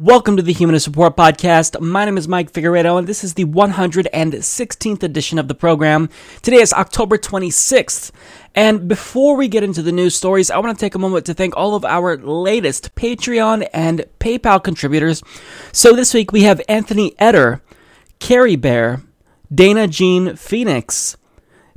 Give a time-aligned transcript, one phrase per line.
[0.00, 1.80] Welcome to the Humanist Report Podcast.
[1.80, 6.08] My name is Mike Figueredo, and this is the 116th edition of the program.
[6.40, 8.12] Today is October 26th.
[8.54, 11.34] And before we get into the news stories, I want to take a moment to
[11.34, 15.20] thank all of our latest Patreon and PayPal contributors.
[15.72, 17.60] So this week we have Anthony Eder,
[18.20, 19.02] Carrie Bear,
[19.52, 21.16] Dana Jean Phoenix,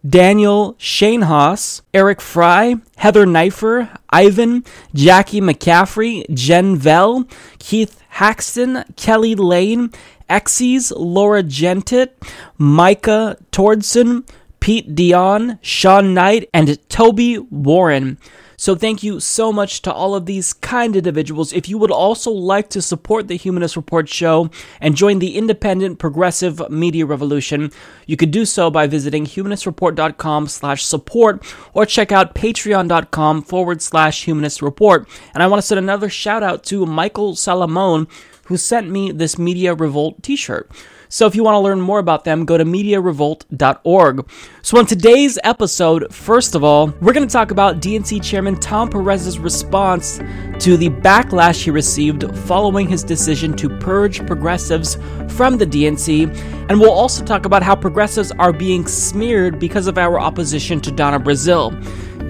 [0.08, 4.64] Daniel Shane Shanehaus, Eric Fry, Heather Knifer, Ivan,
[4.96, 7.28] Jackie McCaffrey, Jen Vell,
[7.60, 9.92] Keith Haxton, Kelly Lane,
[10.28, 12.10] Exes, Laura Gentit,
[12.58, 14.28] Micah Tordson,
[14.60, 18.18] Pete Dion, Sean Knight, and Toby Warren.
[18.62, 21.52] So thank you so much to all of these kind individuals.
[21.52, 25.98] If you would also like to support the Humanist Report show and join the independent
[25.98, 27.72] progressive media revolution,
[28.06, 34.26] you could do so by visiting humanistreport.com slash support or check out patreon.com forward slash
[34.26, 35.10] humanist report.
[35.34, 38.08] And I want to send another shout out to Michael Salamone
[38.46, 40.70] who sent me this Media Revolt t-shirt.
[41.12, 44.32] So if you want to learn more about them, go to MediaRevolt.org.
[44.62, 48.90] So on today's episode, first of all, we're going to talk about DNC Chairman Tom
[48.90, 50.20] Perez's response
[50.60, 54.96] to the backlash he received following his decision to purge progressives
[55.28, 56.34] from the DNC,
[56.70, 60.92] and we'll also talk about how progressives are being smeared because of our opposition to
[60.92, 61.72] Donna Brazile.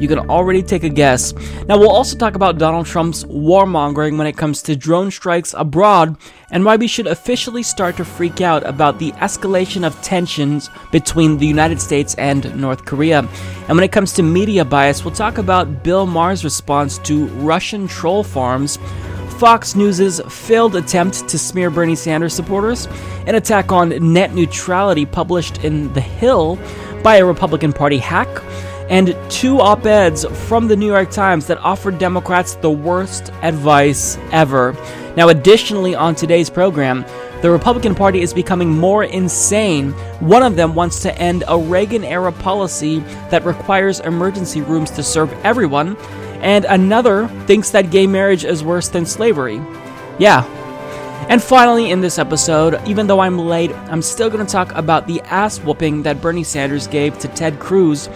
[0.02, 1.32] You can already take a guess.
[1.68, 6.18] Now, we'll also talk about Donald Trump's warmongering when it comes to drone strikes abroad
[6.50, 11.38] and why we should officially start to freak out about the escalation of tensions between
[11.38, 13.20] the United States and North Korea.
[13.20, 17.88] And when it comes to media bias, we'll talk about Bill Maher's response to Russian
[17.88, 18.80] troll farms.
[19.38, 22.88] Fox News' failed attempt to smear Bernie Sanders supporters,
[23.28, 26.58] an attack on net neutrality published in The Hill
[27.04, 28.28] by a Republican Party hack,
[28.92, 34.18] and two op eds from the New York Times that offered Democrats the worst advice
[34.32, 34.74] ever.
[35.16, 37.06] Now, additionally, on today's program,
[37.42, 39.94] the Republican Party is becoming more insane.
[40.20, 43.00] One of them wants to end a Reagan era policy
[43.30, 45.96] that requires emergency rooms to serve everyone,
[46.42, 49.62] and another thinks that gay marriage is worse than slavery.
[50.20, 50.44] Yeah.
[51.30, 55.08] And finally, in this episode, even though I'm late, I'm still going to talk about
[55.08, 58.10] the ass whooping that Bernie Sanders gave to Ted Cruz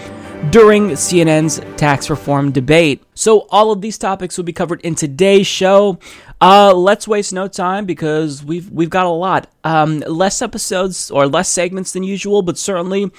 [0.51, 3.03] during CNN's tax reform debate.
[3.13, 5.99] So, all of these topics will be covered in today's show.
[6.41, 9.49] Uh, let's waste no time because we've we've got a lot.
[9.63, 13.11] Um, less episodes or less segments than usual, but certainly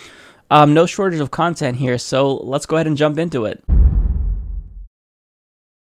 [0.50, 1.98] um, no shortage of content here.
[1.98, 3.62] So let's go ahead and jump into it.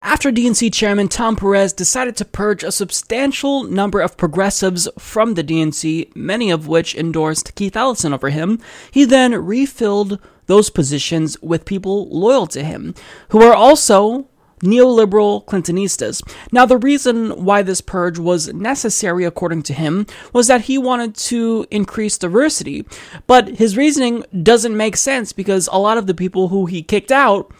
[0.02, 5.42] After DNC Chairman Tom Perez decided to purge a substantial number of progressives from the
[5.42, 8.60] DNC, many of which endorsed Keith Ellison over him,
[8.92, 12.94] he then refilled those positions with people loyal to him,
[13.30, 14.28] who are also
[14.62, 16.22] neoliberal Clintonistas.
[16.50, 21.14] Now, the reason why this purge was necessary, according to him, was that he wanted
[21.16, 22.86] to increase diversity.
[23.26, 27.12] But his reasoning doesn't make sense because a lot of the people who he kicked
[27.12, 27.52] out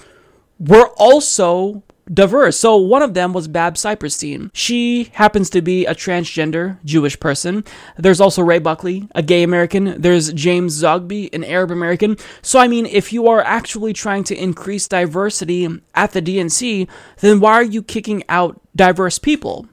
[0.59, 1.83] were also
[2.13, 2.59] diverse.
[2.59, 4.51] So one of them was Bab Siperstein.
[4.53, 7.65] She happens to be a transgender Jewish person.
[7.97, 10.01] There's also Ray Buckley, a gay American.
[10.01, 12.17] There's James Zogby, an Arab American.
[12.43, 16.89] So I mean, if you are actually trying to increase diversity at the DNC,
[17.21, 19.67] then why are you kicking out diverse people?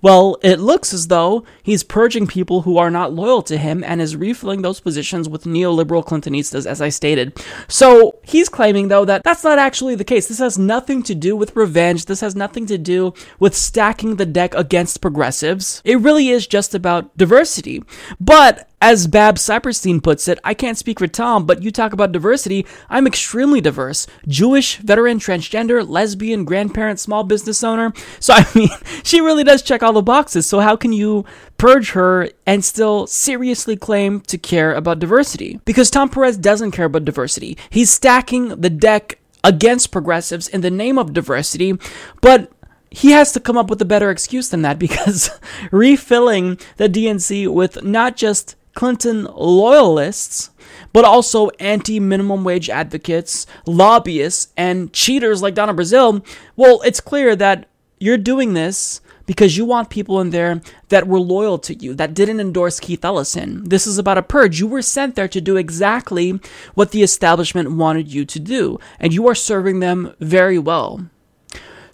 [0.00, 4.00] Well, it looks as though he's purging people who are not loyal to him and
[4.00, 7.42] is refilling those positions with neoliberal Clintonistas, as I stated.
[7.66, 10.28] So he's claiming, though, that that's not actually the case.
[10.28, 12.04] This has nothing to do with revenge.
[12.04, 15.82] This has nothing to do with stacking the deck against progressives.
[15.84, 17.82] It really is just about diversity.
[18.20, 22.12] But as Bab Siperstein puts it, I can't speak for Tom, but you talk about
[22.12, 22.64] diversity.
[22.88, 24.06] I'm extremely diverse.
[24.26, 27.92] Jewish, veteran, transgender, lesbian, grandparent, small business owner.
[28.20, 28.68] So, I mean,
[29.02, 30.46] she really does check all the boxes.
[30.46, 31.24] So, how can you
[31.56, 35.60] purge her and still seriously claim to care about diversity?
[35.64, 37.58] Because Tom Perez doesn't care about diversity.
[37.70, 41.76] He's stacking the deck against progressives in the name of diversity,
[42.20, 42.52] but
[42.90, 45.30] he has to come up with a better excuse than that because
[45.70, 50.50] refilling the DNC with not just Clinton loyalists,
[50.92, 57.34] but also anti minimum wage advocates, lobbyists, and cheaters like Donna Brazile, well, it's clear
[57.34, 57.66] that
[57.98, 60.60] you're doing this because you want people in there
[60.90, 63.64] that were loyal to you, that didn't endorse Keith Ellison.
[63.64, 64.60] This is about a purge.
[64.60, 66.38] You were sent there to do exactly
[66.74, 71.10] what the establishment wanted you to do, and you are serving them very well.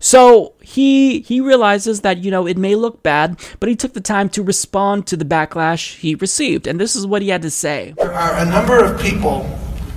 [0.04, 4.02] So he he realizes that you know it may look bad, but he took the
[4.02, 7.50] time to respond to the backlash he received, and this is what he had to
[7.50, 7.94] say.
[7.96, 9.48] There are a number of people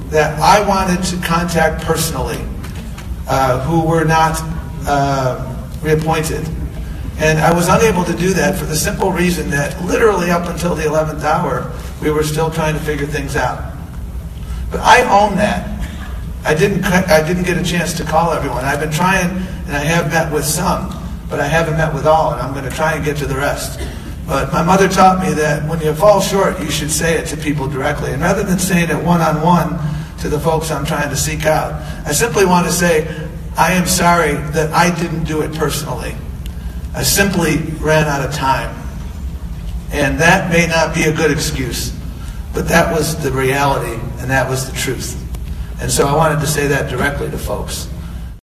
[0.08, 2.40] that I wanted to contact personally
[3.28, 4.40] uh, who were not
[4.88, 5.44] uh,
[5.82, 6.48] reappointed.
[7.18, 10.74] And I was unable to do that for the simple reason that literally up until
[10.74, 11.70] the 11th hour,
[12.02, 13.74] we were still trying to figure things out.
[14.72, 15.78] But I own that.
[16.44, 18.64] I didn't, I didn't get a chance to call everyone.
[18.64, 20.90] I've been trying, and I have met with some,
[21.30, 23.36] but I haven't met with all, and I'm going to try and get to the
[23.36, 23.80] rest.
[24.28, 27.38] But my mother taught me that when you fall short, you should say it to
[27.38, 28.12] people directly.
[28.12, 29.80] And rather than saying it one on one
[30.20, 31.74] to the folks I'm trying to seek out,
[32.06, 33.08] I simply want to say,
[33.58, 36.16] I am sorry that I didn't do it personally.
[36.94, 38.76] I simply ran out of time.
[39.92, 41.98] And that may not be a good excuse,
[42.54, 45.24] but that was the reality and that was the truth.
[45.80, 47.90] And so I wanted to say that directly to folks.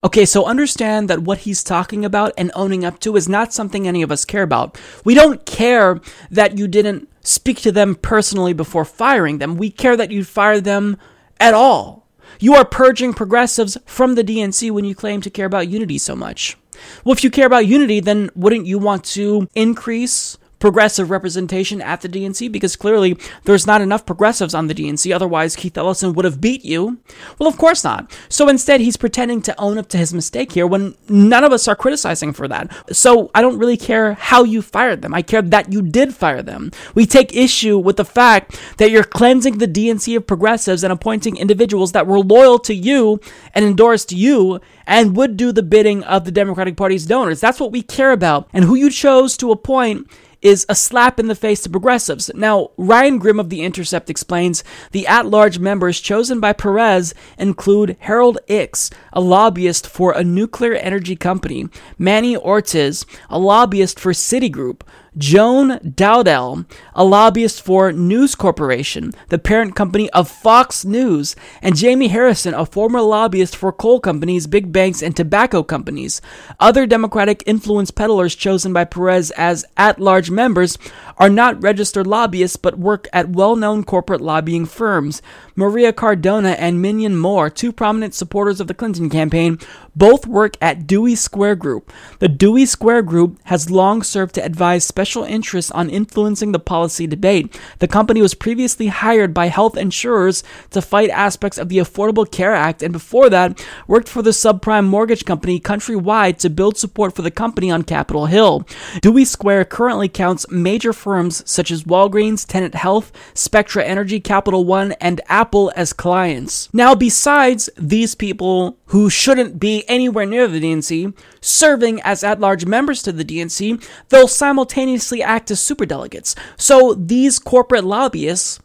[0.05, 3.89] Okay, so understand that what he's talking about and owning up to is not something
[3.89, 4.79] any of us care about.
[5.05, 6.01] We don't care
[6.31, 9.57] that you didn't speak to them personally before firing them.
[9.57, 10.99] We care that you fired them
[11.41, 12.07] at all.
[12.39, 16.15] You are purging progressives from the DNC when you claim to care about unity so
[16.15, 16.59] much.
[17.05, 22.01] Well, if you care about unity, then wouldn't you want to increase progressive representation at
[22.01, 25.15] the DNC because clearly there's not enough progressives on the DNC.
[25.15, 26.97] Otherwise, Keith Ellison would have beat you.
[27.39, 28.11] Well, of course not.
[28.31, 31.69] So instead, he's pretending to own up to his mistake here when none of us
[31.69, 32.73] are criticizing for that.
[32.97, 35.13] So I don't really care how you fired them.
[35.13, 36.71] I care that you did fire them.
[36.95, 41.37] We take issue with the fact that you're cleansing the DNC of progressives and appointing
[41.37, 43.21] individuals that were loyal to you
[43.53, 47.39] and endorsed you and would do the bidding of the Democratic Party's donors.
[47.39, 48.49] That's what we care about.
[48.55, 50.09] And who you chose to appoint
[50.45, 52.31] is a slap in the face to progressives.
[52.35, 54.63] Now, Ryan Grim of The Intercept explains
[54.93, 60.75] the at large members chosen by Perez include Harold Ickes, a lobbyist for a nuclear
[60.75, 61.67] energy company,
[61.99, 64.83] Manny Ortiz, a lobbyist for Citigroup,
[65.17, 72.09] Joan Dowdell, a lobbyist for News Corporation, the parent company of Fox News, and Jamie
[72.09, 76.21] Harrison, a former lobbyist for coal companies, big banks, and tobacco companies.
[76.59, 80.79] Other Democratic influence peddlers chosen by Perez as at large members
[81.17, 85.23] are not registered lobbyists but work at well known corporate lobbying firms.
[85.55, 89.61] Maria Cardona and Minyon Moore, two prominent supporters of the Clinton campaign,
[89.97, 91.93] both work at Dewey Square Group.
[92.19, 97.07] The Dewey Square Group has long served to advise special interests on influencing the policy
[97.07, 97.59] debate.
[97.79, 102.55] The company was previously hired by health insurers to fight aspects of the Affordable Care
[102.55, 107.23] Act and before that worked for the subprime mortgage company Countrywide to build support for
[107.23, 108.67] the company on Capitol Hill.
[109.01, 114.93] Dewey Square currently counts major firms such as Walgreens, Tenet Health, Spectra Energy, Capital One,
[115.01, 116.69] and Apple as clients.
[116.73, 122.67] Now, besides these people who shouldn't be anywhere near the DNC serving as at large
[122.67, 126.37] members to the DNC, they'll simultaneously act as superdelegates.
[126.57, 128.61] So these corporate lobbyists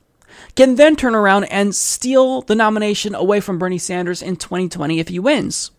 [0.55, 5.07] can then turn around and steal the nomination away from Bernie Sanders in 2020 if
[5.09, 5.71] he wins.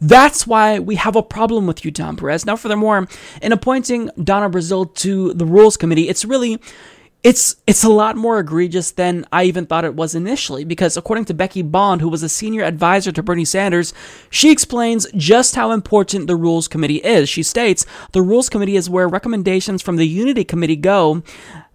[0.00, 2.44] That's why we have a problem with you, Tom Perez.
[2.44, 3.08] Now, furthermore,
[3.40, 6.60] in appointing Donna Brazile to the Rules Committee, it's really
[7.26, 11.24] it's it's a lot more egregious than I even thought it was initially because according
[11.24, 13.92] to Becky Bond who was a senior advisor to Bernie Sanders
[14.30, 17.28] she explains just how important the rules committee is.
[17.28, 21.24] She states the rules committee is where recommendations from the unity committee go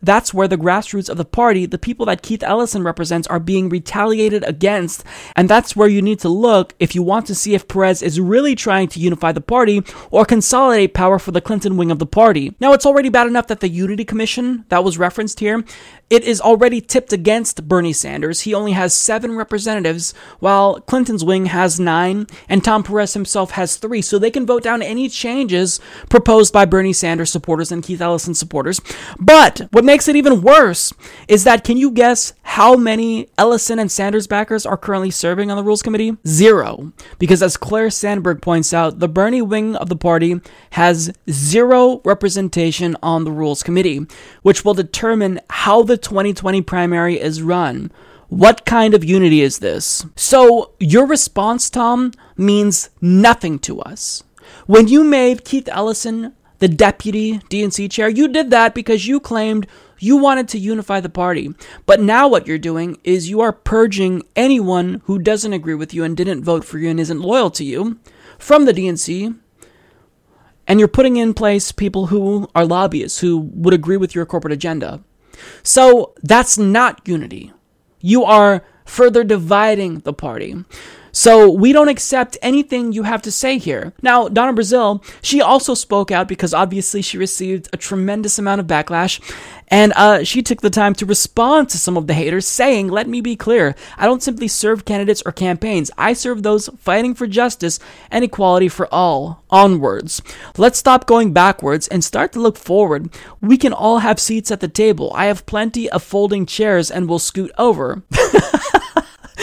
[0.01, 3.70] that's where the grassroots of the party, the people that Keith Ellison represents, are being
[3.70, 5.03] retaliated against.
[5.36, 8.20] And that's where you need to look if you want to see if Perez is
[8.20, 12.05] really trying to unify the party or consolidate power for the Clinton wing of the
[12.05, 12.55] party.
[12.60, 15.63] Now, it's already bad enough that the Unity Commission that was referenced here
[16.12, 18.41] it is already tipped against Bernie Sanders.
[18.41, 23.77] He only has seven representatives, while Clinton's wing has nine, and Tom Perez himself has
[23.77, 24.01] three.
[24.01, 25.79] So they can vote down any changes
[26.10, 28.81] proposed by Bernie Sanders supporters and Keith Ellison supporters.
[29.22, 30.93] But what makes it even worse
[31.27, 35.57] is that can you guess how many Ellison and Sanders backers are currently serving on
[35.57, 36.15] the Rules Committee?
[36.25, 36.93] Zero.
[37.19, 42.95] Because as Claire Sandberg points out, the Bernie wing of the party has zero representation
[43.03, 44.07] on the Rules Committee,
[44.43, 47.91] which will determine how the 2020 primary is run.
[48.29, 50.05] What kind of unity is this?
[50.15, 54.24] So, your response, Tom, means nothing to us.
[54.67, 59.65] When you made Keith Ellison the deputy DNC chair, you did that because you claimed
[59.97, 61.49] you wanted to unify the party.
[61.87, 66.03] But now what you're doing is you are purging anyone who doesn't agree with you
[66.03, 67.99] and didn't vote for you and isn't loyal to you
[68.37, 69.35] from the DNC
[70.67, 74.53] and you're putting in place people who are lobbyists who would agree with your corporate
[74.53, 75.03] agenda.
[75.63, 77.51] So that's not unity.
[78.01, 80.63] You are further dividing the party.
[81.11, 83.93] So we don't accept anything you have to say here.
[84.01, 88.67] Now, Donna Brazile, she also spoke out because obviously she received a tremendous amount of
[88.67, 89.19] backlash.
[89.67, 93.07] And uh, she took the time to respond to some of the haters, saying, Let
[93.07, 95.89] me be clear, I don't simply serve candidates or campaigns.
[95.97, 97.79] I serve those fighting for justice
[98.11, 99.43] and equality for all.
[99.49, 100.21] Onwards.
[100.57, 103.09] Let's stop going backwards and start to look forward.
[103.39, 105.11] We can all have seats at the table.
[105.15, 108.03] I have plenty of folding chairs and will scoot over.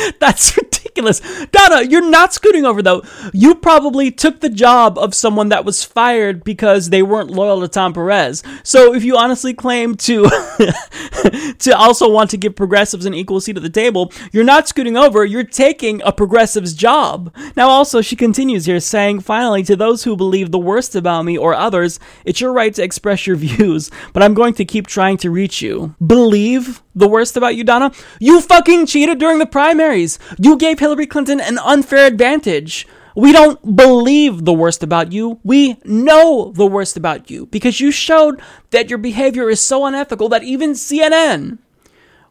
[0.20, 1.20] That's ridiculous.
[1.50, 3.02] Donna, you're not scooting over though.
[3.32, 7.68] You probably took the job of someone that was fired because they weren't loyal to
[7.68, 8.42] Tom Perez.
[8.62, 10.24] So if you honestly claim to
[11.58, 14.96] to also want to give progressives an equal seat at the table, you're not scooting
[14.96, 17.34] over, you're taking a progressive's job.
[17.56, 21.36] Now also she continues here saying, finally, to those who believe the worst about me
[21.36, 25.16] or others, it's your right to express your views, but I'm going to keep trying
[25.18, 25.94] to reach you.
[26.04, 27.92] Believe the worst about you, Donna?
[28.18, 29.46] You fucking cheated during the
[29.88, 30.18] primaries.
[30.38, 32.86] You gave Hillary Clinton an unfair advantage.
[33.16, 35.40] We don't believe the worst about you.
[35.42, 38.40] We know the worst about you because you showed
[38.70, 41.58] that your behavior is so unethical that even CNN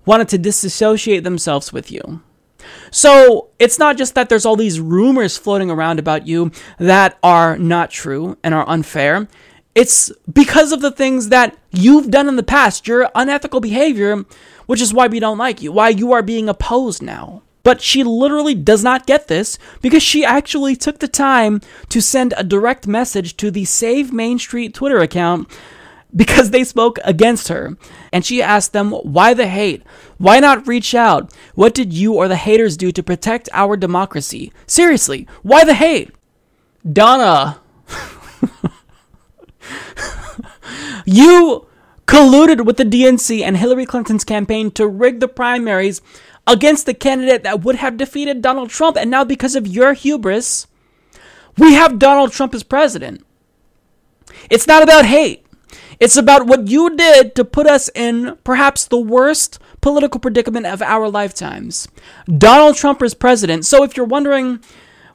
[0.06, 2.22] wanted to disassociate themselves with you.
[2.92, 7.58] So it's not just that there's all these rumors floating around about you that are
[7.58, 9.28] not true and are unfair.
[9.74, 14.26] It's because of the things that you've done in the past, your unethical behavior,
[14.68, 17.42] which is why we don't like you, why you are being opposed now.
[17.68, 21.60] But she literally does not get this because she actually took the time
[21.90, 25.52] to send a direct message to the Save Main Street Twitter account
[26.16, 27.76] because they spoke against her.
[28.14, 29.84] And she asked them, Why the hate?
[30.18, 31.34] Why not reach out?
[31.56, 34.54] What did you or the haters do to protect our democracy?
[34.66, 36.16] Seriously, why the hate?
[36.90, 37.60] Donna.
[41.06, 41.68] you
[42.06, 46.02] colluded with the DNC and Hillary Clinton's campaign to rig the primaries
[46.48, 48.98] against the candidate that would have defeated Donald Trump.
[48.98, 50.66] And now, because of your hubris,
[51.58, 53.24] we have Donald Trump as president.
[54.50, 55.46] It's not about hate.
[56.00, 60.82] It's about what you did to put us in perhaps the worst political predicament of
[60.82, 61.88] our lifetimes.
[62.26, 63.66] Donald Trump is president.
[63.66, 64.60] So if you're wondering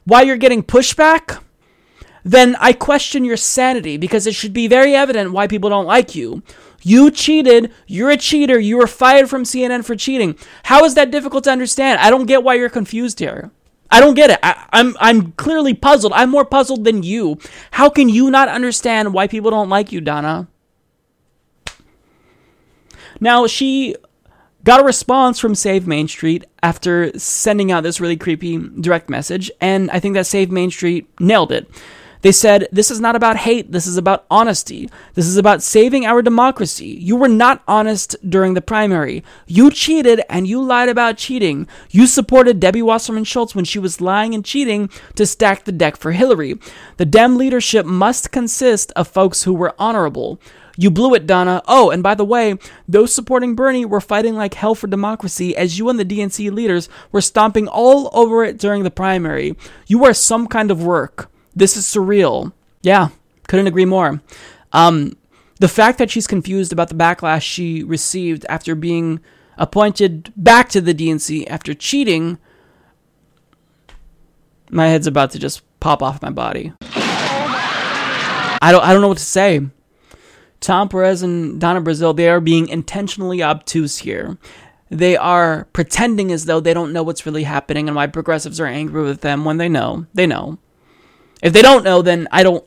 [0.03, 1.41] why you're getting pushback,
[2.23, 6.15] then I question your sanity because it should be very evident why people don't like
[6.15, 6.43] you.
[6.83, 7.73] You cheated.
[7.87, 8.59] You're a cheater.
[8.59, 10.37] You were fired from CNN for cheating.
[10.63, 11.99] How is that difficult to understand?
[11.99, 13.51] I don't get why you're confused here.
[13.89, 14.39] I don't get it.
[14.43, 16.13] I, am I'm, I'm clearly puzzled.
[16.13, 17.37] I'm more puzzled than you.
[17.71, 20.47] How can you not understand why people don't like you, Donna?
[23.19, 23.95] Now she
[24.63, 29.51] got a response from Save Main Street after sending out this really creepy direct message,
[29.61, 31.69] and I think that Save Main Street nailed it.
[32.23, 33.71] They said, This is not about hate.
[33.73, 34.89] This is about honesty.
[35.13, 36.97] This is about saving our democracy.
[37.01, 39.25] You were not honest during the primary.
[39.45, 41.67] You cheated and you lied about cheating.
[41.91, 45.97] You supported Debbie Wasserman Schultz when she was lying and cheating to stack the deck
[45.97, 46.57] for Hillary.
[46.95, 50.39] The Dem leadership must consist of folks who were honorable.
[50.77, 51.61] You blew it, Donna.
[51.67, 55.77] Oh, and by the way, those supporting Bernie were fighting like hell for democracy as
[55.77, 59.57] you and the DNC leaders were stomping all over it during the primary.
[59.87, 61.29] You are some kind of work.
[61.55, 62.53] This is surreal.
[62.81, 63.09] Yeah,
[63.47, 64.21] couldn't agree more.
[64.71, 65.15] Um,
[65.59, 69.19] the fact that she's confused about the backlash she received after being
[69.57, 72.37] appointed back to the DNC after cheating,
[74.69, 76.73] my head's about to just pop off my body.
[76.95, 79.61] I don't, I don't know what to say.
[80.59, 84.37] Tom Perez and Donna Brazile, they are being intentionally obtuse here.
[84.89, 88.65] They are pretending as though they don't know what's really happening and why progressives are
[88.65, 90.05] angry with them when they know.
[90.13, 90.59] They know.
[91.43, 92.65] If they don't know, then I don't.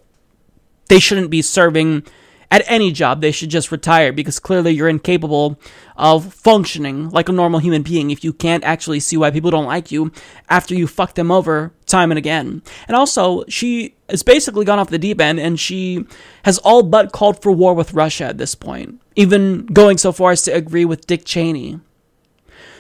[0.88, 2.06] They shouldn't be serving
[2.50, 3.20] at any job.
[3.20, 5.58] They should just retire because clearly you're incapable
[5.96, 9.64] of functioning like a normal human being if you can't actually see why people don't
[9.64, 10.12] like you
[10.48, 12.62] after you fuck them over time and again.
[12.86, 16.06] And also, she has basically gone off the deep end and she
[16.44, 20.32] has all but called for war with Russia at this point, even going so far
[20.32, 21.80] as to agree with Dick Cheney.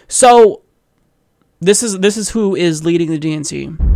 [0.08, 0.62] So,
[1.58, 3.95] this is this is who is leading the DNC.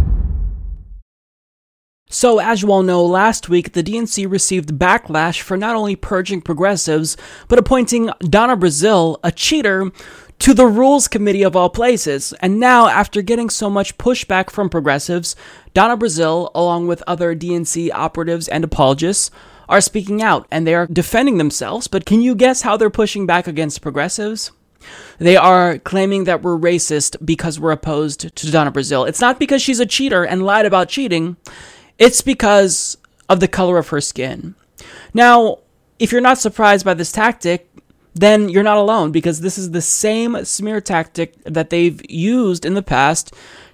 [2.12, 6.42] So, as you all know, last week the DNC received backlash for not only purging
[6.42, 9.92] progressives, but appointing Donna Brazile, a cheater,
[10.40, 12.32] to the Rules Committee of all places.
[12.40, 15.36] And now, after getting so much pushback from progressives,
[15.72, 19.30] Donna Brazile, along with other DNC operatives and apologists,
[19.68, 21.86] are speaking out and they are defending themselves.
[21.86, 24.50] But can you guess how they're pushing back against progressives?
[25.18, 29.08] They are claiming that we're racist because we're opposed to Donna Brazile.
[29.08, 31.36] It's not because she's a cheater and lied about cheating.
[32.00, 32.96] It's because
[33.28, 34.56] of the color of her skin.
[35.14, 35.58] Now,
[36.00, 37.70] if you're not surprised by this tactic,
[38.14, 42.74] then you're not alone because this is the same smear tactic that they've used in
[42.74, 43.32] the past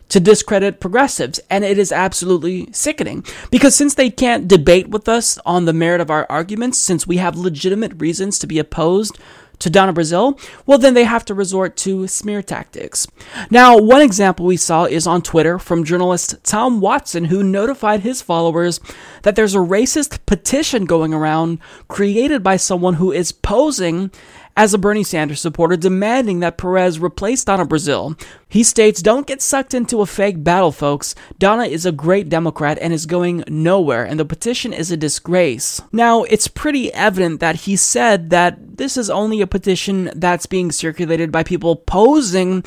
[0.09, 1.41] to discredit progressives.
[1.49, 6.01] And it is absolutely sickening because since they can't debate with us on the merit
[6.01, 9.19] of our arguments, since we have legitimate reasons to be opposed
[9.59, 13.07] to Donna Brazile, well, then they have to resort to smear tactics.
[13.51, 18.23] Now, one example we saw is on Twitter from journalist Tom Watson, who notified his
[18.23, 18.81] followers
[19.23, 21.59] that there's a racist petition going around
[21.89, 24.11] created by someone who is posing
[24.57, 28.19] as a Bernie Sanders supporter demanding that Perez replace Donna Brazile.
[28.49, 31.15] He states, Don't get sucked into a fake battle, folks.
[31.39, 35.83] Donna is a great Democrat and is going nowhere, and the petition is a disgrace.
[35.93, 40.73] Now, it's pretty evident that he said that this is only a petition that's being
[40.73, 42.65] circulated by people posing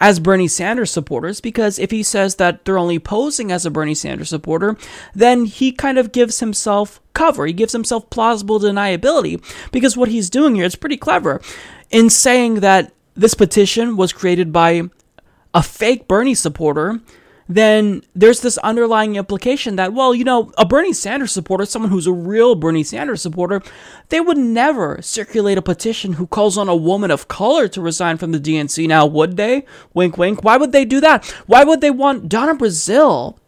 [0.00, 3.94] as Bernie Sanders supporters because if he says that they're only posing as a Bernie
[3.94, 4.76] Sanders supporter,
[5.14, 7.46] then he kind of gives himself cover.
[7.46, 11.40] He gives himself plausible deniability because what he's doing here is pretty clever
[11.90, 14.82] in saying that this petition was created by
[15.54, 17.00] a fake Bernie supporter
[17.48, 22.06] then there's this underlying implication that, well, you know, a Bernie Sanders supporter, someone who's
[22.06, 23.62] a real Bernie Sanders supporter,
[24.08, 28.16] they would never circulate a petition who calls on a woman of color to resign
[28.16, 28.88] from the DNC.
[28.88, 29.64] Now, would they?
[29.94, 30.42] Wink, wink.
[30.42, 31.24] Why would they do that?
[31.46, 33.38] Why would they want Donna Brazile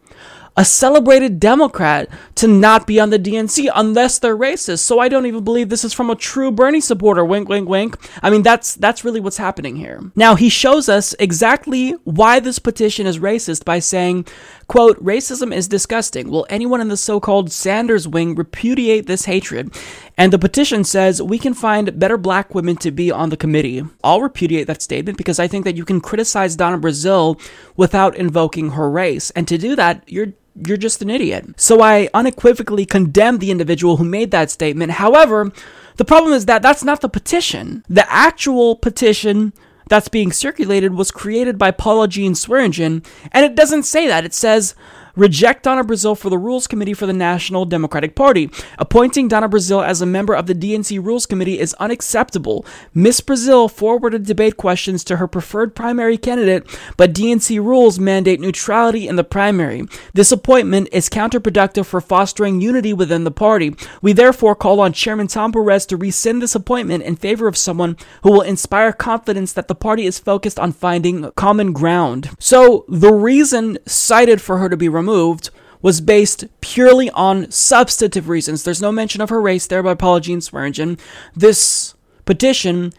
[0.57, 4.79] a celebrated Democrat to not be on the DNC unless they're racist.
[4.79, 7.23] So I don't even believe this is from a true Bernie supporter.
[7.23, 7.97] Wink, wink, wink.
[8.21, 10.11] I mean, that's that's really what's happening here.
[10.15, 14.25] Now he shows us exactly why this petition is racist by saying,
[14.69, 16.29] "quote Racism is disgusting.
[16.29, 19.73] Will anyone in the so-called Sanders wing repudiate this hatred?"
[20.17, 23.83] And the petition says we can find better black women to be on the committee.
[24.01, 27.37] I'll repudiate that statement because I think that you can criticize Donna Brazile
[27.75, 29.31] without invoking her race.
[29.31, 30.33] And to do that, you're
[30.67, 31.45] you're just an idiot.
[31.57, 34.91] So I unequivocally condemn the individual who made that statement.
[34.93, 35.51] However,
[35.97, 37.83] the problem is that that's not the petition.
[37.89, 39.53] The actual petition
[39.89, 44.23] that's being circulated was created by Paula Jean Swearengin, and it doesn't say that.
[44.23, 44.75] It says
[45.19, 48.49] reject Donna Brazile for the Rules Committee for the National Democratic Party.
[48.77, 52.65] Appointing Donna Brazile as a member of the DNC Rules Committee is unacceptable.
[52.93, 56.65] Miss Brazile forwarded debate questions to her preferred primary candidate,
[56.95, 59.83] but DNC rules mandate neutrality in the primary.
[60.13, 63.75] This appointment is counterproductive for fostering unity within the party.
[64.01, 67.97] We therefore call on Chairman Tom Perez to rescind this appointment in favor of someone
[68.23, 72.29] who will inspire confidence that the party is focused on finding common ground.
[72.39, 75.49] So, the reason cited for her to be removed removed
[75.81, 78.63] was based purely on substantive reasons.
[78.63, 80.99] There's no mention of her race there by Paula Jean Swearengin.
[81.35, 81.95] This
[82.25, 82.91] petition,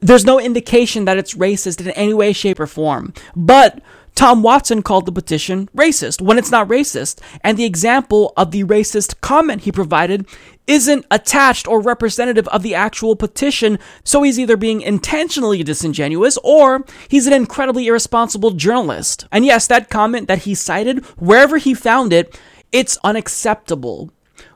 [0.00, 3.14] there's no indication that it's racist in any way, shape, or form.
[3.34, 3.80] But
[4.14, 7.20] Tom Watson called the petition racist when it's not racist.
[7.42, 10.26] And the example of the racist comment he provided
[10.68, 16.84] isn't attached or representative of the actual petition, so he's either being intentionally disingenuous or
[17.08, 19.26] he's an incredibly irresponsible journalist.
[19.32, 22.38] And yes, that comment that he cited, wherever he found it,
[22.70, 24.12] it's unacceptable.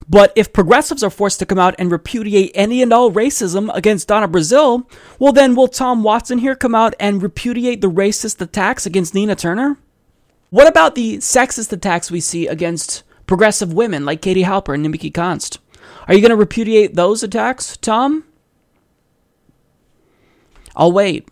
[0.09, 4.09] But if progressives are forced to come out and repudiate any and all racism against
[4.09, 4.85] Donna Brazile,
[5.19, 9.35] well, then will Tom Watson here come out and repudiate the racist attacks against Nina
[9.35, 9.79] Turner?
[10.51, 15.11] What about the sexist attacks we see against progressive women like Katie Halper and Nomiki
[15.11, 15.59] Konst?
[16.07, 18.25] Are you going to repudiate those attacks, Tom?
[20.75, 21.29] I'll wait.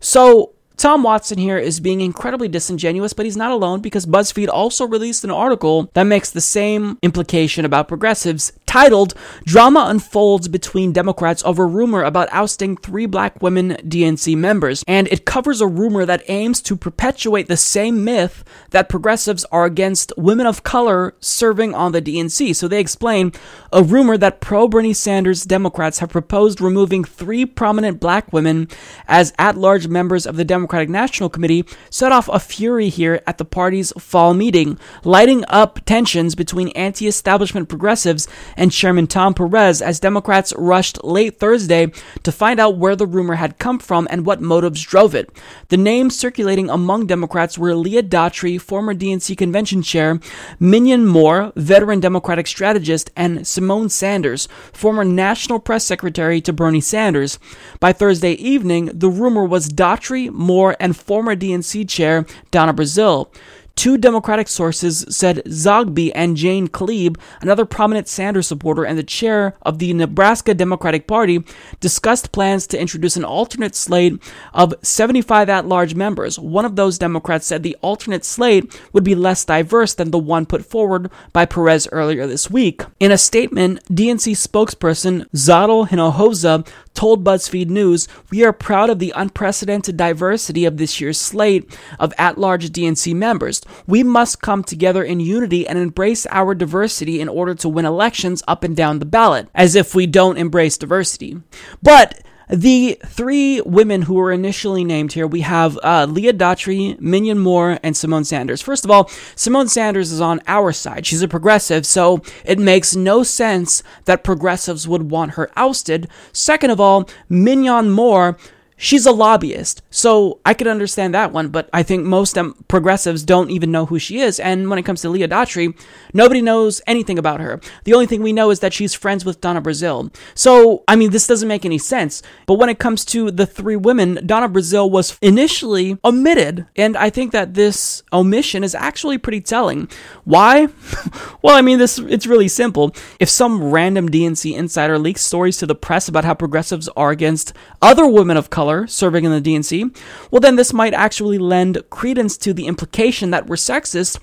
[0.00, 4.86] So, Tom Watson here is being incredibly disingenuous, but he's not alone because BuzzFeed also
[4.86, 11.42] released an article that makes the same implication about progressives titled Drama Unfolds Between Democrats
[11.44, 14.84] Over Rumor About Ousting Three Black Women DNC Members.
[14.86, 19.64] And it covers a rumor that aims to perpetuate the same myth that progressives are
[19.64, 22.54] against women of color serving on the DNC.
[22.54, 23.32] So they explain
[23.72, 28.68] a rumor that pro Bernie Sanders Democrats have proposed removing three prominent black women
[29.08, 33.38] as at large members of the Democratic National Committee set off a fury here at
[33.38, 38.26] the party's fall meeting, lighting up tensions between anti establishment progressives
[38.56, 41.92] and Chairman Tom Perez as Democrats rushed late Thursday
[42.24, 45.30] to find out where the rumor had come from and what motives drove it.
[45.68, 50.18] The names circulating among Democrats were Leah Daughtry, former DNC convention chair,
[50.60, 57.38] Minyon Moore, veteran Democratic strategist, and Symone Sanders, former national press secretary to Bernie Sanders.
[57.78, 63.28] By Thursday evening, the rumor was Daughtry, Moore, and former DNC chair Donna Brazile.
[63.76, 69.54] Two Democratic sources said Zogby and Jane Kleeb, another prominent Sanders supporter and the chair
[69.62, 71.44] of the Nebraska Democratic Party,
[71.78, 74.20] discussed plans to introduce an alternate slate
[74.54, 76.38] of 75 at large members.
[76.38, 80.46] One of those Democrats said the alternate slate would be less diverse than the one
[80.46, 82.82] put forward by Perez earlier this week.
[82.98, 89.12] In a statement, DNC spokesperson Xochitl Hinojosa told BuzzFeed News, We are proud of the
[89.14, 93.60] unprecedented diversity of this year's slate of at large DNC members.
[93.86, 98.42] We must come together in unity and embrace our diversity in order to win elections
[98.48, 101.38] up and down the ballot, as if we don't embrace diversity.
[101.82, 107.38] But the three women who were initially named here, we have uh, Leah Daughtry, Minyon
[107.38, 108.62] Moore, and Symone Sanders.
[108.62, 111.06] First of all, Symone Sanders is on our side.
[111.06, 116.08] She's a progressive, so it makes no sense that progressives would want her ousted.
[116.32, 118.36] Second of all, Minyon Moore
[118.76, 119.82] she's a lobbyist.
[119.96, 123.86] So I could understand that one, but I think most um, progressives don't even know
[123.86, 124.38] who she is.
[124.38, 125.74] And when it comes to Leah Daughtry,
[126.12, 127.62] nobody knows anything about her.
[127.84, 130.14] The only thing we know is that she's friends with Donna Brazile.
[130.34, 132.22] So, I mean, this doesn't make any sense.
[132.44, 136.66] But when it comes to the three women, Donna Brazile was initially omitted.
[136.76, 139.88] And I think that this omission is actually pretty telling.
[140.24, 140.68] Why?
[141.40, 142.94] well, I mean, this it's really simple.
[143.18, 147.54] If some random DNC insider leaks stories to the press about how progressives are against
[147.80, 149.85] other women of color serving in the DNC,
[150.30, 154.18] well, then this might actually lend credence to the implication that we're sexist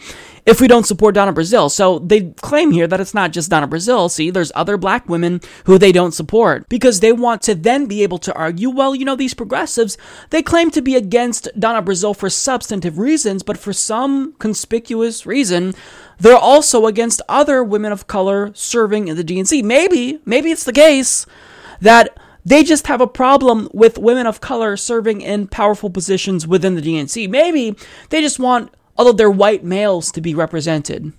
[0.46, 1.72] if we don't support Donna Brazile.
[1.72, 4.12] So they claim here that it's not just Donna Brazile.
[4.12, 8.04] See, there's other black women who they don't support because they want to then be
[8.04, 9.98] able to argue, well, you know, these progressives,
[10.32, 15.74] they claim to be against Donna Brazile for substantive reasons, but for some conspicuous reason,
[16.20, 19.64] they're also against other women of color serving in the DNC.
[19.64, 21.26] Maybe, maybe it's the case
[21.82, 26.76] that they just have a problem with women of color serving in powerful positions within
[26.76, 27.30] the DNC.
[27.30, 27.76] Maybe
[28.10, 31.14] they just want all of their white males to be represented.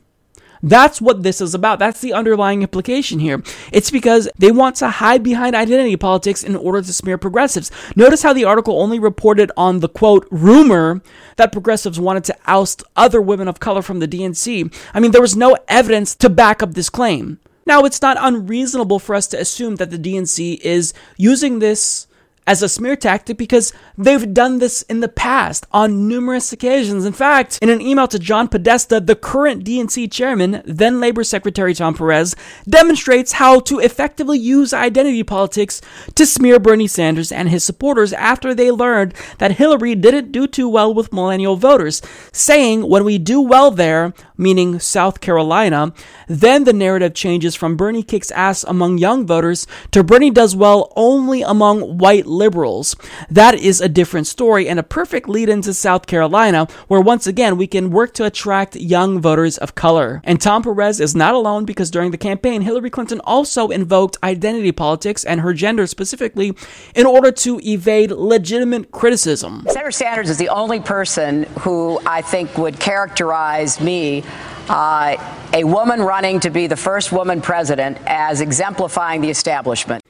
[0.65, 1.79] That's what this is about.
[1.79, 3.43] That's the underlying implication here.
[3.71, 7.71] It's because they want to hide behind identity politics in order to smear progressives.
[7.95, 11.03] Notice how the article only reported on the quote rumor
[11.37, 14.75] that progressives wanted to oust other women of color from the DNC.
[14.95, 17.41] I mean, there was no evidence to back up this claim.
[17.67, 22.07] Now, it's not unreasonable for us to assume that the DNC is using this
[22.47, 27.05] as a smear tactic because they've done this in the past on numerous occasions.
[27.05, 31.75] In fact, in an email to John Podesta, the current DNC chairman, then Labor Secretary
[31.75, 32.37] Tom Perez,
[32.69, 35.81] demonstrates how to effectively use identity politics
[36.15, 40.69] to smear Bernie Sanders and his supporters after they learned that Hillary didn't do too
[40.69, 42.03] well with millennial voters,
[42.33, 45.93] saying, When we do well there, meaning South Carolina,
[46.29, 50.93] then the narrative changes from Bernie kicks ass among young voters to Bernie does well
[50.97, 52.97] only among white liberals.
[53.31, 57.57] That is a different story and a perfect lead into South Carolina, where once again
[57.57, 60.21] we can work to attract young voters of color.
[60.25, 64.73] And Tom Perez is not alone because during the campaign, Hillary Clinton also invoked identity
[64.73, 66.55] politics and her gender specifically
[66.95, 69.65] in order to evade legitimate criticism.
[69.69, 74.25] Senator Sanders is the only person who I think would characterize me
[74.69, 75.17] uh,
[75.53, 80.03] a woman running to be the first woman president as exemplifying the establishment.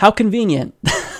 [0.00, 0.74] How convenient.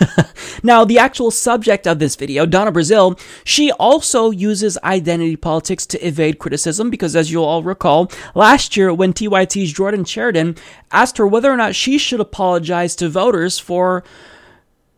[0.62, 5.98] now, the actual subject of this video, Donna Brazile, she also uses identity politics to
[6.06, 10.56] evade criticism because, as you'll all recall, last year when TYT's Jordan Chariton
[10.92, 14.02] asked her whether or not she should apologize to voters for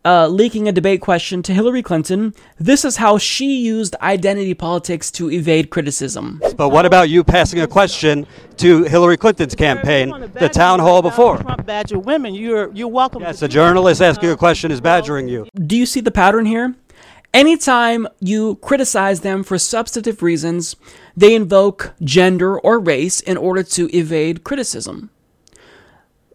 [0.05, 2.33] uh, leaking a debate question to Hillary Clinton.
[2.59, 6.41] This is how she used identity politics to evade criticism.
[6.55, 11.37] But what about you passing a question to Hillary Clinton's campaign, the town hall before?
[11.37, 12.35] Trump badger women.
[12.35, 13.21] You're you're welcome.
[13.21, 15.47] Yes, a journalist asking a question is badgering you.
[15.55, 16.75] Do you see the pattern here?
[17.33, 20.75] Anytime you criticize them for substantive reasons,
[21.17, 25.09] they invoke gender or race in order to evade criticism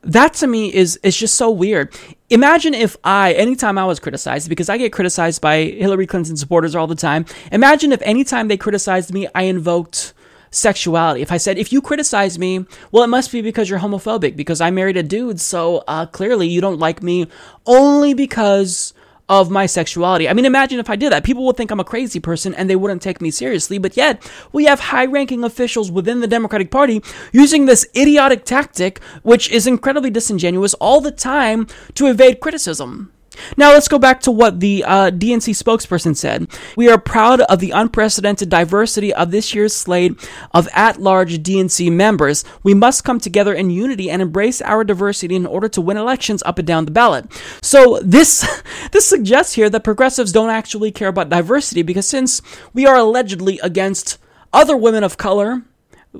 [0.02, 1.94] that to me is is just so weird.
[2.30, 6.74] Imagine if I, anytime I was criticized, because I get criticized by Hillary Clinton supporters
[6.74, 7.24] all the time.
[7.50, 10.12] Imagine if anytime they criticized me, I invoked
[10.50, 11.22] sexuality.
[11.22, 14.60] If I said, if you criticize me, well, it must be because you're homophobic, because
[14.60, 17.26] I married a dude, so uh, clearly you don't like me
[17.66, 18.92] only because
[19.28, 20.28] of my sexuality.
[20.28, 21.24] I mean, imagine if I did that.
[21.24, 23.78] People would think I'm a crazy person and they wouldn't take me seriously.
[23.78, 29.02] But yet, we have high ranking officials within the Democratic Party using this idiotic tactic,
[29.22, 33.12] which is incredibly disingenuous all the time to evade criticism.
[33.56, 36.48] Now let's go back to what the uh, DNC spokesperson said.
[36.76, 42.44] We are proud of the unprecedented diversity of this year's slate of at-large DNC members.
[42.62, 46.42] We must come together in unity and embrace our diversity in order to win elections
[46.44, 47.26] up and down the ballot.
[47.62, 48.46] So this
[48.92, 53.58] this suggests here that progressives don't actually care about diversity because since we are allegedly
[53.62, 54.18] against
[54.52, 55.62] other women of color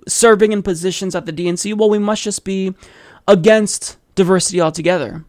[0.06, 2.74] serving in positions at the DNC, well, we must just be
[3.26, 5.24] against diversity altogether.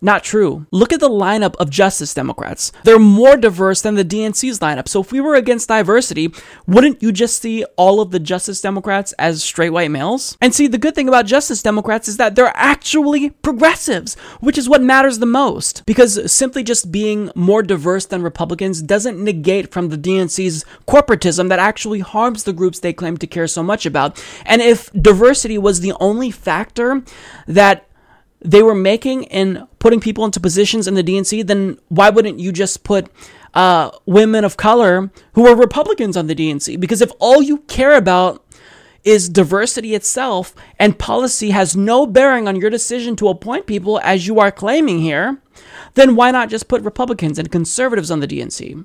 [0.00, 0.66] Not true.
[0.70, 2.70] Look at the lineup of Justice Democrats.
[2.84, 4.88] They're more diverse than the DNC's lineup.
[4.88, 6.32] So if we were against diversity,
[6.66, 10.36] wouldn't you just see all of the Justice Democrats as straight white males?
[10.40, 14.68] And see, the good thing about Justice Democrats is that they're actually progressives, which is
[14.68, 15.82] what matters the most.
[15.86, 21.58] Because simply just being more diverse than Republicans doesn't negate from the DNC's corporatism that
[21.58, 24.22] actually harms the groups they claim to care so much about.
[24.44, 27.02] And if diversity was the only factor
[27.46, 27.85] that
[28.46, 32.52] they were making and putting people into positions in the DNC, then why wouldn't you
[32.52, 33.10] just put
[33.54, 36.78] uh, women of color who are Republicans on the DNC?
[36.78, 38.44] Because if all you care about
[39.04, 44.26] is diversity itself and policy has no bearing on your decision to appoint people as
[44.26, 45.40] you are claiming here,
[45.94, 48.84] then why not just put Republicans and conservatives on the DNC?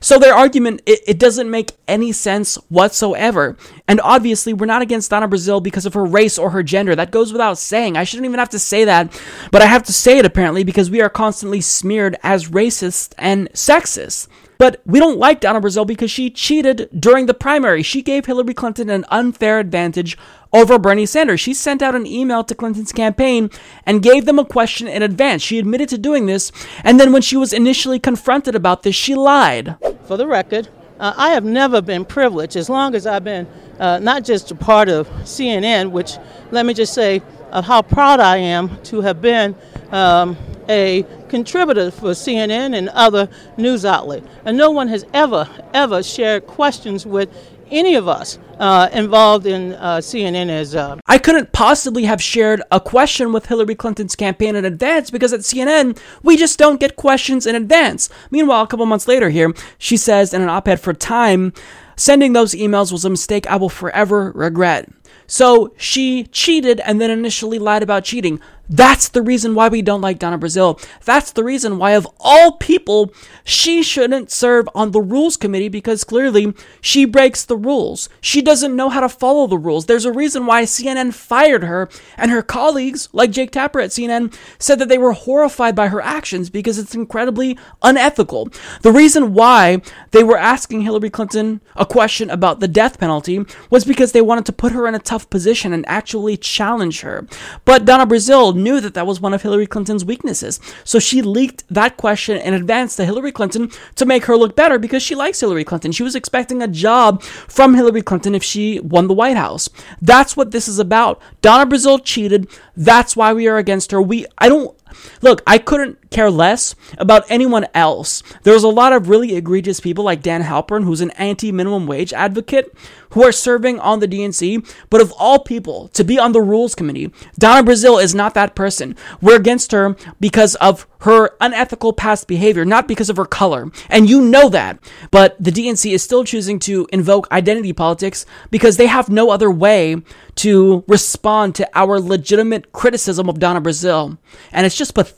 [0.00, 3.56] So their argument, it, it, doesn't make any sense whatsoever.
[3.88, 6.94] And obviously, we're not against Donna Brazile because of her race or her gender.
[6.94, 7.96] That goes without saying.
[7.96, 10.90] I shouldn't even have to say that, but I have to say it apparently because
[10.90, 14.28] we are constantly smeared as racist and sexist.
[14.58, 17.82] But we don't like Donna Brazile because she cheated during the primary.
[17.82, 20.16] She gave Hillary Clinton an unfair advantage
[20.52, 21.40] over Bernie Sanders.
[21.40, 23.50] She sent out an email to Clinton's campaign
[23.84, 25.42] and gave them a question in advance.
[25.42, 26.52] She admitted to doing this,
[26.84, 29.76] and then when she was initially confronted about this, she lied.
[30.06, 30.68] For the record,
[31.00, 33.48] uh, I have never been privileged as long as I've been
[33.80, 36.16] uh, not just a part of CNN, which
[36.52, 37.20] let me just say
[37.54, 39.54] of how proud I am to have been
[39.92, 40.36] um,
[40.68, 44.26] a contributor for CNN and other news outlets.
[44.44, 47.30] And no one has ever, ever shared questions with
[47.70, 50.74] any of us uh, involved in uh, CNN as.
[50.74, 55.32] Uh, I couldn't possibly have shared a question with Hillary Clinton's campaign in advance because
[55.32, 58.08] at CNN, we just don't get questions in advance.
[58.30, 61.52] Meanwhile, a couple months later here, she says in an op ed for Time,
[61.96, 64.88] sending those emails was a mistake I will forever regret.
[65.26, 68.40] So she cheated and then initially lied about cheating.
[68.68, 70.82] That's the reason why we don't like Donna Brazile.
[71.04, 73.12] That's the reason why, of all people,
[73.44, 78.08] she shouldn't serve on the rules committee because clearly she breaks the rules.
[78.20, 79.86] She doesn't know how to follow the rules.
[79.86, 84.34] There's a reason why CNN fired her, and her colleagues, like Jake Tapper at CNN,
[84.58, 88.48] said that they were horrified by her actions because it's incredibly unethical.
[88.82, 93.84] The reason why they were asking Hillary Clinton a question about the death penalty was
[93.84, 97.26] because they wanted to put her in a tough position and actually challenge her.
[97.64, 98.06] But Donna
[98.54, 100.60] Brazile knew that that was one of Hillary Clinton's weaknesses.
[100.84, 104.78] So she leaked that question in advance to Hillary Clinton to make her look better
[104.78, 105.92] because she likes Hillary Clinton.
[105.92, 109.68] She was expecting a job from Hillary Clinton if she won the White House.
[110.00, 111.20] That's what this is about.
[111.42, 112.48] Donna Brazile cheated.
[112.76, 114.00] That's why we are against her.
[114.00, 114.76] We I don't
[115.24, 118.22] Look, I couldn't care less about anyone else.
[118.42, 122.12] There's a lot of really egregious people like Dan Halpern, who's an anti minimum wage
[122.12, 122.76] advocate,
[123.10, 124.70] who are serving on the DNC.
[124.90, 128.54] But of all people to be on the rules committee, Donna Brazile is not that
[128.54, 128.96] person.
[129.22, 133.70] We're against her because of her unethical past behavior, not because of her color.
[133.88, 134.78] And you know that.
[135.10, 139.50] But the DNC is still choosing to invoke identity politics because they have no other
[139.50, 140.02] way
[140.36, 144.18] to respond to our legitimate criticism of Donna Brazile.
[144.52, 145.13] And it's just pathetic.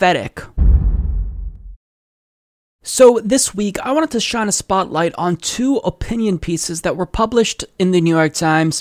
[2.83, 7.05] So, this week, I wanted to shine a spotlight on two opinion pieces that were
[7.05, 8.81] published in the New York Times,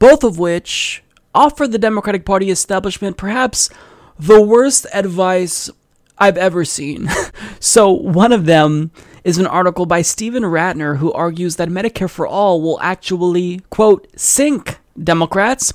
[0.00, 3.70] both of which offer the Democratic Party establishment perhaps
[4.18, 5.70] the worst advice
[6.18, 7.08] I've ever seen.
[7.60, 8.90] so, one of them
[9.22, 14.08] is an article by Steven Rattner who argues that Medicare for All will actually, quote,
[14.16, 15.72] sink Democrats.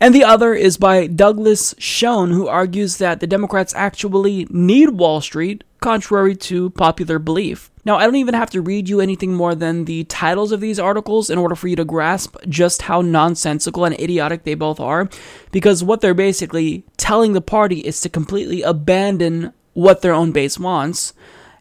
[0.00, 5.20] And the other is by Douglas Schoen, who argues that the Democrats actually need Wall
[5.20, 7.70] Street, contrary to popular belief.
[7.84, 10.78] Now, I don't even have to read you anything more than the titles of these
[10.78, 15.08] articles in order for you to grasp just how nonsensical and idiotic they both are,
[15.52, 20.58] because what they're basically telling the party is to completely abandon what their own base
[20.58, 21.14] wants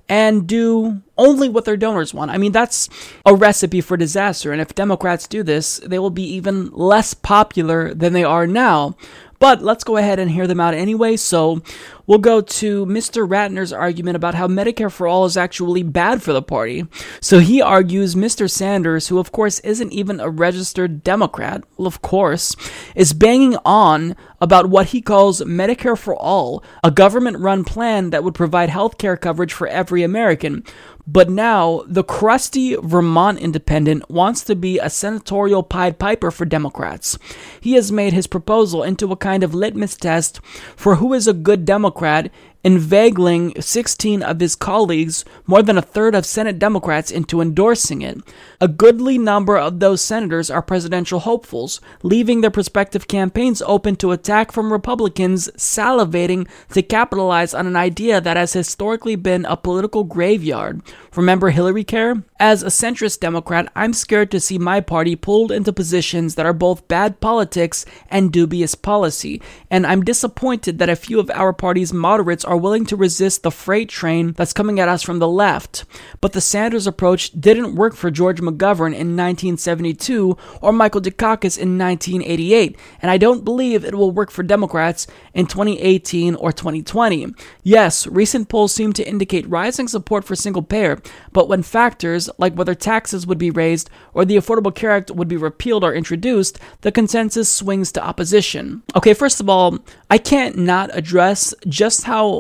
[0.10, 2.32] and do only what their donors want.
[2.32, 2.90] I mean, that's
[3.26, 4.52] a recipe for disaster.
[4.52, 8.96] And if Democrats do this, they will be even less popular than they are now.
[9.40, 11.16] But let's go ahead and hear them out anyway.
[11.18, 11.62] So
[12.08, 13.28] we'll go to Mr.
[13.28, 16.88] Rattner's argument about how Medicare for All is actually bad for the party.
[17.22, 18.50] So he argues Mr.
[18.50, 22.56] Sanders, who of course isn't even a registered Democrat, well, of course,
[22.96, 28.24] is banging on about what he calls Medicare for All, a government run plan that
[28.24, 30.64] would provide health care coverage for every American.
[31.10, 37.18] But now, the crusty Vermont independent wants to be a senatorial Pied Piper for Democrats.
[37.62, 40.42] He has made his proposal into a kind of litmus test
[40.76, 42.32] for who is a good Democrat grad
[42.64, 48.18] inveigling 16 of his colleagues, more than a third of Senate Democrats, into endorsing it.
[48.60, 54.12] A goodly number of those senators are presidential hopefuls, leaving their prospective campaigns open to
[54.12, 60.04] attack from Republicans salivating to capitalize on an idea that has historically been a political
[60.04, 60.82] graveyard.
[61.16, 62.24] Remember Hillary Care?
[62.40, 66.54] As a centrist Democrat, I'm scared to see my party pulled into positions that are
[66.54, 69.42] both bad politics and dubious policy,
[69.72, 73.52] and I'm disappointed that a few of our party's moderates are willing to resist the
[73.52, 75.86] freight train that's coming at us from the left.
[76.22, 81.78] But the Sanders approach didn't work for George McGovern in 1972 or Michael Dukakis in
[81.78, 87.28] 1988, and I don't believe it will work for Democrats in 2018 or 2020.
[87.64, 92.54] Yes, recent polls seem to indicate rising support for single payer, but when factors like
[92.54, 96.60] whether taxes would be raised or the Affordable Care Act would be repealed or introduced,
[96.82, 98.84] the consensus swings to opposition.
[98.96, 99.80] Okay, first of all,
[100.10, 102.37] I can't not address just how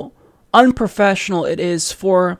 [0.57, 2.39] unprofessional it is for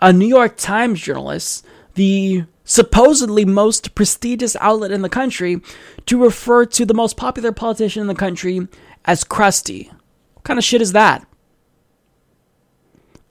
[0.00, 5.62] a New York Times journalist, the supposedly most prestigious outlet in the country,
[6.06, 8.66] to refer to the most popular politician in the country
[9.04, 9.90] as crusty.
[10.34, 11.24] What kind of shit is that?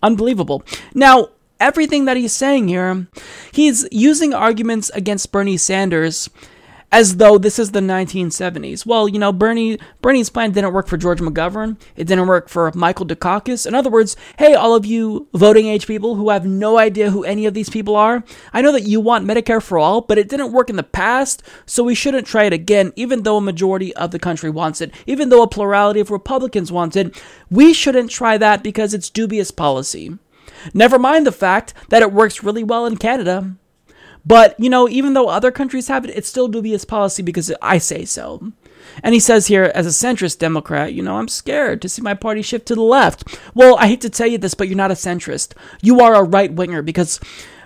[0.01, 0.63] Unbelievable.
[0.93, 3.07] Now, everything that he's saying here,
[3.51, 6.29] he's using arguments against Bernie Sanders
[6.91, 8.85] as though this is the 1970s.
[8.85, 11.79] Well, you know, Bernie Bernie's plan didn't work for George McGovern.
[11.95, 13.65] It didn't work for Michael Dukakis.
[13.65, 17.23] In other words, hey, all of you voting age people who have no idea who
[17.23, 20.27] any of these people are, I know that you want Medicare for all, but it
[20.27, 23.95] didn't work in the past, so we shouldn't try it again, even though a majority
[23.95, 27.21] of the country wants it, even though a plurality of Republicans want it.
[27.49, 30.17] We shouldn't try that because it's dubious policy.
[30.73, 33.55] Never mind the fact that it works really well in Canada.
[34.25, 37.77] But, you know, even though other countries have it, it's still dubious policy because I
[37.79, 38.51] say so.
[39.03, 42.13] And he says here, as a centrist Democrat, you know, I'm scared to see my
[42.13, 43.39] party shift to the left.
[43.53, 45.53] Well, I hate to tell you this, but you're not a centrist.
[45.81, 47.19] You are a right winger because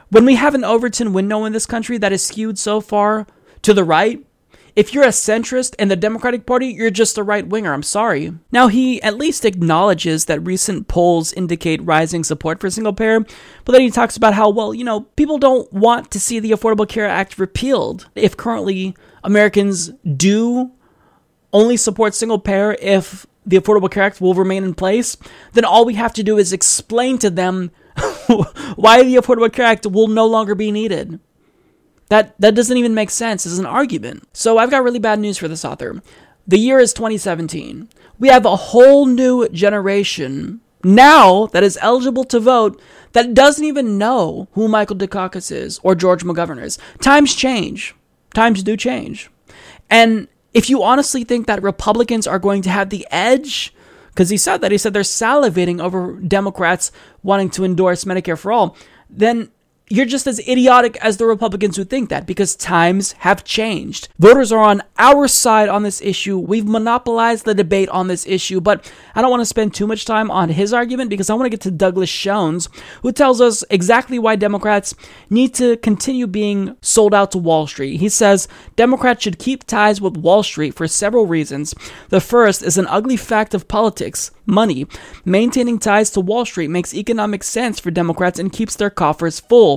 [0.10, 3.28] when we have an Overton window in this country that is skewed so far
[3.64, 4.26] to the right,
[4.76, 7.74] if you're a centrist in the Democratic Party, you're just a right winger.
[7.74, 8.34] I'm sorry.
[8.52, 13.72] Now, he at least acknowledges that recent polls indicate rising support for single payer, but
[13.72, 16.88] then he talks about how, well, you know, people don't want to see the Affordable
[16.88, 18.10] Care Act repealed.
[18.16, 20.72] If currently Americans do
[21.54, 25.16] only support single payer if the Affordable Care Act will remain in place,
[25.54, 27.72] then all we have to do is explain to them
[28.76, 31.20] why the Affordable Care Act will no longer be needed.
[32.10, 34.28] That that doesn't even make sense as an argument.
[34.34, 36.02] So I've got really bad news for this author.
[36.48, 37.90] The year is 2017.
[38.20, 42.80] We have a whole new generation now that is eligible to vote
[43.14, 46.78] that doesn't even know who Michael Dukakis is or George McGovern is.
[47.02, 47.96] Times change.
[48.34, 49.32] Times do change.
[49.90, 53.74] And if you honestly think that Republicans are going to have the edge,
[54.10, 56.92] because he said that, he said they're salivating over Democrats
[57.24, 58.78] wanting to endorse Medicare for all,
[59.10, 59.50] then
[59.88, 64.08] you're just as idiotic as the Republicans who think that because times have changed.
[64.18, 66.40] Voters are on our side on this issue.
[66.40, 70.06] We've monopolized the debate on this issue, but I don't want to spend too much
[70.06, 72.68] time on his argument because I want to get to Douglas Schoens,
[73.04, 74.96] who tells us exactly why Democrats
[75.30, 78.00] need to continue being sold out to Wall Street.
[78.00, 81.76] He says Democrats should keep ties with Wall Street for several reasons.
[82.10, 84.86] The first is an ugly fact of politics money.
[85.24, 89.75] Maintaining ties to Wall Street makes economic sense for Democrats and keeps their coffers full.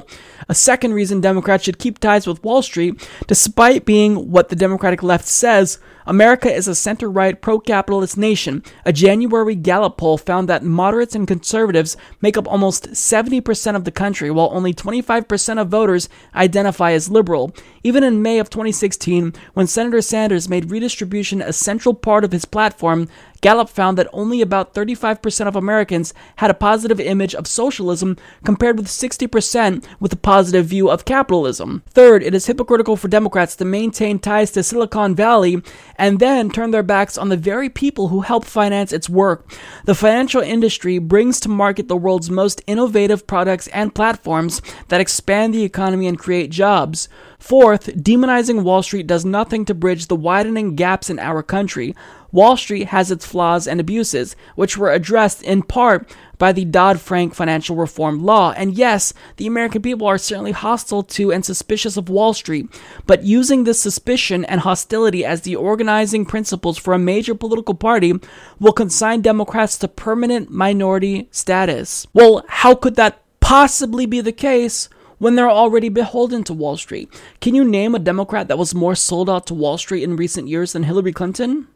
[0.49, 5.03] A second reason Democrats should keep ties with Wall Street, despite being what the Democratic
[5.03, 8.65] left says, America is a center right pro capitalist nation.
[8.87, 13.91] A January Gallup poll found that moderates and conservatives make up almost 70% of the
[13.91, 17.55] country, while only 25% of voters identify as liberal.
[17.83, 22.47] Even in May of 2016, when Senator Sanders made redistribution a central part of his
[22.47, 23.07] platform,
[23.41, 28.77] Gallup found that only about 35% of Americans had a positive image of socialism compared
[28.77, 31.83] with 60% with a positive view of capitalism.
[31.91, 35.63] Third, it is hypocritical for Democrats to maintain ties to Silicon Valley
[35.99, 39.53] and then turn their backs on the very people who help finance its work.
[39.85, 45.53] The financial industry brings to market the world's most innovative products and platforms that expand
[45.53, 47.09] the economy and create jobs.
[47.39, 51.95] Fourth, demonizing Wall Street does nothing to bridge the widening gaps in our country.
[52.31, 57.01] Wall Street has its flaws and abuses, which were addressed in part by the Dodd
[57.01, 58.53] Frank financial reform law.
[58.57, 62.69] And yes, the American people are certainly hostile to and suspicious of Wall Street,
[63.07, 68.15] but using this suspicion and hostility as the organizing principles for a major political party
[68.61, 72.07] will consign Democrats to permanent minority status.
[72.13, 74.89] Well, how could that possibly be the case?
[75.19, 77.13] when they're already beholden to Wall Street.
[77.41, 80.47] Can you name a Democrat that was more sold out to Wall Street in recent
[80.47, 81.67] years than Hillary Clinton?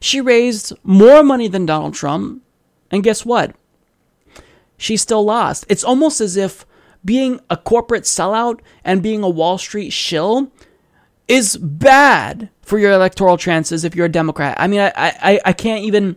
[0.00, 2.42] She raised more money than Donald Trump,
[2.90, 3.54] and guess what?
[4.80, 5.66] she still lost.
[5.68, 6.64] It's almost as if
[7.04, 10.50] being a corporate sellout and being a Wall Street shill
[11.28, 14.56] is bad for your electoral chances if you're a Democrat.
[14.58, 16.16] I mean, I, I, I can't even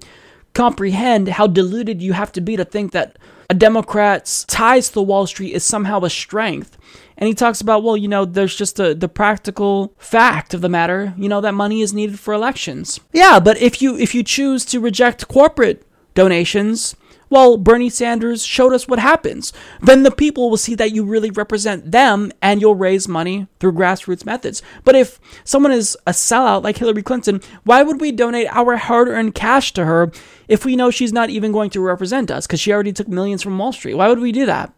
[0.53, 3.19] comprehend how deluded you have to be to think that
[3.53, 6.75] a Democrat's ties to Wall Street is somehow a strength.
[7.17, 10.69] And he talks about, well, you know, there's just a, the practical fact of the
[10.69, 12.99] matter, you know, that money is needed for elections.
[13.13, 15.85] Yeah, but if you if you choose to reject corporate
[16.15, 16.95] donations,
[17.33, 19.51] well, Bernie Sanders showed us what happens.
[19.81, 23.71] Then the people will see that you really represent them and you'll raise money through
[23.71, 24.61] grassroots methods.
[24.83, 29.07] But if someone is a sellout like Hillary Clinton, why would we donate our hard
[29.07, 30.11] earned cash to her
[30.47, 33.41] if we know she's not even going to represent us because she already took millions
[33.41, 33.95] from Wall Street?
[33.95, 34.71] Why would we do that?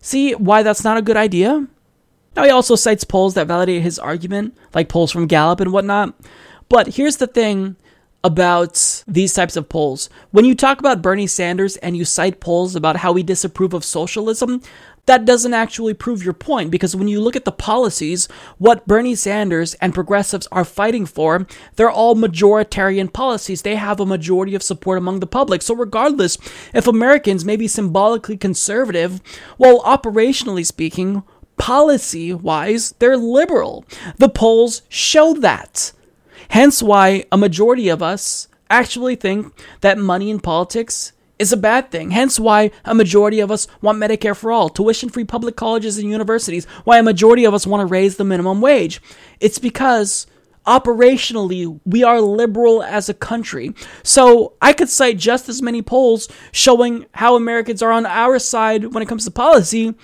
[0.00, 1.68] See why that's not a good idea?
[2.34, 6.14] Now, he also cites polls that validate his argument, like polls from Gallup and whatnot.
[6.68, 7.76] But here's the thing
[8.22, 10.10] about these types of polls.
[10.30, 13.84] When you talk about Bernie Sanders and you cite polls about how we disapprove of
[13.84, 14.60] socialism,
[15.06, 19.14] that doesn't actually prove your point because when you look at the policies, what Bernie
[19.14, 21.46] Sanders and progressives are fighting for,
[21.76, 23.62] they're all majoritarian policies.
[23.62, 25.62] They have a majority of support among the public.
[25.62, 26.38] So, regardless
[26.74, 29.20] if Americans may be symbolically conservative,
[29.58, 31.22] well, operationally speaking,
[31.56, 33.84] policy wise, they're liberal.
[34.18, 35.92] The polls show that.
[36.50, 41.92] Hence why a majority of us actually think that money in politics is a bad
[41.92, 42.10] thing.
[42.10, 46.10] Hence why a majority of us want Medicare for all, tuition free public colleges and
[46.10, 49.00] universities, why a majority of us want to raise the minimum wage.
[49.38, 50.26] It's because
[50.66, 53.72] operationally we are liberal as a country.
[54.02, 58.92] So I could cite just as many polls showing how Americans are on our side
[58.92, 59.94] when it comes to policy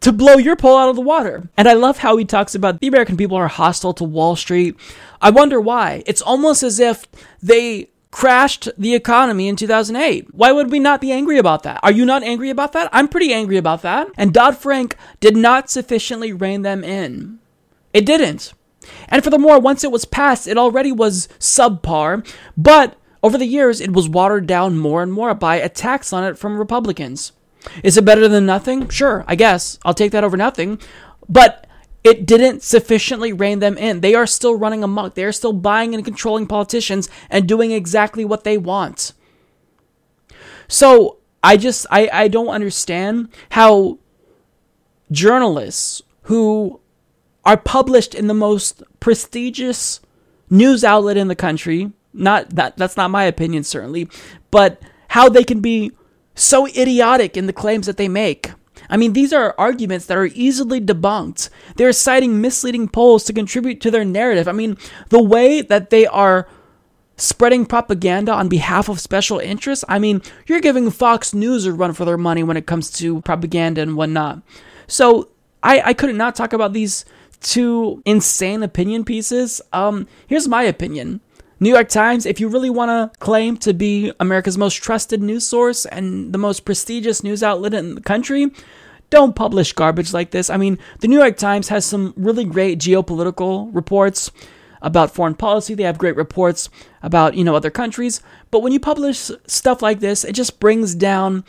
[0.00, 1.48] to blow your poll out of the water.
[1.56, 4.76] And I love how he talks about the American people are hostile to Wall Street.
[5.20, 6.02] I wonder why.
[6.06, 7.06] It's almost as if
[7.42, 10.34] they crashed the economy in 2008.
[10.34, 11.80] Why would we not be angry about that?
[11.82, 12.88] Are you not angry about that?
[12.92, 14.08] I'm pretty angry about that.
[14.16, 17.38] And Dodd Frank did not sufficiently rein them in.
[17.92, 18.52] It didn't.
[19.08, 22.26] And furthermore, once it was passed, it already was subpar,
[22.56, 26.38] but over the years, it was watered down more and more by attacks on it
[26.38, 27.32] from Republicans.
[27.82, 28.88] Is it better than nothing?
[28.88, 29.78] Sure, I guess.
[29.84, 30.80] I'll take that over nothing.
[31.28, 31.66] But
[32.04, 34.00] it didn't sufficiently rein them in.
[34.00, 35.14] They are still running amok.
[35.14, 39.12] They are still buying and controlling politicians and doing exactly what they want.
[40.68, 43.98] So I just I, I don't understand how
[45.10, 46.80] journalists who
[47.44, 50.00] are published in the most prestigious
[50.50, 54.08] news outlet in the country, not that that's not my opinion certainly,
[54.50, 55.92] but how they can be
[56.38, 58.52] so idiotic in the claims that they make.
[58.90, 61.50] I mean, these are arguments that are easily debunked.
[61.76, 64.48] They're citing misleading polls to contribute to their narrative.
[64.48, 64.78] I mean,
[65.10, 66.48] the way that they are
[67.16, 71.92] spreading propaganda on behalf of special interests, I mean, you're giving Fox News a run
[71.92, 74.40] for their money when it comes to propaganda and whatnot.
[74.86, 75.28] So
[75.62, 77.04] I, I could not talk about these
[77.40, 79.60] two insane opinion pieces.
[79.72, 81.20] Um, here's my opinion.
[81.60, 85.46] New York Times, if you really want to claim to be America's most trusted news
[85.46, 88.50] source and the most prestigious news outlet in the country,
[89.10, 90.50] don't publish garbage like this.
[90.50, 94.30] I mean, the New York Times has some really great geopolitical reports
[94.82, 95.74] about foreign policy.
[95.74, 96.68] They have great reports
[97.02, 98.22] about, you know, other countries.
[98.50, 101.44] But when you publish stuff like this, it just brings down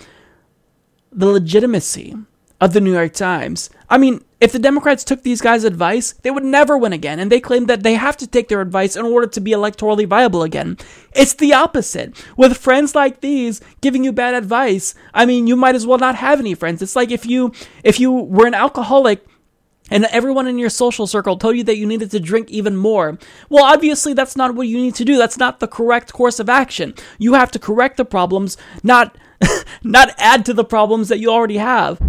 [1.12, 2.16] the legitimacy
[2.60, 3.70] of the New York Times.
[3.89, 7.32] I mean, if the Democrats took these guys' advice, they would never win again, and
[7.32, 10.44] they claim that they have to take their advice in order to be electorally viable
[10.44, 10.78] again.
[11.14, 12.16] It's the opposite.
[12.38, 16.16] With friends like these giving you bad advice, I mean, you might as well not
[16.16, 16.82] have any friends.
[16.82, 17.52] It's like if you
[17.84, 19.26] if you were an alcoholic
[19.92, 23.18] and everyone in your social circle told you that you needed to drink even more.
[23.50, 25.18] Well, obviously, that's not what you need to do.
[25.18, 26.94] That's not the correct course of action.
[27.18, 29.18] You have to correct the problems, not
[29.84, 32.00] not add to the problems that you already have.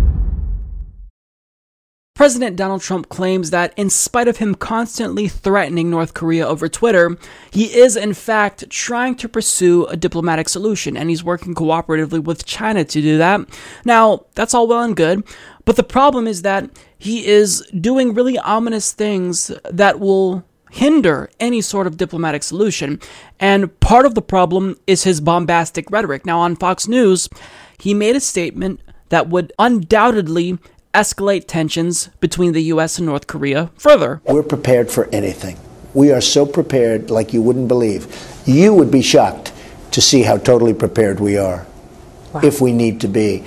[2.20, 7.16] President Donald Trump claims that, in spite of him constantly threatening North Korea over Twitter,
[7.50, 12.44] he is in fact trying to pursue a diplomatic solution, and he's working cooperatively with
[12.44, 13.40] China to do that.
[13.86, 15.24] Now, that's all well and good,
[15.64, 16.68] but the problem is that
[16.98, 23.00] he is doing really ominous things that will hinder any sort of diplomatic solution.
[23.38, 26.26] And part of the problem is his bombastic rhetoric.
[26.26, 27.30] Now, on Fox News,
[27.78, 30.58] he made a statement that would undoubtedly
[30.94, 34.20] escalate tensions between the US and North Korea further.
[34.24, 35.58] We're prepared for anything.
[35.94, 38.06] We are so prepared like you wouldn't believe.
[38.46, 39.52] You would be shocked
[39.92, 41.66] to see how totally prepared we are.
[42.32, 42.42] Wow.
[42.44, 43.44] If we need to be.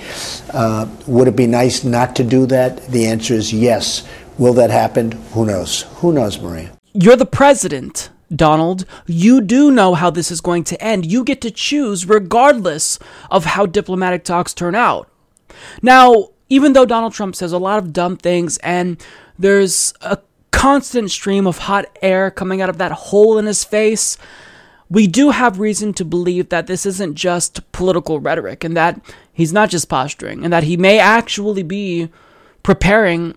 [0.52, 2.86] Uh, would it be nice not to do that?
[2.88, 4.06] The answer is yes.
[4.36, 5.12] Will that happen?
[5.32, 5.82] Who knows?
[5.96, 6.76] Who knows, Maria?
[6.92, 8.10] You're the president.
[8.34, 11.06] Donald, you do know how this is going to end.
[11.06, 12.98] You get to choose regardless
[13.30, 15.08] of how diplomatic talks turn out.
[15.82, 19.04] Now, even though Donald Trump says a lot of dumb things and
[19.36, 20.18] there's a
[20.52, 24.16] constant stream of hot air coming out of that hole in his face,
[24.88, 29.00] we do have reason to believe that this isn't just political rhetoric and that
[29.32, 32.08] he's not just posturing and that he may actually be
[32.62, 33.34] preparing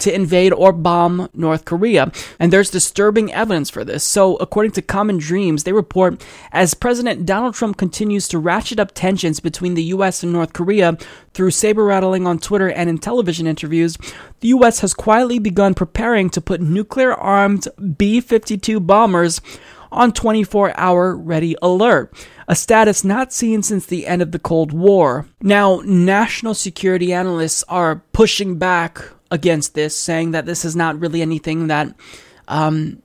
[0.00, 2.10] to invade or bomb North Korea.
[2.38, 4.04] And there's disturbing evidence for this.
[4.04, 8.92] So, according to Common Dreams, they report as President Donald Trump continues to ratchet up
[8.92, 10.96] tensions between the US and North Korea
[11.34, 13.96] through saber rattling on Twitter and in television interviews,
[14.40, 19.40] the US has quietly begun preparing to put nuclear armed B 52 bombers
[19.92, 22.12] on 24 hour ready alert,
[22.48, 25.26] a status not seen since the end of the Cold War.
[25.40, 31.22] Now, national security analysts are pushing back against this, saying that this is not really
[31.22, 31.94] anything that
[32.48, 33.02] um,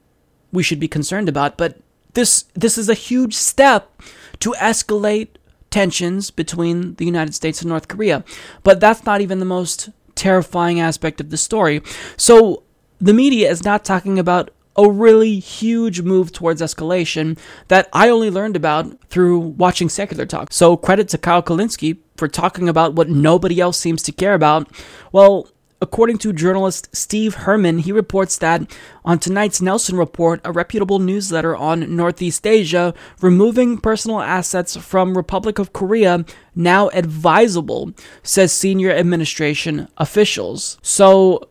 [0.52, 1.58] we should be concerned about.
[1.58, 1.80] But
[2.14, 4.02] this this is a huge step
[4.40, 5.30] to escalate
[5.70, 8.24] tensions between the United States and North Korea.
[8.64, 11.82] But that's not even the most terrifying aspect of the story.
[12.18, 12.64] So
[13.00, 17.38] the media is not talking about a really huge move towards escalation
[17.70, 20.52] that I only learned about through watching Secular Talk.
[20.52, 24.70] So credit to Kyle Kulinski for talking about what nobody else seems to care about.
[25.12, 25.50] Well,
[25.82, 31.56] According to journalist Steve Herman, he reports that on tonight's Nelson Report, a reputable newsletter
[31.56, 36.24] on Northeast Asia, removing personal assets from Republic of Korea
[36.56, 37.92] now advisable,
[38.24, 40.78] says senior administration officials.
[40.82, 41.50] So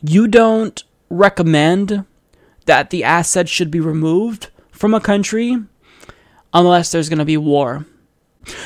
[0.00, 2.06] you don't recommend
[2.64, 5.58] that the assets should be removed from a country
[6.54, 7.84] unless there's going to be war.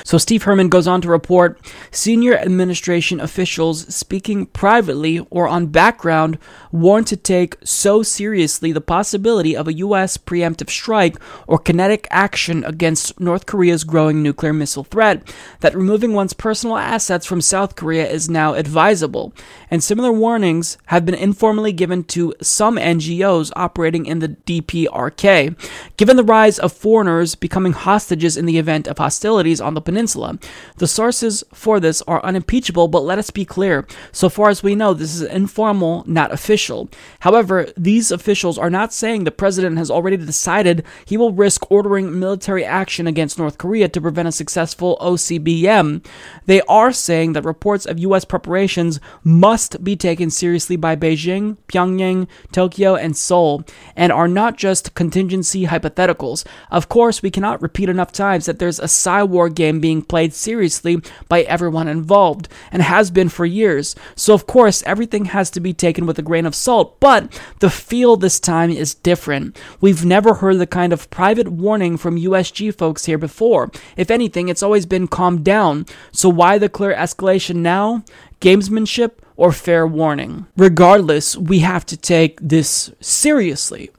[0.04, 1.58] So Steve Herman goes on to report
[1.90, 6.38] senior administration officials speaking privately or on background
[6.70, 10.16] warned to take so seriously the possibility of a U.S.
[10.16, 11.16] preemptive strike
[11.46, 15.22] or kinetic action against North Korea's growing nuclear missile threat
[15.60, 19.32] that removing one's personal assets from South Korea is now advisable.
[19.70, 25.56] And similar warnings have been informally given to some NGOs operating in the DPRK.
[25.96, 30.38] Given the rise of foreigners becoming hostages in the event of hostilities on the peninsula.
[30.76, 33.86] The sources for this are unimpeachable, but let us be clear.
[34.12, 36.88] So far as we know, this is informal, not official.
[37.20, 42.18] However, these officials are not saying the president has already decided he will risk ordering
[42.18, 46.04] military action against North Korea to prevent a successful ICBM.
[46.46, 48.24] They are saying that reports of U.S.
[48.24, 53.64] preparations must be taken seriously by Beijing, Pyongyang, Tokyo, and Seoul,
[53.96, 56.44] and are not just contingency hypotheticals.
[56.70, 61.00] Of course, we cannot repeat enough times that there's a Cyborg game being played seriously
[61.28, 63.94] by everyone involved and has been for years.
[64.16, 67.70] So, of course, everything has to be taken with a grain of salt, but the
[67.70, 69.56] feel this time is different.
[69.80, 73.70] We've never heard the kind of private warning from USG folks here before.
[73.96, 75.86] If anything, it's always been calmed down.
[76.12, 78.04] So, why the clear escalation now?
[78.40, 80.46] Gamesmanship or fair warning?
[80.56, 83.90] Regardless, we have to take this seriously.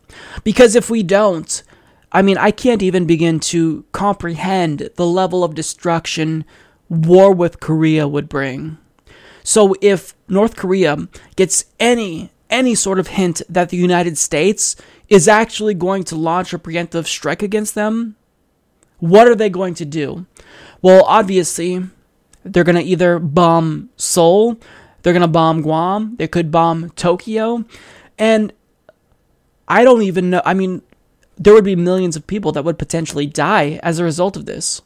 [0.43, 1.63] Because if we don't,
[2.15, 6.45] I mean, I can't even begin to comprehend the level of destruction
[6.87, 8.77] war with Korea would bring.
[9.43, 14.77] So if North Korea gets any any sort of hint that the United States
[15.09, 18.15] is actually going to launch a preemptive strike against them,
[18.99, 20.25] what are they going to do?
[20.81, 21.83] Well, obviously,
[22.45, 24.57] they're going to either bomb Seoul,
[25.01, 27.65] they're going to bomb Guam, they could bomb Tokyo,
[28.17, 28.53] and
[29.67, 30.41] I don't even know.
[30.45, 30.81] I mean,
[31.37, 34.81] there would be millions of people that would potentially die as a result of this.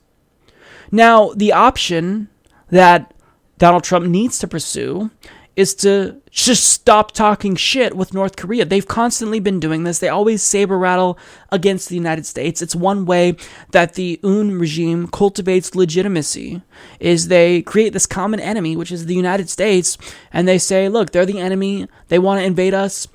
[0.91, 2.29] Now, the option
[2.69, 3.13] that
[3.57, 5.11] Donald Trump needs to pursue
[5.55, 8.63] is to just stop talking shit with North Korea.
[8.63, 9.99] They've constantly been doing this.
[9.99, 11.19] They always saber rattle
[11.51, 12.61] against the United States.
[12.61, 13.35] It's one way
[13.71, 16.61] that the Un regime cultivates legitimacy
[17.01, 19.97] is they create this common enemy, which is the United States,
[20.31, 21.87] and they say, look, they're the enemy.
[22.07, 23.09] They want to invade us.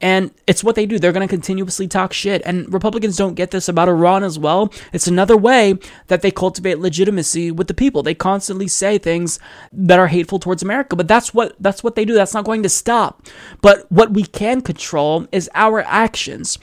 [0.00, 0.98] And it's what they do.
[0.98, 2.40] They're going to continuously talk shit.
[2.44, 4.72] And Republicans don't get this about Iran as well.
[4.92, 5.74] It's another way
[6.06, 8.02] that they cultivate legitimacy with the people.
[8.02, 9.40] They constantly say things
[9.72, 12.14] that are hateful towards America, but that's what that's what they do.
[12.14, 13.26] That's not going to stop.
[13.60, 16.58] But what we can control is our actions.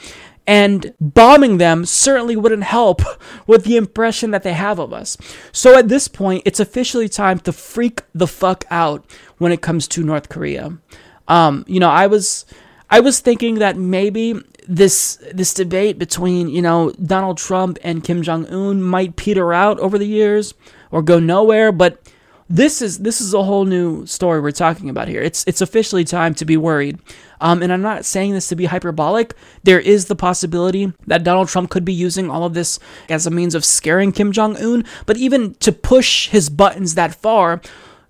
[0.47, 3.01] And bombing them certainly wouldn't help
[3.47, 5.17] with the impression that they have of us.
[5.51, 9.03] So at this point, it's officially time to freak the fuck out
[9.39, 10.77] when it comes to North Korea.
[11.27, 12.45] Um, you know, I was
[12.89, 18.21] I was thinking that maybe this this debate between you know Donald Trump and Kim
[18.23, 20.53] Jong Un might peter out over the years
[20.91, 22.01] or go nowhere, but
[22.49, 25.21] this is this is a whole new story we're talking about here.
[25.21, 26.99] It's it's officially time to be worried.
[27.41, 29.33] Um, and I'm not saying this to be hyperbolic.
[29.63, 32.79] There is the possibility that Donald Trump could be using all of this
[33.09, 37.15] as a means of scaring Kim Jong Un, but even to push his buttons that
[37.15, 37.61] far,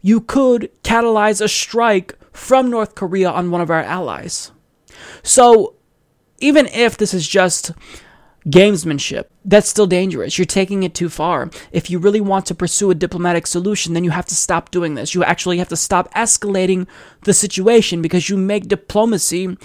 [0.01, 4.51] you could catalyze a strike from North Korea on one of our allies.
[5.25, 5.73] So,
[6.39, 7.71] even if this is just
[8.47, 10.37] gamesmanship, that's still dangerous.
[10.37, 11.49] You're taking it too far.
[11.71, 14.93] If you really want to pursue a diplomatic solution, then you have to stop doing
[14.93, 15.15] this.
[15.15, 16.87] You actually have to stop escalating
[17.23, 19.57] the situation because you make diplomacy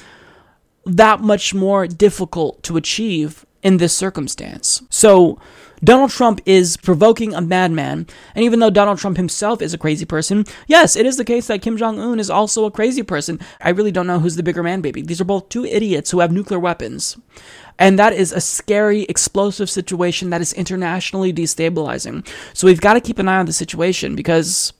[0.87, 4.83] that much more difficult to achieve in this circumstance.
[4.89, 5.39] So,
[5.83, 10.05] Donald Trump is provoking a madman, and even though Donald Trump himself is a crazy
[10.05, 13.41] person, yes, it is the case that Kim Jong un is also a crazy person.
[13.61, 15.03] I really don't know who's the bigger man baby.
[15.03, 17.17] These are both two idiots who have nuclear weapons.
[17.79, 22.29] And that is a scary, explosive situation that is internationally destabilizing.
[22.53, 24.75] So we've got to keep an eye on the situation because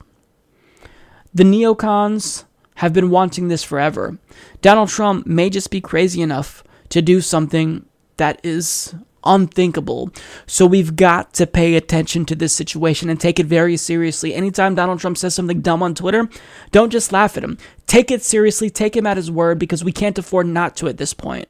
[1.33, 2.43] the neocons
[2.75, 4.19] have been wanting this forever.
[4.61, 7.85] Donald Trump may just be crazy enough to do something
[8.17, 8.93] that is
[9.23, 10.11] unthinkable.
[10.45, 14.33] So we've got to pay attention to this situation and take it very seriously.
[14.33, 16.29] Anytime Donald Trump says something dumb on Twitter,
[16.71, 17.57] don't just laugh at him.
[17.87, 20.97] Take it seriously, take him at his word because we can't afford not to at
[20.97, 21.47] this point.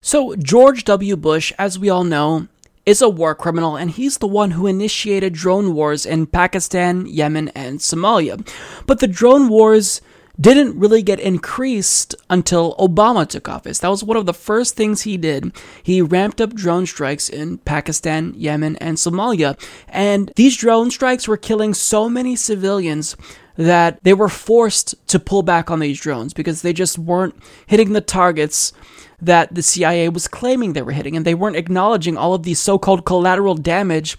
[0.00, 1.16] So, George W.
[1.16, 2.46] Bush, as we all know,
[2.86, 7.48] is a war criminal, and he's the one who initiated drone wars in Pakistan, Yemen,
[7.48, 8.48] and Somalia.
[8.86, 10.00] But the drone wars
[10.40, 13.80] didn't really get increased until Obama took office.
[13.80, 15.52] That was one of the first things he did.
[15.82, 19.58] He ramped up drone strikes in Pakistan, Yemen, and Somalia.
[19.88, 23.16] And these drone strikes were killing so many civilians
[23.56, 27.34] that they were forced to pull back on these drones because they just weren't
[27.66, 28.72] hitting the targets
[29.20, 32.54] that the CIA was claiming they were hitting, and they weren't acknowledging all of the
[32.54, 34.16] so called collateral damage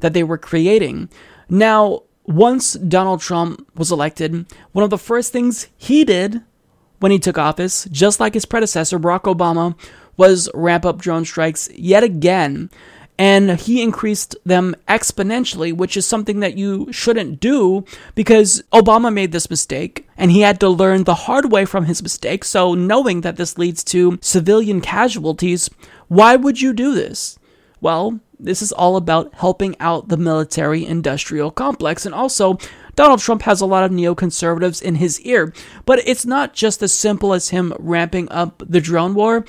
[0.00, 1.08] that they were creating.
[1.48, 6.42] Now, once Donald Trump was elected, one of the first things he did
[7.00, 9.76] when he took office, just like his predecessor, Barack Obama,
[10.16, 12.70] was ramp up drone strikes yet again
[13.18, 19.32] and he increased them exponentially, which is something that you shouldn't do because Obama made
[19.32, 22.42] this mistake and he had to learn the hard way from his mistake.
[22.44, 25.70] So, knowing that this leads to civilian casualties,
[26.08, 27.38] why would you do this?
[27.80, 32.04] Well, this is all about helping out the military industrial complex.
[32.04, 32.58] And also,
[32.96, 35.52] Donald Trump has a lot of neoconservatives in his ear.
[35.86, 39.44] But it's not just as simple as him ramping up the drone war,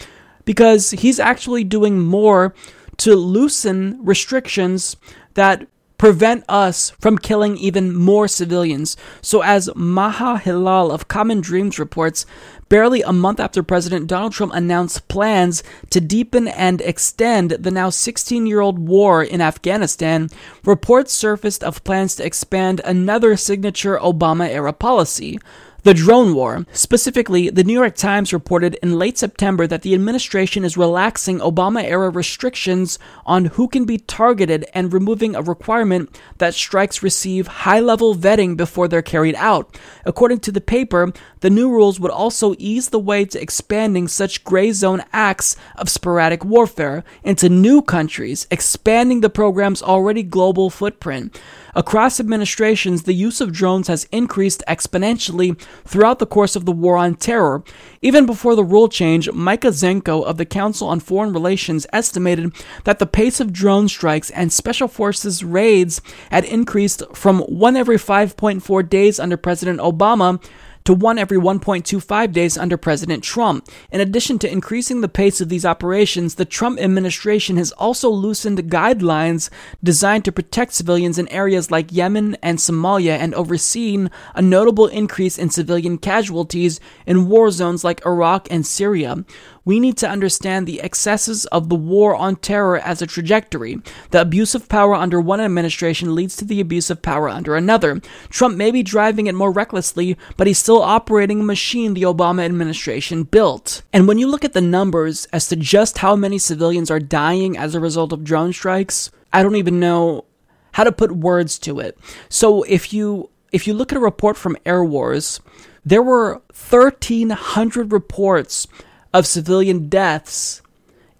[0.46, 2.54] because he's actually doing more
[2.98, 4.96] to loosen restrictions
[5.34, 5.68] that
[5.98, 8.98] prevent us from killing even more civilians.
[9.22, 12.26] So, as Maha Hilal of Common Dreams reports,
[12.74, 15.62] barely a month after President Donald Trump announced plans
[15.92, 20.28] to deepen and extend the now 16 year old war in Afghanistan,
[20.66, 25.38] reports surfaced of plans to expand another signature Obama era policy
[25.84, 26.66] the drone war.
[26.72, 31.84] Specifically, the New York Times reported in late September that the administration is relaxing Obama
[31.84, 37.82] era restrictions on who can be targeted and removing a requirement that strikes receive high
[37.82, 39.78] level vetting before they're carried out.
[40.06, 41.12] According to the paper,
[41.42, 45.90] the new rules would also ease the way to expanding such gray zone acts of
[45.90, 51.38] sporadic warfare into new countries, expanding the program's already global footprint.
[51.76, 56.98] Across administrations, the use of drones has increased exponentially throughout the course of the war
[56.98, 57.64] on terror.
[58.02, 62.54] Even before the rule change, Micah Zenko of the Council on Foreign Relations estimated
[62.84, 66.00] that the pace of drone strikes and special forces raids
[66.30, 70.44] had increased from one every 5.4 days under President Obama
[70.86, 73.68] to one every 1.25 days under President Trump.
[73.92, 78.70] In addition to increasing the pace of these operations, the Trump administration has also loosened
[78.70, 79.50] guidelines
[79.84, 85.38] designed to protect civilians in areas like Yemen and Somalia and overseen a notable increase
[85.38, 89.24] in civilian casualties in war zones like Iraq and Syria
[89.66, 93.82] we need to understand the excesses of the war on terror as a trajectory.
[94.12, 98.02] The abuse of power under one administration leads to the abuse of power under another.
[98.30, 102.44] Trump may be driving it more recklessly, but he's still operating a machine the Obama
[102.44, 103.84] administration built.
[103.94, 107.58] And when you look at the numbers as to just how many civilians are dying
[107.58, 110.26] as a result of drone strikes, I don't even know
[110.74, 111.98] how to put words to it.
[112.30, 115.40] So if you if you look at a report from Airwars,
[115.86, 118.68] there were 1300 reports
[119.14, 120.62] of civilian deaths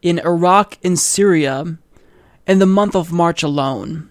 [0.02, 1.78] in Iraq and Syria
[2.48, 4.10] in the month of March alone.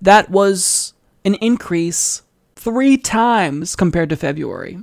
[0.00, 0.94] That was
[1.24, 2.22] an increase
[2.56, 4.78] three times compared to February.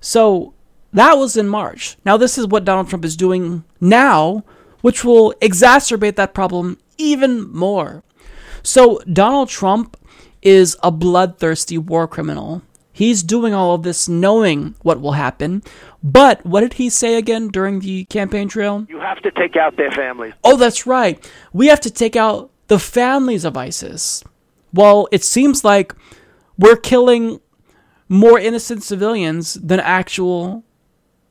[0.00, 0.54] So
[0.92, 1.96] that was in March.
[2.04, 4.44] Now, this is what Donald Trump is doing now,
[4.80, 8.02] which will exacerbate that problem even more.
[8.62, 9.96] So, Donald Trump
[10.42, 12.62] is a bloodthirsty war criminal.
[12.98, 15.62] He's doing all of this knowing what will happen.
[16.02, 18.86] But what did he say again during the campaign trail?
[18.88, 20.34] You have to take out their families.
[20.42, 21.16] Oh, that's right.
[21.52, 24.24] We have to take out the families of ISIS.
[24.74, 25.94] Well, it seems like
[26.58, 27.40] we're killing
[28.08, 30.64] more innocent civilians than actual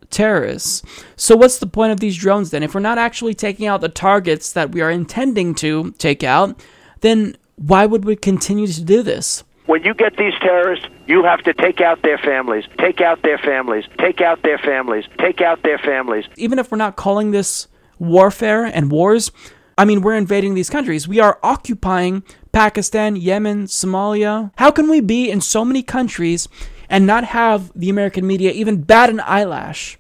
[0.10, 0.84] terrorists.
[1.18, 2.64] So, what's the point of these drones then?
[2.64, 6.64] If we're not actually taking out the targets that we are intending to take out,
[7.02, 9.44] then why would we continue to do this?
[9.68, 13.38] When you get these terrorists, you have to take out their families, take out their
[13.38, 16.24] families, take out their families, take out their families.
[16.38, 17.68] Even if we're not calling this
[18.00, 19.30] warfare and wars,
[19.78, 21.06] I mean, we're invading these countries.
[21.06, 24.52] We are occupying Pakistan, Yemen, Somalia.
[24.56, 26.48] How can we be in so many countries
[26.90, 30.00] and not have the American media even bat an eyelash?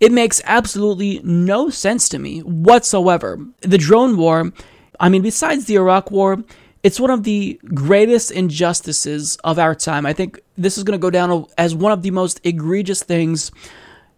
[0.00, 3.38] It makes absolutely no sense to me whatsoever.
[3.60, 4.50] The drone war,
[4.98, 6.42] I mean, besides the Iraq war,
[6.84, 10.06] it's one of the greatest injustices of our time.
[10.06, 13.50] I think this is going to go down as one of the most egregious things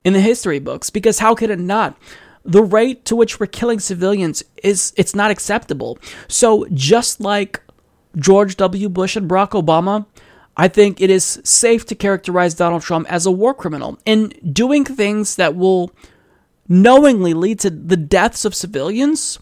[0.05, 1.97] in the history books because how could it not?
[2.47, 5.99] the rate to which we're killing civilians is it's not acceptable.
[6.29, 7.61] So just like
[8.17, 8.89] George W.
[8.89, 10.07] Bush and Barack Obama,
[10.57, 14.85] I think it is safe to characterize Donald Trump as a war criminal in doing
[14.85, 15.91] things that will
[16.69, 19.39] knowingly lead to the deaths of civilians.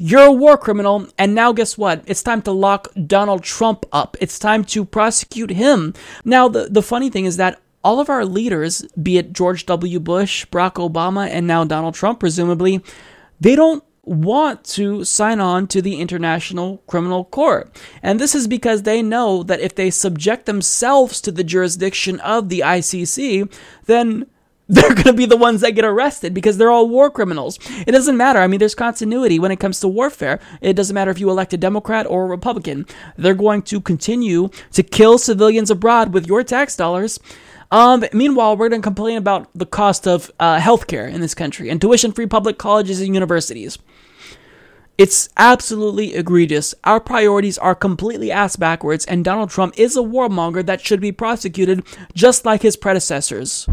[0.00, 2.04] You're a war criminal, and now guess what?
[2.06, 4.16] It's time to lock Donald Trump up.
[4.20, 5.92] It's time to prosecute him.
[6.24, 9.98] Now, the, the funny thing is that all of our leaders, be it George W.
[9.98, 12.80] Bush, Barack Obama, and now Donald Trump, presumably,
[13.40, 17.74] they don't want to sign on to the International Criminal Court.
[18.00, 22.48] And this is because they know that if they subject themselves to the jurisdiction of
[22.48, 23.52] the ICC,
[23.86, 24.26] then
[24.80, 27.58] they're going to be the ones that get arrested because they're all war criminals.
[27.86, 28.40] It doesn't matter.
[28.40, 30.40] I mean, there's continuity when it comes to warfare.
[30.60, 32.86] It doesn't matter if you elect a Democrat or a Republican.
[33.16, 37.18] They're going to continue to kill civilians abroad with your tax dollars
[37.70, 41.68] um, meanwhile, we're going to complain about the cost of uh, healthcare in this country
[41.68, 43.78] and tuition free public colleges and universities.
[44.96, 46.74] It's absolutely egregious.
[46.82, 51.12] Our priorities are completely ass backwards, and Donald Trump is a warmonger that should be
[51.12, 53.68] prosecuted just like his predecessors.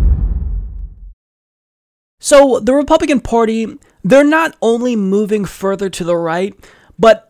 [2.20, 6.56] So, the Republican Party, they're not only moving further to the right,
[6.98, 7.30] but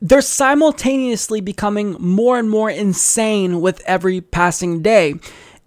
[0.00, 5.14] they're simultaneously becoming more and more insane with every passing day.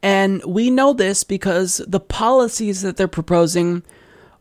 [0.01, 3.83] And we know this because the policies that they're proposing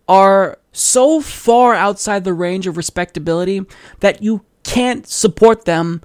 [0.08, 3.64] are so far outside the range of respectability
[4.00, 6.00] that you can't support them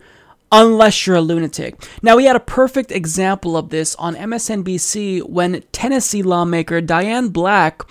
[0.51, 1.75] unless you're a lunatic.
[2.01, 7.83] Now, we had a perfect example of this on MSNBC when Tennessee lawmaker Diane Black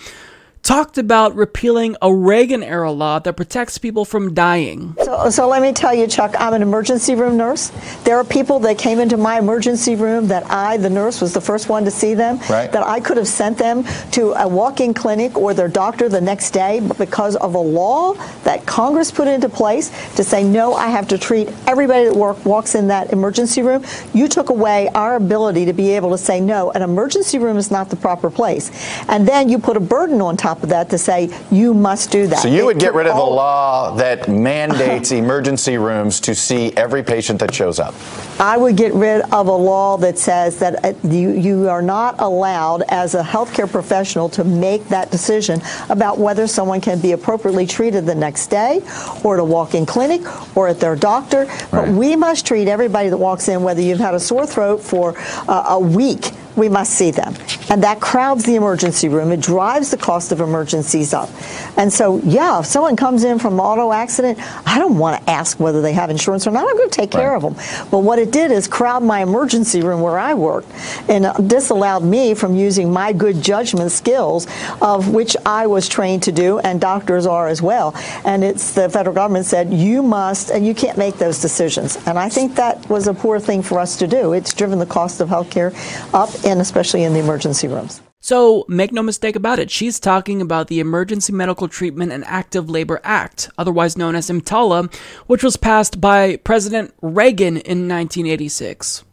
[0.66, 4.96] talked about repealing a Reagan era law that protects people from dying.
[5.04, 7.70] So, so let me tell you, Chuck, I'm an emergency room nurse.
[8.02, 11.40] There are people that came into my emergency room that I, the nurse, was the
[11.40, 12.72] first one to see them, right.
[12.72, 16.20] that I could have sent them to a walk in clinic or their doctor the
[16.20, 20.88] next day, because of a law that Congress put into place to say, no, I
[20.88, 25.14] have to treat everybody that work, walks in that emergency room, you took away our
[25.14, 28.72] ability to be able to say, no, an emergency room is not the proper place.
[29.08, 32.10] And then you put a burden on top top of that to say you must
[32.10, 32.38] do that.
[32.38, 37.02] So you would get rid of the law that mandates emergency rooms to see every
[37.02, 37.94] patient that shows up.
[38.40, 42.20] I would get rid of a law that says that uh, you, you are not
[42.20, 47.66] allowed as a healthcare professional to make that decision about whether someone can be appropriately
[47.66, 48.80] treated the next day
[49.24, 50.22] or at a walk-in clinic
[50.56, 51.46] or at their doctor.
[51.70, 55.14] But we must treat everybody that walks in, whether you've had a sore throat for
[55.48, 57.34] uh, a week we must see them.
[57.70, 59.30] And that crowds the emergency room.
[59.32, 61.30] It drives the cost of emergencies up.
[61.76, 65.30] And so, yeah, if someone comes in from an auto accident, I don't want to
[65.30, 66.68] ask whether they have insurance or not.
[66.68, 67.20] I'm going to take right.
[67.20, 67.54] care of them.
[67.90, 70.64] But what it did is crowd my emergency room where I work
[71.08, 74.46] and uh, disallowed me from using my good judgment skills,
[74.80, 77.94] of which I was trained to do, and doctors are as well.
[78.24, 81.98] And it's the federal government said, you must, and you can't make those decisions.
[82.06, 84.32] And I think that was a poor thing for us to do.
[84.32, 85.72] It's driven the cost of health care
[86.14, 88.00] up and especially in the emergency rooms.
[88.20, 92.68] So, make no mistake about it, she's talking about the Emergency Medical Treatment and Active
[92.68, 94.92] Labor Act, otherwise known as EMTALA,
[95.26, 99.04] which was passed by President Reagan in 1986.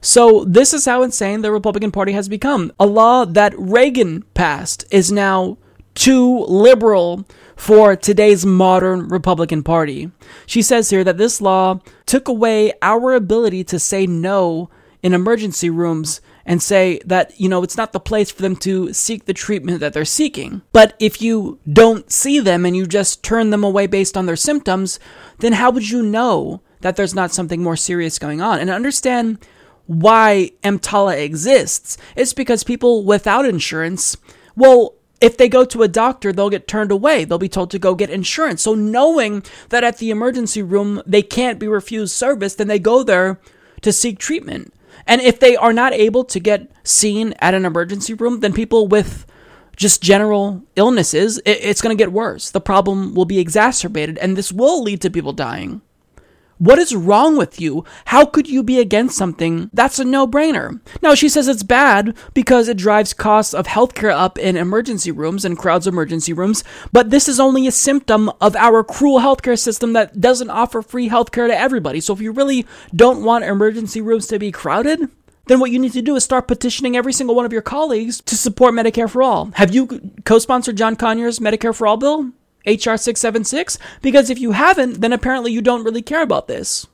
[0.00, 2.72] So, this is how insane the Republican Party has become.
[2.80, 5.58] A law that Reagan passed is now
[5.94, 10.10] too liberal for today's modern Republican Party.
[10.46, 14.70] She says here that this law took away our ability to say no
[15.02, 18.92] in emergency rooms and say that, you know, it's not the place for them to
[18.92, 20.62] seek the treatment that they're seeking.
[20.72, 24.36] But if you don't see them and you just turn them away based on their
[24.36, 24.98] symptoms,
[25.38, 28.58] then how would you know that there's not something more serious going on?
[28.58, 29.38] And understand
[29.86, 31.98] why EMTALA exists.
[32.16, 34.16] It's because people without insurance,
[34.56, 37.24] well, if they go to a doctor, they'll get turned away.
[37.24, 38.62] They'll be told to go get insurance.
[38.62, 43.02] So knowing that at the emergency room they can't be refused service, then they go
[43.02, 43.38] there
[43.82, 44.72] to seek treatment.
[45.06, 48.88] And if they are not able to get seen at an emergency room, then people
[48.88, 49.26] with
[49.76, 52.50] just general illnesses, it's going to get worse.
[52.50, 55.80] The problem will be exacerbated, and this will lead to people dying.
[56.60, 57.86] What is wrong with you?
[58.04, 60.78] How could you be against something that's a no brainer?
[61.00, 65.46] Now, she says it's bad because it drives costs of healthcare up in emergency rooms
[65.46, 69.94] and crowds emergency rooms, but this is only a symptom of our cruel healthcare system
[69.94, 71.98] that doesn't offer free healthcare to everybody.
[71.98, 75.08] So, if you really don't want emergency rooms to be crowded,
[75.46, 78.20] then what you need to do is start petitioning every single one of your colleagues
[78.26, 79.50] to support Medicare for All.
[79.54, 82.32] Have you co sponsored John Conyers' Medicare for All bill?
[82.66, 83.78] HR 676?
[84.02, 86.86] Because if you haven't, then apparently you don't really care about this.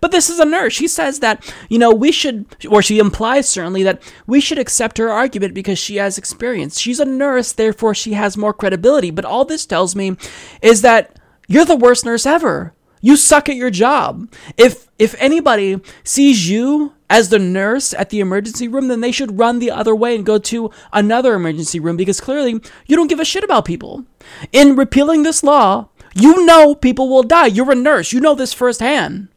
[0.00, 0.72] But this is a nurse.
[0.72, 4.98] She says that, you know, we should, or she implies certainly that we should accept
[4.98, 6.78] her argument because she has experience.
[6.78, 9.10] She's a nurse, therefore she has more credibility.
[9.10, 10.16] But all this tells me
[10.62, 11.18] is that
[11.48, 12.74] you're the worst nurse ever.
[13.00, 14.30] You suck at your job.
[14.56, 19.38] If if anybody sees you as the nurse at the emergency room, then they should
[19.38, 23.20] run the other way and go to another emergency room because clearly you don't give
[23.20, 24.04] a shit about people.
[24.52, 27.46] In repealing this law, you know people will die.
[27.46, 28.12] You're a nurse.
[28.12, 29.28] You know this firsthand.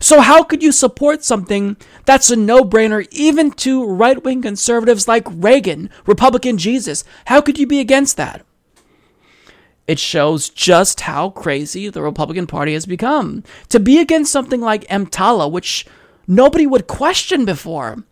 [0.00, 5.90] So how could you support something that's a no-brainer even to right-wing conservatives like Reagan,
[6.06, 7.04] Republican Jesus?
[7.26, 8.44] How could you be against that?
[9.86, 13.44] It shows just how crazy the Republican Party has become.
[13.68, 15.86] To be against something like EMTALA, which
[16.26, 18.04] nobody would question before,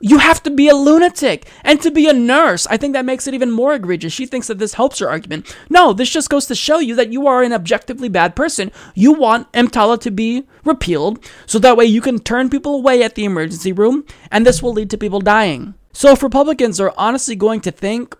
[0.00, 1.48] you have to be a lunatic.
[1.64, 4.12] And to be a nurse, I think that makes it even more egregious.
[4.12, 5.54] She thinks that this helps her argument.
[5.70, 8.70] No, this just goes to show you that you are an objectively bad person.
[8.94, 13.14] You want EMTALA to be repealed so that way you can turn people away at
[13.14, 15.74] the emergency room, and this will lead to people dying.
[15.92, 18.14] So if Republicans are honestly going to think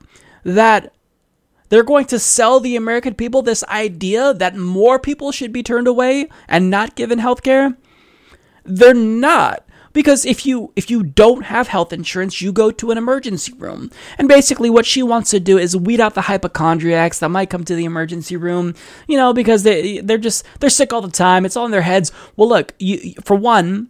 [0.44, 0.94] that
[1.68, 5.88] they're going to sell the American people this idea that more people should be turned
[5.88, 7.76] away and not given health care.
[8.64, 9.66] They're not.
[9.92, 13.90] Because if you if you don't have health insurance, you go to an emergency room.
[14.18, 17.64] And basically what she wants to do is weed out the hypochondriacs that might come
[17.64, 18.74] to the emergency room,
[19.08, 21.46] you know, because they they're just they're sick all the time.
[21.46, 22.12] It's all in their heads.
[22.36, 23.88] Well, look, you, for one,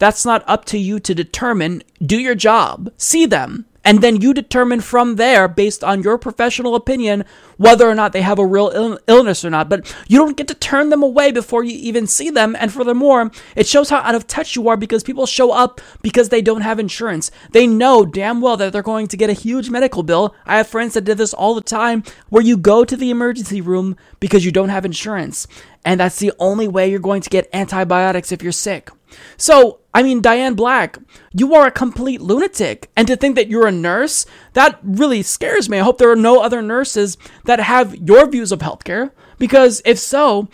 [0.00, 1.84] that's not up to you to determine.
[2.04, 2.90] Do your job.
[2.96, 7.24] See them and then you determine from there, based on your professional opinion,
[7.56, 9.68] whether or not they have a real Ill- illness or not.
[9.68, 12.56] But you don't get to turn them away before you even see them.
[12.58, 16.30] And furthermore, it shows how out of touch you are because people show up because
[16.30, 17.30] they don't have insurance.
[17.52, 20.34] They know damn well that they're going to get a huge medical bill.
[20.46, 23.60] I have friends that did this all the time where you go to the emergency
[23.60, 25.46] room because you don't have insurance.
[25.84, 28.90] And that's the only way you're going to get antibiotics if you're sick.
[29.36, 30.98] So, I mean, Diane Black,
[31.32, 32.90] you are a complete lunatic.
[32.96, 35.78] And to think that you're a nurse, that really scares me.
[35.78, 39.12] I hope there are no other nurses that have your views of healthcare.
[39.38, 40.48] Because if so,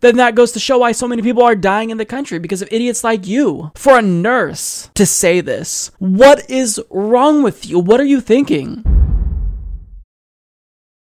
[0.00, 2.62] then that goes to show why so many people are dying in the country because
[2.62, 3.70] of idiots like you.
[3.74, 7.78] For a nurse to say this, what is wrong with you?
[7.78, 8.95] What are you thinking?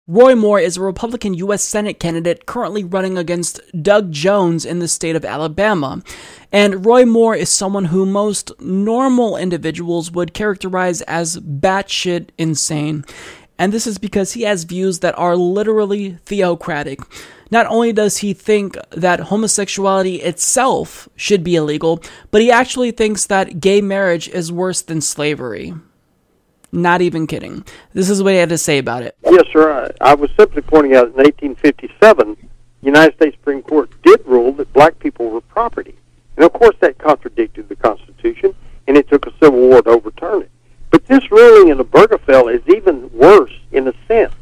[0.06, 1.62] Roy Moore is a Republican U.S.
[1.62, 6.02] Senate candidate currently running against Doug Jones in the state of Alabama.
[6.52, 13.06] And Roy Moore is someone who most normal individuals would characterize as batshit insane.
[13.58, 17.00] And this is because he has views that are literally theocratic.
[17.50, 23.24] Not only does he think that homosexuality itself should be illegal, but he actually thinks
[23.24, 25.72] that gay marriage is worse than slavery.
[26.74, 27.64] Not even kidding.
[27.92, 29.16] This is what he had to say about it.
[29.24, 29.92] Yes, sir.
[30.00, 32.46] I, was simply pointing out in 1857, the
[32.82, 35.94] United States Supreme Court did rule that black people were property.
[36.36, 38.56] And of course, that contradicted the Constitution,
[38.88, 40.50] and it took a civil war to overturn it.
[40.90, 44.34] But this ruling in the Obergefell is even worse in a sense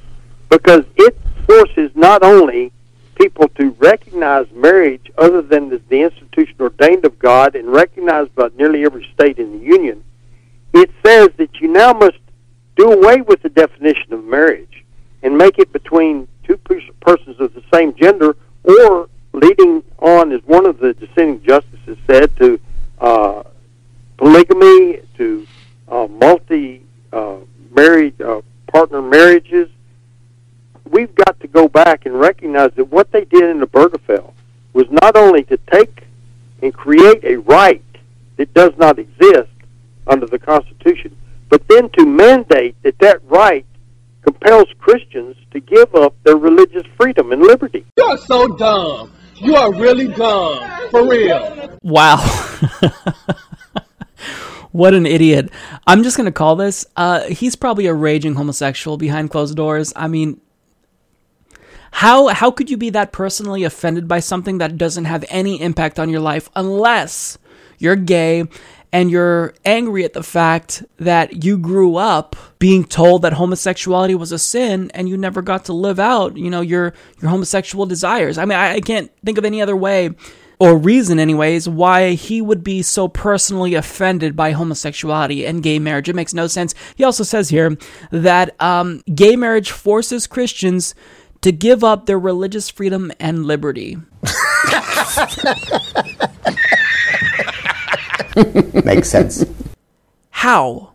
[0.48, 1.14] because it
[1.46, 2.72] forces not only
[3.14, 8.48] people to recognize marriage other than as the institution ordained of God and recognized by
[8.56, 10.02] nearly every state in the Union,
[10.74, 12.16] it says that you now must
[12.76, 14.84] do away with the definition of marriage
[15.22, 16.56] and make it between two
[17.00, 22.34] persons of the same gender or leading on, as one of the dissenting justices said,
[22.36, 22.60] to
[23.00, 23.42] uh,
[24.16, 25.46] polygamy, to
[25.88, 27.36] uh, multi uh,
[27.70, 29.68] married uh, partner marriages.
[30.90, 34.32] We've got to go back and recognize that what they did in the Obergefell
[34.72, 36.04] was not only to take
[36.62, 37.84] and create a right
[38.36, 39.50] that does not exist
[40.06, 41.16] under the Constitution,
[41.48, 43.66] but then to mandate that that right
[44.22, 47.84] compels Christians to give up their religious freedom and liberty.
[47.96, 49.12] You're so dumb.
[49.36, 50.90] You are really dumb.
[50.90, 51.78] For real.
[51.82, 52.18] Wow.
[54.72, 55.50] what an idiot.
[55.86, 56.86] I'm just going to call this.
[56.96, 59.92] Uh, he's probably a raging homosexual behind closed doors.
[59.96, 60.40] I mean,
[61.90, 65.98] how how could you be that personally offended by something that doesn't have any impact
[65.98, 67.36] on your life unless
[67.78, 68.44] you're gay
[68.92, 74.32] and you're angry at the fact that you grew up being told that homosexuality was
[74.32, 78.36] a sin and you never got to live out, you know, your your homosexual desires.
[78.36, 80.10] I mean, I, I can't think of any other way
[80.58, 86.08] or reason anyways why he would be so personally offended by homosexuality and gay marriage.
[86.08, 86.74] It makes no sense.
[86.94, 87.76] He also says here
[88.10, 90.94] that um, gay marriage forces Christians
[91.40, 93.96] to give up their religious freedom and liberty.
[98.84, 99.44] Makes sense.
[100.30, 100.92] How?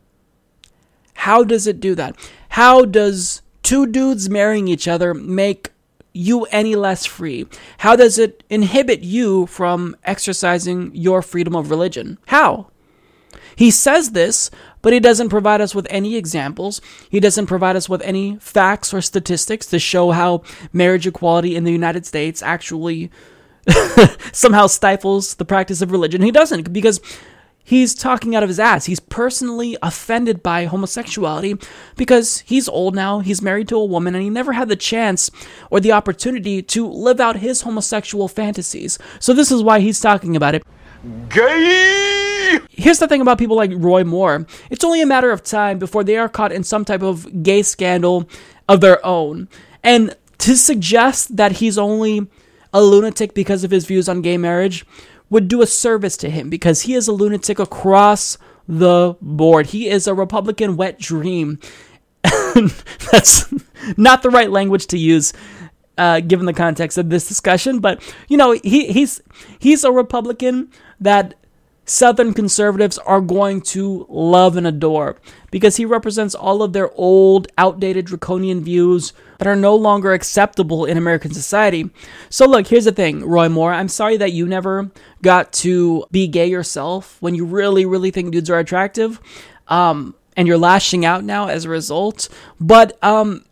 [1.14, 2.16] How does it do that?
[2.50, 5.72] How does two dudes marrying each other make
[6.14, 7.46] you any less free?
[7.80, 12.18] How does it inhibit you from exercising your freedom of religion?
[12.28, 12.72] How?
[13.56, 14.52] He says this,
[14.84, 16.80] but he doesn't provide us with any examples.
[17.10, 21.64] He doesn't provide us with any facts or statistics to show how marriage equality in
[21.64, 23.10] the United States actually
[24.32, 26.22] somehow stifles the practice of religion.
[26.22, 27.02] He doesn't because
[27.64, 28.86] he's talking out of his ass.
[28.86, 31.56] He's personally offended by homosexuality
[31.96, 35.30] because he's old now, he's married to a woman, and he never had the chance
[35.70, 38.98] or the opportunity to live out his homosexual fantasies.
[39.20, 40.64] So this is why he's talking about it.
[41.30, 42.60] Gay!
[42.70, 46.04] Here's the thing about people like Roy Moore it's only a matter of time before
[46.04, 48.30] they are caught in some type of gay scandal
[48.70, 49.50] of their own.
[49.84, 52.28] And to suggest that he's only
[52.74, 54.86] a lunatic because of his views on gay marriage
[55.30, 58.38] would do a service to him because he is a lunatic across
[58.68, 59.68] the board.
[59.68, 61.60] He is a Republican wet dream.
[63.12, 63.54] That's
[63.98, 65.34] not the right language to use
[65.98, 69.22] uh, given the context of this discussion, but you know he he's
[69.60, 71.34] he's a Republican that
[71.86, 75.16] Southern conservatives are going to love and adore
[75.52, 80.86] because he represents all of their old, outdated, draconian views that are no longer acceptable
[80.86, 81.90] in American society.
[82.30, 83.74] So, look, here's the thing, Roy Moore.
[83.74, 88.32] I'm sorry that you never got to be gay yourself when you really, really think
[88.32, 89.20] dudes are attractive.
[89.68, 92.30] Um, and you're lashing out now as a result.
[92.60, 93.44] But um,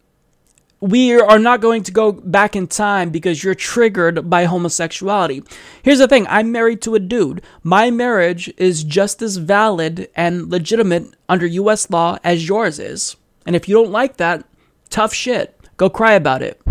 [0.79, 5.43] we are not going to go back in time because you're triggered by homosexuality.
[5.81, 7.41] Here's the thing I'm married to a dude.
[7.63, 13.15] My marriage is just as valid and legitimate under US law as yours is.
[13.47, 14.45] And if you don't like that,
[14.89, 15.54] tough shit.
[15.78, 16.61] Go cry about it.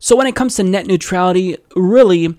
[0.00, 2.36] So, when it comes to net neutrality, really,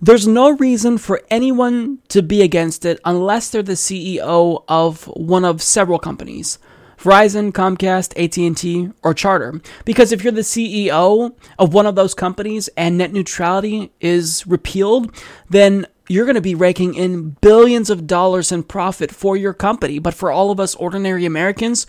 [0.00, 5.44] there's no reason for anyone to be against it unless they're the CEO of one
[5.44, 6.58] of several companies.
[6.98, 9.60] Verizon, Comcast, AT&T, or Charter.
[9.84, 15.14] Because if you're the CEO of one of those companies and net neutrality is repealed,
[15.48, 19.98] then you're going to be raking in billions of dollars in profit for your company.
[19.98, 21.86] But for all of us ordinary Americans,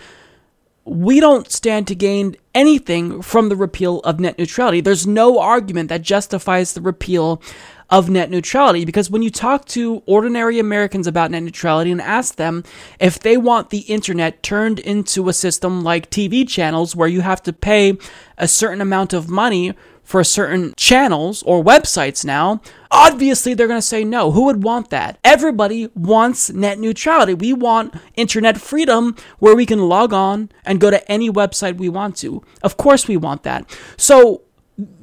[0.89, 4.81] we don't stand to gain anything from the repeal of net neutrality.
[4.81, 7.41] There's no argument that justifies the repeal
[7.89, 12.35] of net neutrality because when you talk to ordinary Americans about net neutrality and ask
[12.35, 12.63] them
[12.99, 17.41] if they want the internet turned into a system like TV channels where you have
[17.43, 17.97] to pay
[18.37, 19.73] a certain amount of money
[20.09, 24.31] for certain channels or websites now, obviously they're going to say no.
[24.31, 25.19] Who would want that?
[25.23, 27.35] Everybody wants net neutrality.
[27.35, 31.89] We want internet freedom where we can log on and go to any website we
[31.89, 32.41] want to.
[32.63, 33.69] Of course, we want that.
[33.97, 34.41] So,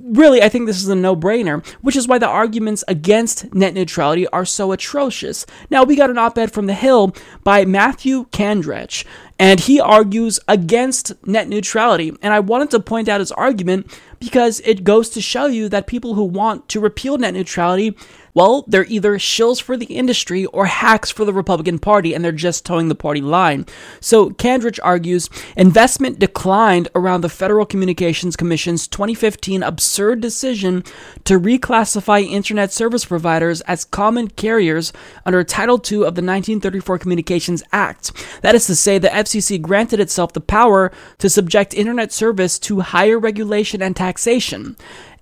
[0.03, 3.75] really, I think this is a no brainer, which is why the arguments against net
[3.75, 5.47] neutrality are so atrocious.
[5.71, 9.05] Now, we got an op ed from The Hill by Matthew Kandrach,
[9.39, 12.17] and he argues against net neutrality.
[12.23, 15.87] And I wanted to point out his argument because it goes to show you that
[15.87, 17.97] people who want to repeal net neutrality
[18.37, 22.33] well, they're either shills for the industry or hacks for the Republican Party, and they're
[22.33, 23.65] just towing the party line.
[23.99, 30.85] So Kandrach argues investment declined around the Federal Communications Commission's 2015 absurd decision
[31.25, 34.93] to reclassify Internet service providers as common carriers
[35.25, 38.13] under Title II of the 1934 Communications Act.
[38.43, 42.81] That is to say, the FCC granted itself the power to subject Internet service to
[42.81, 44.77] higher regulation and taxation.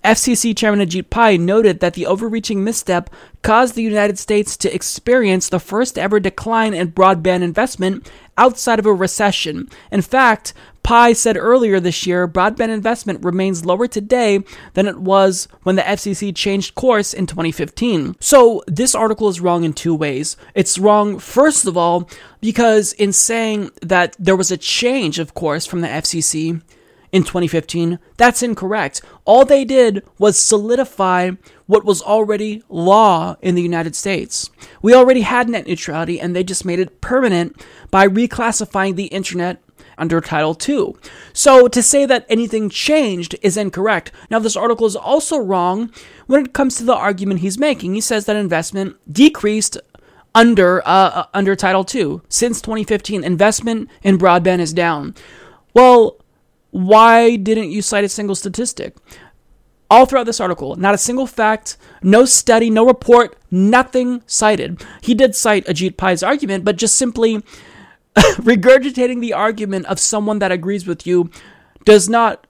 [0.05, 3.09] FCC Chairman Ajit Pai noted that the overreaching misstep
[3.41, 8.85] caused the United States to experience the first ever decline in broadband investment outside of
[8.85, 9.69] a recession.
[9.91, 10.53] In fact,
[10.83, 14.43] Pai said earlier this year broadband investment remains lower today
[14.73, 18.15] than it was when the FCC changed course in 2015.
[18.19, 20.37] So, this article is wrong in two ways.
[20.53, 22.07] It's wrong, first of all,
[22.39, 26.61] because in saying that there was a change of course from the FCC,
[27.15, 27.97] in 2015.
[28.17, 29.01] That's incorrect.
[29.23, 31.31] All they did was solidify
[31.65, 34.49] what was already law in the United States.
[34.81, 39.63] We already had net neutrality and they just made it permanent by reclassifying the internet
[39.97, 40.95] under Title II.
[41.31, 44.11] So to say that anything changed is incorrect.
[44.29, 45.93] Now, this article is also wrong
[46.27, 47.93] when it comes to the argument he's making.
[47.93, 49.77] He says that investment decreased
[50.33, 53.23] under uh, uh under Title II since 2015.
[53.23, 55.15] Investment in broadband is down.
[55.73, 56.17] Well,
[56.75, 58.97] why didn't you cite a single statistic?
[59.89, 64.83] All throughout this article, not a single fact, no study, no report, nothing cited.
[64.99, 67.37] He did cite Ajit Pai's argument, but just simply
[68.17, 71.29] regurgitating the argument of someone that agrees with you
[71.85, 72.45] does not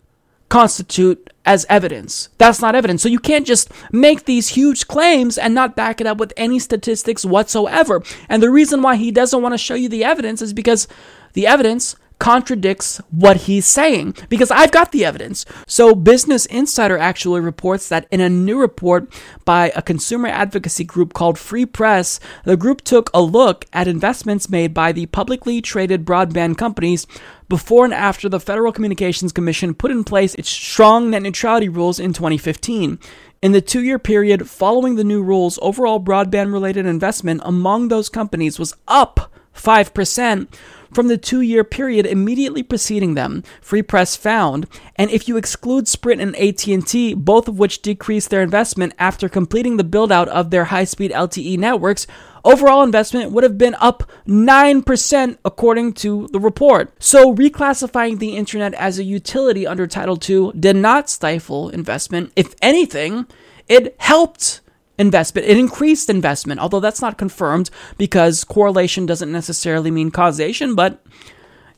[0.50, 2.30] constitute as evidence.
[2.40, 3.04] That's not evidence.
[3.04, 6.58] So you can't just make these huge claims and not back it up with any
[6.58, 8.02] statistics whatsoever.
[8.28, 10.88] And the reason why he doesn't want to show you the evidence is because
[11.34, 15.46] the evidence contradicts what he's saying because I've got the evidence.
[15.68, 19.12] So, Business Insider actually reports that in a new report
[19.44, 24.50] by a consumer advocacy group called Free Press, the group took a look at investments
[24.50, 27.06] made by the publicly traded broadband companies
[27.48, 32.00] before and after the Federal Communications Commission put in place its strong net neutrality rules
[32.00, 33.00] in 2015.
[33.42, 38.10] In the two year period following the new rules, overall broadband related investment among those
[38.10, 40.48] companies was up 5%,
[40.96, 45.88] from the two year period immediately preceding them, Free Press found, and if you exclude
[45.88, 50.66] Sprint and AT&T, both of which decreased their investment after completing the build-out of their
[50.66, 52.08] high-speed LTE networks,
[52.46, 56.94] overall investment would have been up 9% according to the report.
[57.00, 62.32] So reclassifying the internet as a utility under Title II did not stifle investment.
[62.36, 63.28] If anything,
[63.68, 64.62] it helped
[64.98, 65.48] investment.
[65.48, 71.04] It increased investment, although that's not confirmed because correlation doesn't necessarily mean causation, but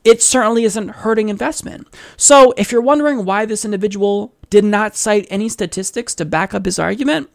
[0.04, 1.88] it certainly isn't hurting investment.
[2.16, 6.66] So if you're wondering why this individual did not cite any statistics to back up
[6.66, 7.30] his argument,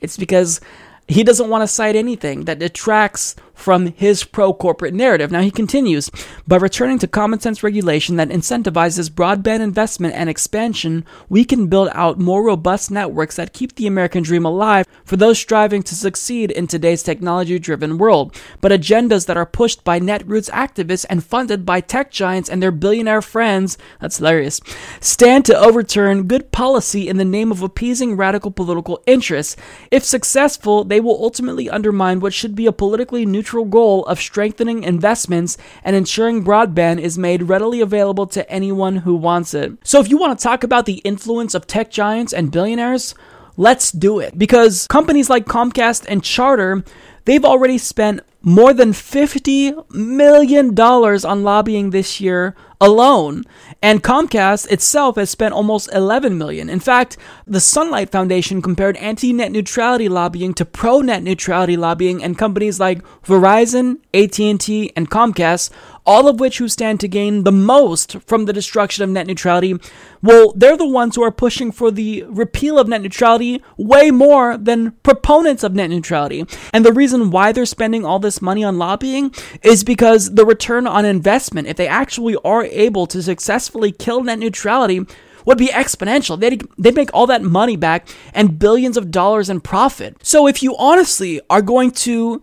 [0.00, 0.60] it's because
[1.08, 5.30] he doesn't want to cite anything that detracts from his pro corporate narrative.
[5.30, 6.10] Now he continues
[6.46, 11.88] by returning to common sense regulation that incentivizes broadband investment and expansion, we can build
[11.92, 16.50] out more robust networks that keep the American dream alive for those striving to succeed
[16.50, 18.34] in today's technology driven world.
[18.60, 22.72] But agendas that are pushed by Netroots activists and funded by tech giants and their
[22.72, 24.60] billionaire friends, that's hilarious,
[25.00, 29.56] stand to overturn good policy in the name of appeasing radical political interests.
[29.90, 34.18] If successful, they will ultimately undermine what should be a politically neutral neutral goal of
[34.18, 39.70] strengthening investments and ensuring broadband is made readily available to anyone who wants it.
[39.84, 43.14] So, if you want to talk about the influence of tech giants and billionaires,
[43.58, 44.38] let's do it.
[44.38, 46.84] Because companies like Comcast and Charter,
[47.26, 53.44] they've already spent more than $50 million on lobbying this year alone.
[53.82, 56.68] And Comcast itself has spent almost 11 million.
[56.68, 57.16] In fact,
[57.46, 63.98] the Sunlight Foundation compared anti-net neutrality lobbying to pro-net neutrality lobbying and companies like Verizon,
[64.12, 65.70] AT&T, and Comcast
[66.06, 69.78] all of which who stand to gain the most from the destruction of net neutrality,
[70.22, 74.56] well, they're the ones who are pushing for the repeal of net neutrality way more
[74.56, 76.44] than proponents of net neutrality.
[76.72, 80.86] And the reason why they're spending all this money on lobbying is because the return
[80.86, 85.06] on investment, if they actually are able to successfully kill net neutrality,
[85.44, 86.38] would be exponential.
[86.38, 90.16] They'd, they'd make all that money back and billions of dollars in profit.
[90.22, 92.42] So if you honestly are going to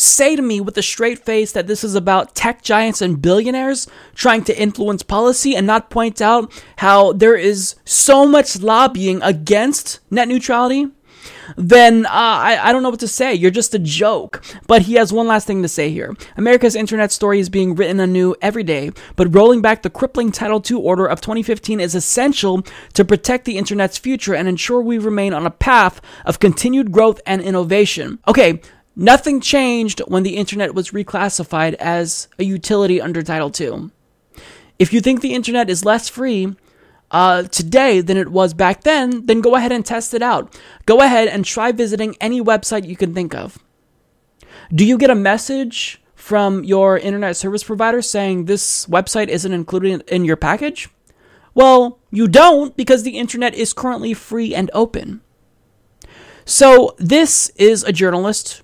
[0.00, 3.86] say to me with a straight face that this is about tech giants and billionaires
[4.14, 10.00] trying to influence policy and not point out how there is so much lobbying against
[10.10, 10.86] net neutrality,
[11.56, 13.34] then uh, I, I don't know what to say.
[13.34, 14.42] You're just a joke.
[14.66, 16.16] But he has one last thing to say here.
[16.36, 20.62] America's internet story is being written anew every day, but rolling back the crippling Title
[20.68, 22.62] II order of 2015 is essential
[22.94, 27.20] to protect the internet's future and ensure we remain on a path of continued growth
[27.26, 28.18] and innovation.
[28.28, 28.60] Okay,
[28.96, 33.90] Nothing changed when the internet was reclassified as a utility under Title II.
[34.78, 36.56] If you think the internet is less free
[37.10, 40.58] uh, today than it was back then, then go ahead and test it out.
[40.86, 43.58] Go ahead and try visiting any website you can think of.
[44.72, 50.02] Do you get a message from your internet service provider saying this website isn't included
[50.08, 50.88] in your package?
[51.54, 55.20] Well, you don't because the internet is currently free and open.
[56.44, 58.62] So, this is a journalist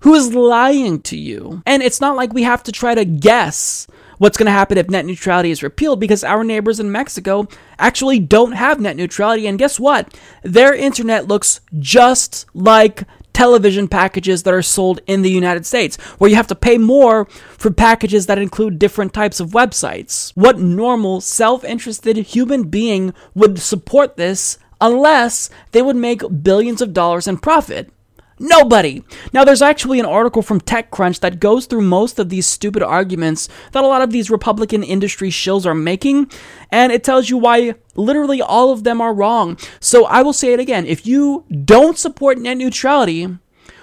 [0.00, 1.62] who is lying to you.
[1.66, 3.86] And it's not like we have to try to guess
[4.18, 7.46] what's going to happen if net neutrality is repealed because our neighbors in Mexico
[7.78, 9.46] actually don't have net neutrality.
[9.46, 10.18] And guess what?
[10.42, 16.28] Their internet looks just like television packages that are sold in the United States, where
[16.28, 17.24] you have to pay more
[17.56, 20.32] for packages that include different types of websites.
[20.34, 26.92] What normal, self interested human being would support this unless they would make billions of
[26.92, 27.92] dollars in profit?
[28.38, 29.02] Nobody.
[29.32, 33.48] Now, there's actually an article from TechCrunch that goes through most of these stupid arguments
[33.72, 36.30] that a lot of these Republican industry shills are making,
[36.70, 39.58] and it tells you why literally all of them are wrong.
[39.80, 40.86] So I will say it again.
[40.86, 43.38] If you don't support net neutrality,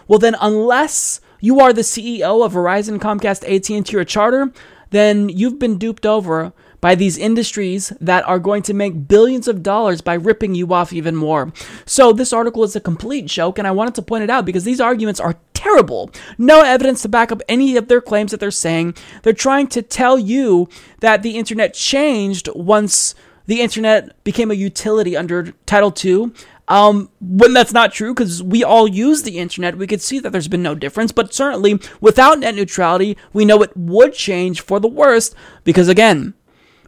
[0.07, 4.51] well then unless you are the CEO of Verizon, Comcast, AT&T, or Charter,
[4.91, 9.63] then you've been duped over by these industries that are going to make billions of
[9.63, 11.51] dollars by ripping you off even more.
[11.85, 14.63] So, this article is a complete joke, and I wanted to point it out because
[14.63, 16.11] these arguments are terrible.
[16.37, 18.95] No evidence to back up any of their claims that they're saying.
[19.23, 20.69] They're trying to tell you
[20.99, 23.15] that the internet changed once
[23.47, 26.31] the internet became a utility under Title II.
[26.67, 30.31] Um, when that's not true, because we all use the internet, we could see that
[30.31, 31.11] there's been no difference.
[31.11, 36.33] But certainly, without net neutrality, we know it would change for the worst, because again,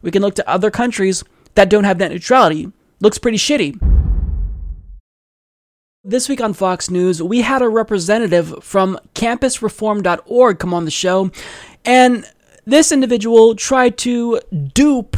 [0.07, 1.21] we can look to other countries
[1.55, 2.71] that don't have net neutrality.
[3.01, 3.77] Looks pretty shitty.
[6.01, 11.29] This week on Fox News, we had a representative from campusreform.org come on the show,
[11.83, 12.25] and
[12.63, 14.39] this individual tried to
[14.73, 15.17] dupe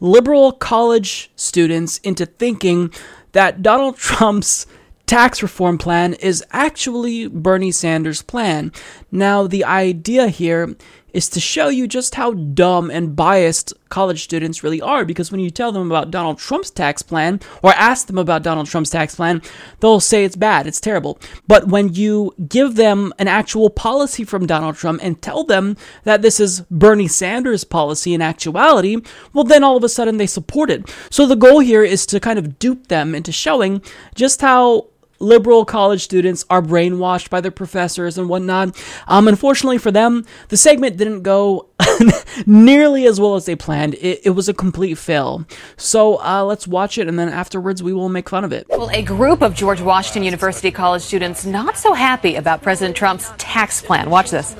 [0.00, 2.92] liberal college students into thinking
[3.32, 4.66] that Donald Trump's
[5.06, 8.72] tax reform plan is actually Bernie Sanders' plan.
[9.12, 10.74] Now, the idea here
[11.12, 15.40] is to show you just how dumb and biased college students really are because when
[15.40, 19.14] you tell them about Donald Trump's tax plan or ask them about Donald Trump's tax
[19.14, 19.40] plan,
[19.80, 21.18] they'll say it's bad, it's terrible.
[21.46, 26.22] But when you give them an actual policy from Donald Trump and tell them that
[26.22, 28.98] this is Bernie Sanders' policy in actuality,
[29.32, 30.88] well, then all of a sudden they support it.
[31.10, 33.82] So the goal here is to kind of dupe them into showing
[34.14, 38.76] just how liberal college students are brainwashed by their professors and whatnot.
[39.06, 41.68] Um, unfortunately for them, the segment didn't go
[42.46, 43.94] nearly as well as they planned.
[43.94, 45.44] It, it was a complete fail.
[45.76, 48.66] So uh, let's watch it, and then afterwards we will make fun of it.
[48.68, 53.30] Well, a group of George Washington University college students not so happy about President Trump's
[53.38, 54.10] tax plan.
[54.10, 54.54] Watch this.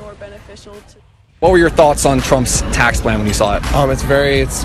[1.41, 3.73] What were your thoughts on Trump's tax plan when you saw it?
[3.73, 4.65] Um, it's very, it's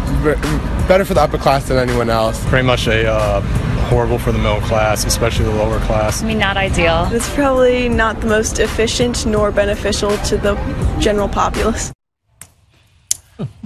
[0.88, 2.44] better for the upper class than anyone else.
[2.48, 3.42] Pretty much a uh,
[3.90, 6.24] horrible for the middle class, especially the lower class.
[6.24, 7.08] I mean, not ideal.
[7.12, 10.56] It's probably not the most efficient nor beneficial to the
[11.00, 11.94] general populace.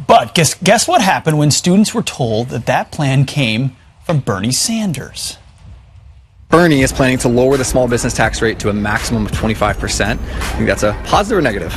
[0.06, 4.52] But guess guess what happened when students were told that that plan came from Bernie
[4.52, 5.38] Sanders?
[6.50, 10.12] Bernie is planning to lower the small business tax rate to a maximum of 25%.
[10.12, 11.74] I think that's a positive or negative?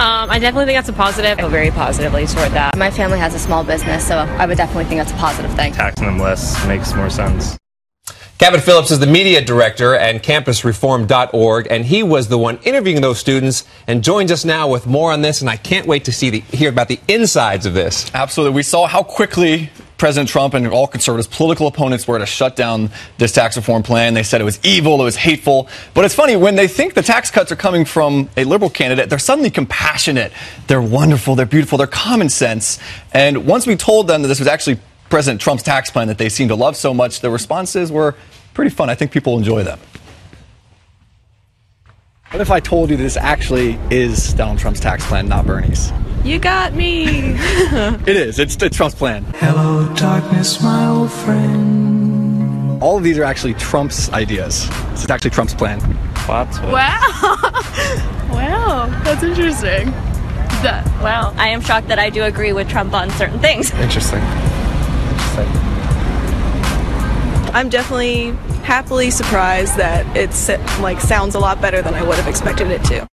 [0.00, 1.38] Um, I definitely think that's a positive.
[1.38, 2.76] I feel very positively toward that.
[2.78, 5.72] My family has a small business, so I would definitely think that's a positive thing.
[5.72, 7.58] Taxing them less makes more sense.
[8.42, 13.20] Cabot Phillips is the media director at campusreform.org, and he was the one interviewing those
[13.20, 15.42] students and joins us now with more on this.
[15.42, 18.10] And I can't wait to see the, hear about the insides of this.
[18.12, 18.56] Absolutely.
[18.56, 22.90] We saw how quickly President Trump and all conservatives, political opponents, were to shut down
[23.16, 24.14] this tax reform plan.
[24.14, 25.68] They said it was evil, it was hateful.
[25.94, 29.08] But it's funny, when they think the tax cuts are coming from a liberal candidate,
[29.08, 30.32] they're suddenly compassionate.
[30.66, 32.80] They're wonderful, they're beautiful, they're common sense.
[33.12, 34.80] And once we told them that this was actually
[35.12, 38.14] President Trump's tax plan that they seem to love so much, the responses were
[38.54, 38.88] pretty fun.
[38.88, 39.78] I think people enjoy them.
[42.30, 45.92] What if I told you this actually is Donald Trump's tax plan, not Bernie's?
[46.24, 47.04] You got me.
[47.36, 48.38] it is.
[48.38, 49.22] It's, it's Trump's plan.
[49.36, 52.82] Hello, darkness, my old friend.
[52.82, 54.66] All of these are actually Trump's ideas.
[54.92, 55.78] This is actually Trump's plan.
[56.24, 56.48] What?
[56.62, 56.70] Wow.
[58.32, 59.02] wow.
[59.04, 59.90] That's interesting.
[60.62, 61.34] That, wow.
[61.36, 63.72] I am shocked that I do agree with Trump on certain things.
[63.72, 64.22] Interesting.
[67.54, 68.30] I'm definitely
[68.64, 70.48] happily surprised that it's
[70.80, 73.11] like sounds a lot better than I would have expected it to.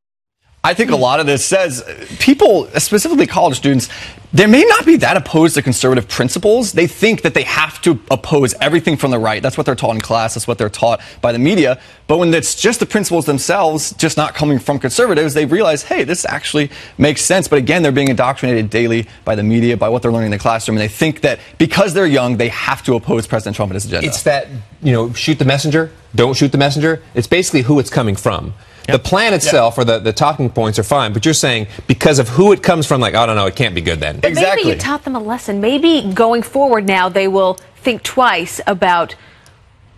[0.62, 1.84] I think a lot of this says
[2.20, 3.88] people, specifically college students,
[4.34, 6.74] they may not be that opposed to conservative principles.
[6.74, 9.42] They think that they have to oppose everything from the right.
[9.42, 10.34] That's what they're taught in class.
[10.34, 11.80] That's what they're taught by the media.
[12.08, 16.04] But when it's just the principles themselves, just not coming from conservatives, they realize, hey,
[16.04, 17.48] this actually makes sense.
[17.48, 20.40] But again, they're being indoctrinated daily by the media, by what they're learning in the
[20.40, 20.78] classroom.
[20.78, 23.86] And they think that because they're young, they have to oppose President Trump and his
[23.86, 24.08] agenda.
[24.08, 24.48] It's that,
[24.84, 27.02] you know, shoot the messenger, don't shoot the messenger.
[27.16, 28.54] It's basically who it's coming from.
[28.90, 29.04] Yep.
[29.04, 29.80] The plan itself yep.
[29.80, 32.86] or the, the talking points are fine, but you're saying because of who it comes
[32.88, 34.20] from, like, oh, no, no, it can't be good then.
[34.20, 34.64] But exactly.
[34.64, 35.62] maybe you taught them a lesson.
[35.62, 39.16] Maybe going forward now they will think twice about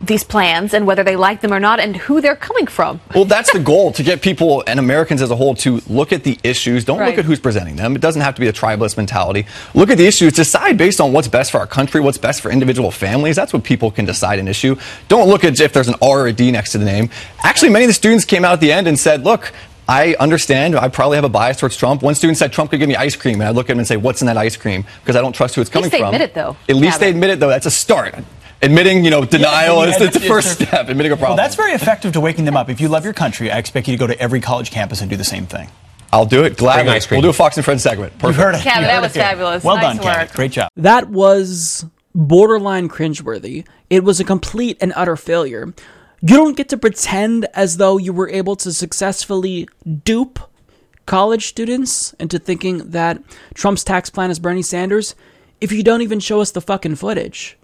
[0.02, 2.99] these plans and whether they like them or not and who they're coming from.
[3.14, 6.23] Well, that's the goal to get people and Americans as a whole to look at
[6.23, 6.84] the issues.
[6.86, 7.10] Don't Right.
[7.10, 7.95] look at who's presenting them.
[7.95, 9.45] It doesn't have to be a tribalist mentality.
[9.76, 12.52] Look at the issues, decide based on what's best for our country, what's best for
[12.52, 13.36] individual families.
[13.36, 14.76] That's what people can decide an issue.
[15.07, 17.10] Don't look at if there's an R or a D next to the name.
[17.44, 19.53] Actually, many of the students came out at the end and said, look,
[19.88, 20.76] I understand.
[20.76, 22.02] I probably have a bias towards Trump.
[22.02, 23.88] One student said Trump could give me ice cream, and I look at him and
[23.88, 26.02] say, "What's in that ice cream?" Because I don't trust who it's coming from.
[26.03, 26.56] At least they admit it, though.
[26.69, 27.18] At least they Gavin.
[27.18, 27.49] admit it, though.
[27.49, 28.15] That's a start.
[28.64, 30.68] Admitting, you know, denial Yeah, is yeah, the, the first sure.
[30.68, 30.88] step.
[30.90, 31.38] Admitting a problem.
[31.38, 32.70] Well, that's very effective to waking them up.
[32.70, 35.10] If you love your country, I expect you to go to every college campus and
[35.10, 35.70] do the same thing.
[36.14, 36.84] I'll do it gladly.
[36.84, 37.18] Bring ice cream.
[37.18, 38.14] We'll do a Fox and Friends segment.
[38.22, 38.62] You've heard it.
[38.62, 39.24] Kevin, You that heard was here.
[39.24, 39.64] fabulous.
[39.64, 40.20] Well Nice done, Kevin.
[40.28, 40.34] work.
[40.34, 40.70] Great job.
[40.76, 43.66] That was borderline cringeworthy.
[43.90, 45.74] It was a complete and utter failure.
[46.22, 49.68] You don't get to pretend as though you were able to successfully
[50.04, 50.38] dupe
[51.08, 53.24] college students into thinking that
[53.56, 55.16] Trump's tax plan is Bernie Sanders
[55.62, 57.58] if you don't even show us the fucking footage.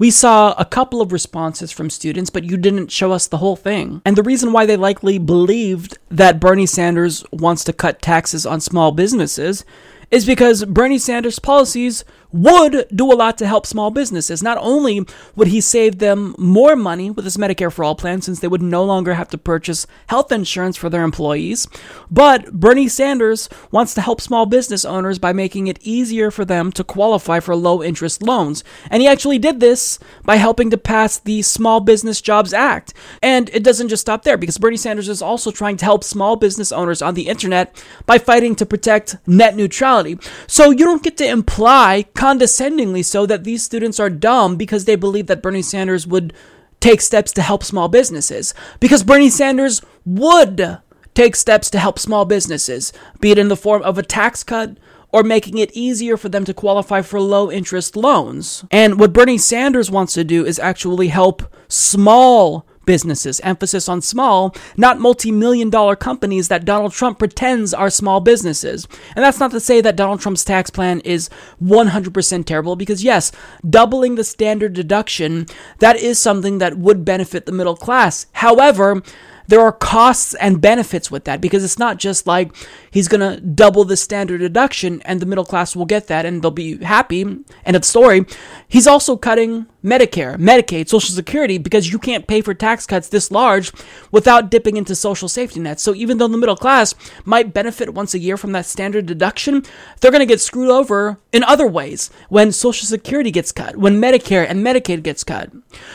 [0.00, 3.54] We saw a couple of responses from students, but you didn't show us the whole
[3.54, 4.00] thing.
[4.06, 8.62] And the reason why they likely believed that Bernie Sanders wants to cut taxes on
[8.62, 9.62] small businesses
[10.10, 14.42] is because Bernie Sanders' policies would do a lot to help small businesses.
[14.42, 15.04] Not only
[15.36, 18.62] would he save them more money with his Medicare for All plan, since they would
[18.62, 21.66] no longer have to purchase health insurance for their employees,
[22.10, 26.70] but Bernie Sanders wants to help small business owners by making it easier for them
[26.72, 28.62] to qualify for low interest loans.
[28.90, 32.94] And he actually did this by helping to pass the Small Business Jobs Act.
[33.22, 36.36] And it doesn't just stop there, because Bernie Sanders is also trying to help small
[36.36, 40.18] business owners on the internet by fighting to protect net neutrality.
[40.46, 44.94] So you don't get to imply, condescendingly so, that these students are dumb because they
[44.94, 46.34] believe that Bernie Sanders would
[46.78, 48.52] take steps to help small businesses.
[48.78, 50.80] Because Bernie Sanders would
[51.14, 54.76] take steps to help small businesses, be it in the form of a tax cut
[55.08, 58.66] or making it easier for them to qualify for low interest loans.
[58.70, 64.52] And what Bernie Sanders wants to do is actually help small businesses, emphasis on small,
[64.76, 68.88] not multi million dollar companies that Donald Trump pretends are small businesses.
[69.14, 71.30] And that's not to say that Donald Trump's tax plan is
[71.62, 73.30] 100% terrible, because yes,
[73.78, 75.46] doubling the standard deduction,
[75.78, 78.26] that is something that would benefit the middle class.
[78.32, 79.04] However,
[79.46, 82.54] there are costs and benefits with that because it's not just like
[82.90, 86.40] he's going to double the standard deduction and the middle class will get that and
[86.40, 87.22] they'll be happy.
[87.64, 88.26] End of story.
[88.68, 93.30] He's also cutting Medicare, Medicaid, Social Security because you can't pay for tax cuts this
[93.30, 93.72] large
[94.10, 95.82] without dipping into social safety nets.
[95.82, 96.94] So even though the middle class
[97.24, 99.62] might benefit once a year from that standard deduction,
[100.00, 104.00] they're going to get screwed over in other ways when Social Security gets cut, when
[104.00, 105.50] Medicare and Medicaid gets cut.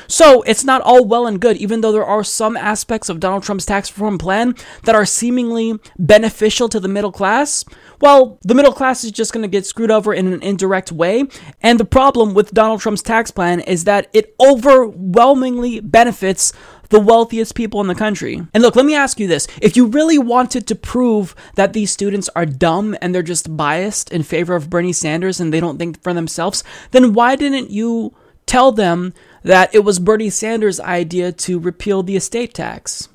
[0.07, 3.43] So it's not all well and good, even though there are some aspects of Donald
[3.43, 7.65] Trump's tax reform plan that are seemingly beneficial to the middle class.
[8.01, 11.25] Well, the middle class is just going to get screwed over in an indirect way.
[11.61, 16.53] And the problem with Donald Trump's tax plan is that it overwhelmingly benefits
[16.89, 18.41] the wealthiest people in the country.
[18.53, 19.47] And look, let me ask you this.
[19.61, 24.11] If you really wanted to prove that these students are dumb and they're just biased
[24.11, 28.13] in favor of Bernie Sanders and they don't think for themselves, then why didn't you
[28.45, 33.09] tell them that it was Bernie Sanders' idea to repeal the estate tax?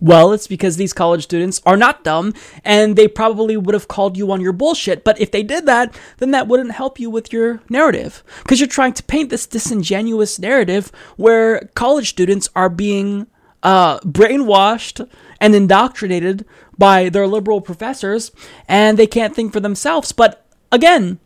[0.00, 2.34] Well, it's because these college students are not dumb
[2.64, 5.02] and they probably would have called you on your bullshit.
[5.02, 8.68] But if they did that, then that wouldn't help you with your narrative because you're
[8.68, 13.26] trying to paint this disingenuous narrative where college students are being
[13.64, 15.08] uh, brainwashed
[15.40, 16.44] and indoctrinated
[16.76, 18.30] by their liberal professors
[18.68, 20.12] and they can't think for themselves.
[20.12, 21.18] But again,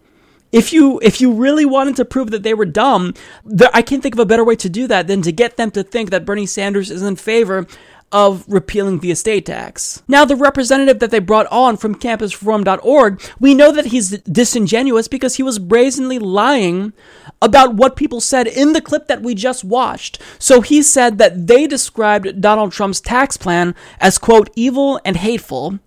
[0.51, 4.03] if you if you really wanted to prove that they were dumb, there, I can't
[4.03, 6.27] think of a better way to do that than to get them to think that
[6.27, 7.67] Bernie Sanders is in favor
[8.13, 10.03] of repealing the estate tax.
[10.07, 15.37] Now, the representative that they brought on from campusreform.org, we know that he's disingenuous because
[15.37, 16.93] he was brazenly lying
[17.41, 20.21] about what people said in the clip that we just watched.
[20.39, 25.79] So he said that they described Donald Trump's tax plan as, quote, evil and hateful.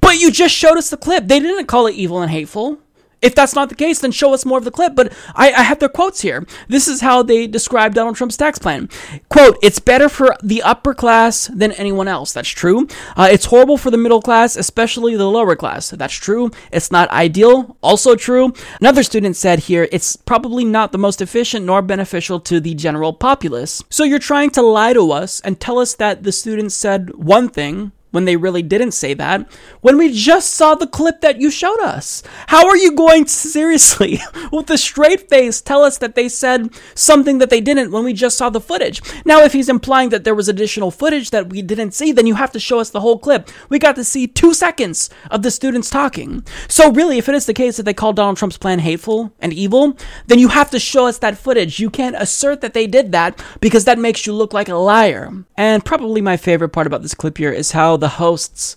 [0.00, 1.28] But you just showed us the clip.
[1.28, 2.78] They didn't call it evil and hateful.
[3.24, 4.94] If that's not the case, then show us more of the clip.
[4.94, 6.46] But I, I, have their quotes here.
[6.68, 8.90] This is how they describe Donald Trump's tax plan.
[9.30, 12.34] Quote, it's better for the upper class than anyone else.
[12.34, 12.86] That's true.
[13.16, 15.88] Uh, it's horrible for the middle class, especially the lower class.
[15.88, 16.50] That's true.
[16.70, 17.78] It's not ideal.
[17.80, 18.52] Also true.
[18.78, 23.14] Another student said here, it's probably not the most efficient nor beneficial to the general
[23.14, 23.82] populace.
[23.88, 27.48] So you're trying to lie to us and tell us that the students said one
[27.48, 29.50] thing when they really didn't say that
[29.80, 32.22] when we just saw the clip that you showed us?
[32.46, 34.20] How are you going to seriously,
[34.52, 38.12] with a straight face, tell us that they said something that they didn't when we
[38.12, 39.02] just saw the footage?
[39.24, 42.36] Now, if he's implying that there was additional footage that we didn't see, then you
[42.36, 43.50] have to show us the whole clip.
[43.68, 46.44] We got to see two seconds of the students talking.
[46.68, 49.52] So, really, if it is the case that they call Donald Trump's plan hateful and
[49.52, 51.80] evil, then you have to show us that footage.
[51.80, 55.32] You can't assert that they did that because that makes you look like a liar.
[55.56, 58.76] And probably my favorite part about this clip here is how the hosts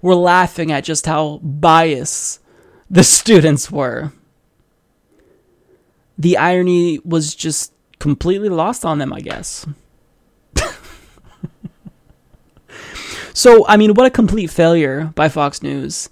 [0.00, 2.38] were laughing at just how biased
[2.88, 4.12] the students were.
[6.16, 9.66] The irony was just completely lost on them, I guess.
[13.34, 16.08] so, I mean, what a complete failure by Fox News.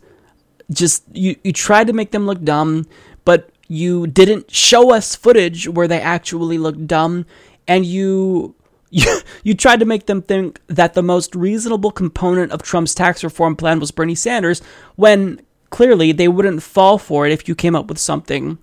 [0.68, 2.88] Just, you, you tried to make them look dumb,
[3.24, 7.24] but you didn't show us footage where they actually looked dumb,
[7.68, 8.56] and you
[8.90, 13.22] you, you tried to make them think that the most reasonable component of Trump's tax
[13.22, 14.62] reform plan was Bernie Sanders,
[14.96, 15.40] when
[15.70, 18.58] clearly they wouldn't fall for it if you came up with something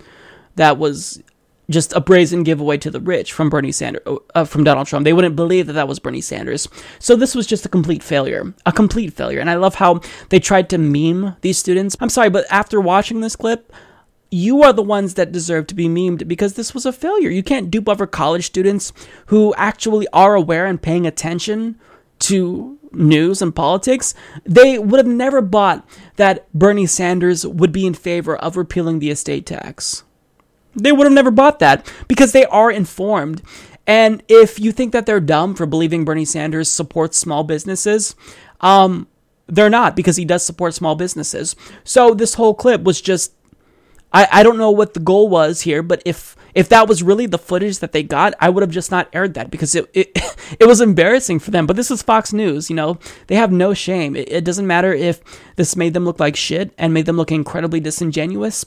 [0.56, 1.22] that was
[1.70, 4.04] just a brazen giveaway to the rich from Bernie Sanders,
[4.36, 5.04] uh, from Donald Trump.
[5.04, 6.68] They wouldn't believe that that was Bernie Sanders.
[7.00, 9.40] So this was just a complete failure, a complete failure.
[9.40, 11.96] And I love how they tried to meme these students.
[12.00, 13.74] I'm sorry, but after watching this clip,
[14.36, 17.30] you are the ones that deserve to be memed because this was a failure.
[17.30, 18.92] You can't dupe over college students
[19.28, 21.80] who actually are aware and paying attention
[22.20, 24.14] to news and politics.
[24.44, 25.88] They would have never bought
[26.18, 30.04] that Bernie Sanders would be in favor of repealing the estate tax.
[30.76, 33.42] They would have never bought that because they are informed.
[33.88, 38.16] And if you think that they're dumb for believing Bernie Sanders supports small businesses,
[38.60, 39.08] um,
[39.48, 41.56] they're not because he does support small businesses.
[41.86, 43.32] So this whole clip was just
[44.16, 47.26] I, I don't know what the goal was here, but if if that was really
[47.26, 50.12] the footage that they got, I would have just not aired that because it, it
[50.60, 51.68] it was embarrassing for them.
[51.68, 52.98] But this is Fox News, you know,
[53.28, 54.16] they have no shame.
[54.16, 55.22] It, it doesn't matter if
[55.58, 58.66] this made them look like shit and made them look incredibly disingenuous.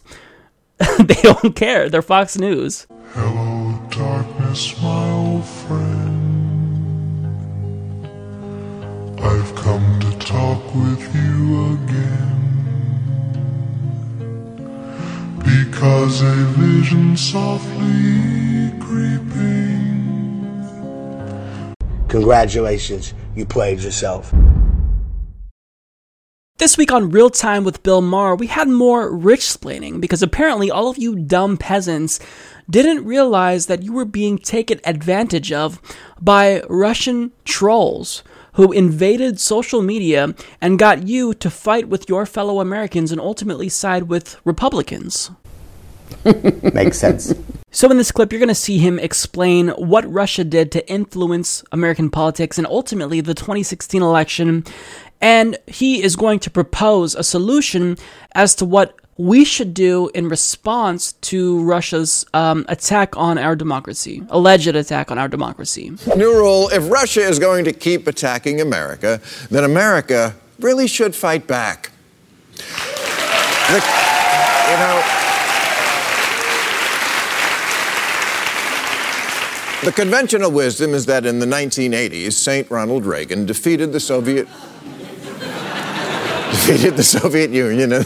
[0.99, 1.89] they don't care.
[1.89, 2.87] They're Fox News.
[3.13, 6.45] Hello, darkness, my old friend.
[9.19, 12.38] I've come to talk with you again.
[15.49, 20.45] Because a vision softly creeping.
[22.09, 24.35] Congratulations, you played yourself.
[26.59, 30.71] This week on Real Time with Bill Maher, we had more rich splaining because apparently
[30.71, 32.21] all of you dumb peasants
[32.69, 35.81] didn't realize that you were being taken advantage of
[36.21, 38.23] by Russian trolls
[38.59, 43.69] who invaded social media and got you to fight with your fellow Americans and ultimately
[43.69, 45.31] side with Republicans.
[46.75, 47.33] Makes sense.
[47.71, 51.63] So, in this clip, you're going to see him explain what Russia did to influence
[51.71, 54.65] American politics and ultimately the 2016 election.
[55.21, 57.97] And he is going to propose a solution
[58.35, 64.23] as to what we should do in response to Russia's um, attack on our democracy,
[64.31, 65.91] alleged attack on our democracy.
[66.17, 69.21] New rule if Russia is going to keep attacking America,
[69.51, 71.91] then America really should fight back.
[73.69, 73.85] The,
[74.71, 75.03] you know,
[79.85, 82.71] the conventional wisdom is that in the 1980s, St.
[82.71, 84.47] Ronald Reagan defeated the Soviet
[86.53, 87.91] defeated the Soviet Union.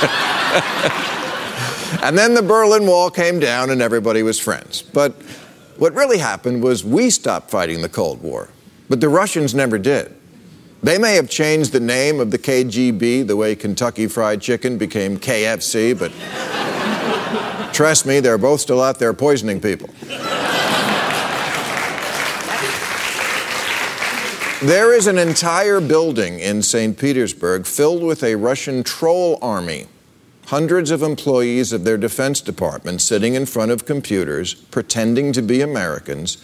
[2.02, 4.82] and then the Berlin Wall came down and everybody was friends.
[4.82, 5.12] But
[5.76, 8.48] what really happened was we stopped fighting the Cold War,
[8.88, 10.14] but the Russians never did.
[10.82, 15.18] They may have changed the name of the KGB the way Kentucky Fried Chicken became
[15.18, 16.10] KFC, but
[17.74, 19.90] trust me, they're both still out there poisoning people.
[24.62, 26.98] There is an entire building in St.
[26.98, 29.86] Petersburg filled with a Russian troll army.
[30.48, 35.62] Hundreds of employees of their Defense Department sitting in front of computers, pretending to be
[35.62, 36.36] Americans,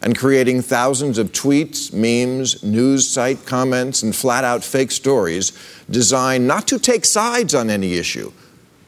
[0.00, 5.52] and creating thousands of tweets, memes, news site comments, and flat out fake stories
[5.90, 8.32] designed not to take sides on any issue,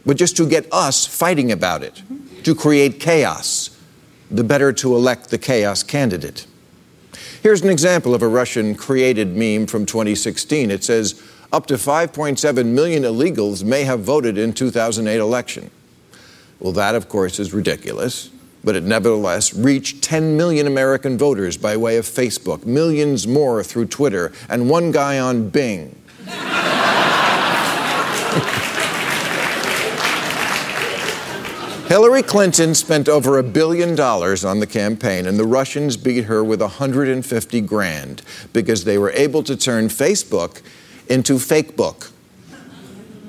[0.06, 2.02] but just to get us fighting about it,
[2.44, 3.78] to create chaos,
[4.30, 6.46] the better to elect the chaos candidate.
[7.42, 10.70] Here's an example of a Russian created meme from 2016.
[10.70, 15.70] It says, up to 5.7 million illegals may have voted in 2008 election.
[16.58, 18.28] Well, that, of course, is ridiculous,
[18.62, 23.86] but it nevertheless reached 10 million American voters by way of Facebook, millions more through
[23.86, 25.96] Twitter, and one guy on Bing.
[31.90, 36.44] Hillary Clinton spent over a billion dollars on the campaign, and the Russians beat her
[36.44, 38.22] with 150 grand
[38.52, 40.62] because they were able to turn Facebook
[41.08, 42.12] into Fakebook.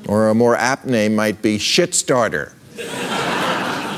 [0.08, 2.52] Or a more apt name might be Shitstarter.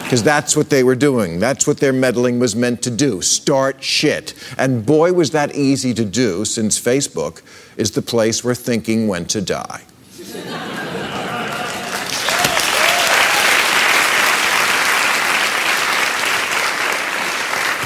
[0.02, 1.40] Because that's what they were doing.
[1.40, 4.34] That's what their meddling was meant to do start shit.
[4.58, 7.42] And boy, was that easy to do since Facebook
[7.76, 9.82] is the place where thinking went to die.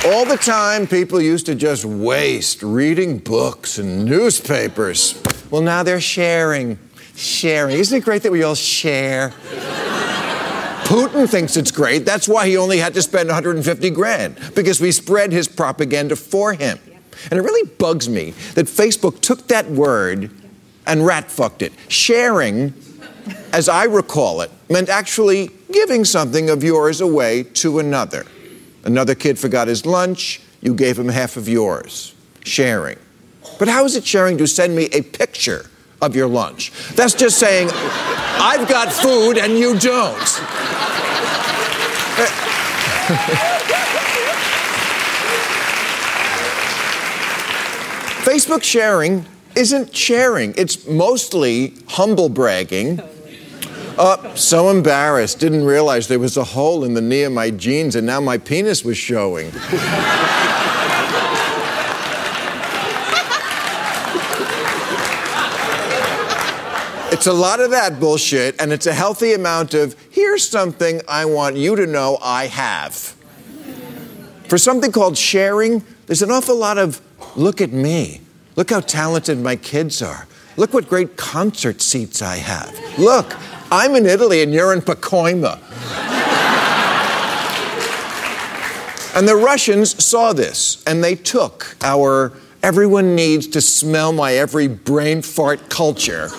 [0.10, 5.22] All the time people used to just waste reading books and newspapers.
[5.52, 6.80] Well, now they're sharing.
[7.14, 7.76] Sharing.
[7.78, 9.34] Isn't it great that we all share?
[10.86, 12.06] Putin thinks it's great.
[12.06, 16.54] That's why he only had to spend 150 grand, because we spread his propaganda for
[16.54, 16.80] him.
[17.30, 20.32] And it really bugs me that Facebook took that word
[20.86, 21.74] and rat fucked it.
[21.90, 22.74] Sharing,
[23.52, 28.26] as I recall it, meant actually giving something of yours away to another.
[28.84, 32.14] Another kid forgot his lunch, you gave him half of yours.
[32.44, 32.98] Sharing.
[33.60, 35.70] But how is it sharing to send me a picture
[36.02, 36.72] of your lunch?
[36.96, 40.18] That's just saying, I've got food and you don't.
[48.28, 49.26] Facebook sharing
[49.56, 53.02] isn't sharing, it's mostly humble bragging.
[53.98, 57.96] Uh, so embarrassed, didn't realize there was a hole in the knee of my jeans
[57.96, 59.52] and now my penis was showing.
[67.10, 71.26] It's a lot of that bullshit, and it's a healthy amount of here's something I
[71.26, 72.94] want you to know I have.
[74.48, 77.02] For something called sharing, there's an awful lot of
[77.36, 78.22] look at me.
[78.56, 80.28] Look how talented my kids are.
[80.58, 82.78] Look what great concert seats I have.
[83.00, 83.36] Look,
[83.72, 85.60] I'm in Italy and you're in Pacoima.
[89.16, 92.32] and the Russians saw this and they took our
[92.64, 96.30] everyone needs to smell my every brain fart culture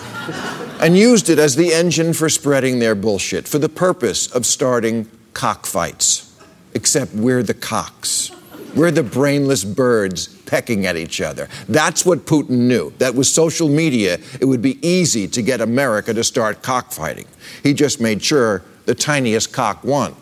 [0.81, 5.07] and used it as the engine for spreading their bullshit for the purpose of starting
[5.33, 6.25] cockfights.
[6.73, 8.31] Except we're the cocks.
[8.75, 11.49] We're the brainless birds pecking at each other.
[11.67, 12.93] That's what Putin knew.
[12.99, 17.27] That with social media, it would be easy to get America to start cockfighting.
[17.63, 20.15] He just made sure the tiniest cock won.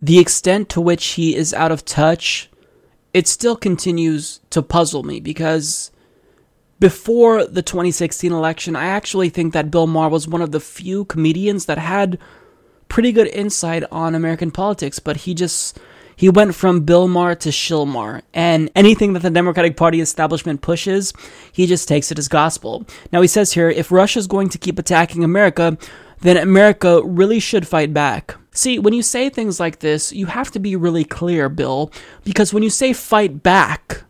[0.00, 2.50] The extent to which he is out of touch,
[3.14, 5.90] it still continues to puzzle me because
[6.80, 11.04] before the 2016 election, I actually think that Bill Maher was one of the few
[11.04, 12.18] comedians that had
[12.88, 15.78] pretty good insight on American politics, but he just
[16.16, 21.12] he went from Bill Maher to Shilmar, and anything that the Democratic Party establishment pushes,
[21.52, 22.86] he just takes it as gospel.
[23.12, 25.76] Now he says here, if Russia's going to keep attacking America,
[26.20, 28.36] then America really should fight back.
[28.52, 31.90] See, when you say things like this, you have to be really clear, Bill,
[32.22, 34.04] because when you say fight back,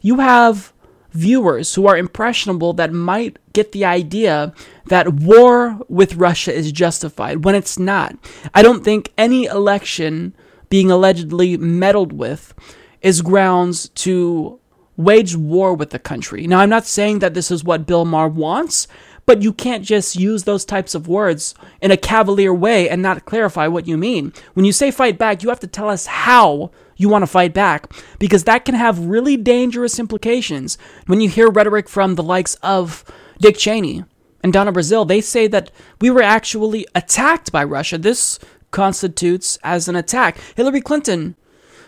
[0.00, 0.72] you have
[1.12, 4.52] viewers who are impressionable that might get the idea
[4.86, 8.16] that war with Russia is justified when it's not.
[8.54, 10.34] I don't think any election
[10.68, 12.54] being allegedly meddled with
[13.02, 14.58] is grounds to
[14.96, 16.46] wage war with the country.
[16.46, 18.88] Now, I'm not saying that this is what Bill Maher wants,
[19.26, 23.24] but you can't just use those types of words in a cavalier way and not
[23.24, 24.32] clarify what you mean.
[24.54, 27.52] When you say fight back, you have to tell us how you want to fight
[27.52, 30.78] back because that can have really dangerous implications.
[31.06, 33.04] When you hear rhetoric from the likes of
[33.38, 34.04] Dick Cheney
[34.42, 35.70] and Donna Brazile, they say that
[36.00, 37.98] we were actually attacked by Russia.
[37.98, 38.38] This
[38.70, 40.38] constitutes as an attack.
[40.56, 41.36] Hillary Clinton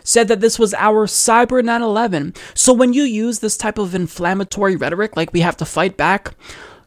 [0.03, 2.33] said that this was our cyber 9 11.
[2.53, 6.33] So when you use this type of inflammatory rhetoric, like we have to fight back,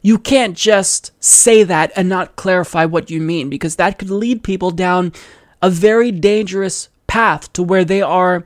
[0.01, 4.43] you can't just say that and not clarify what you mean because that could lead
[4.43, 5.13] people down
[5.61, 8.43] a very dangerous path to where they are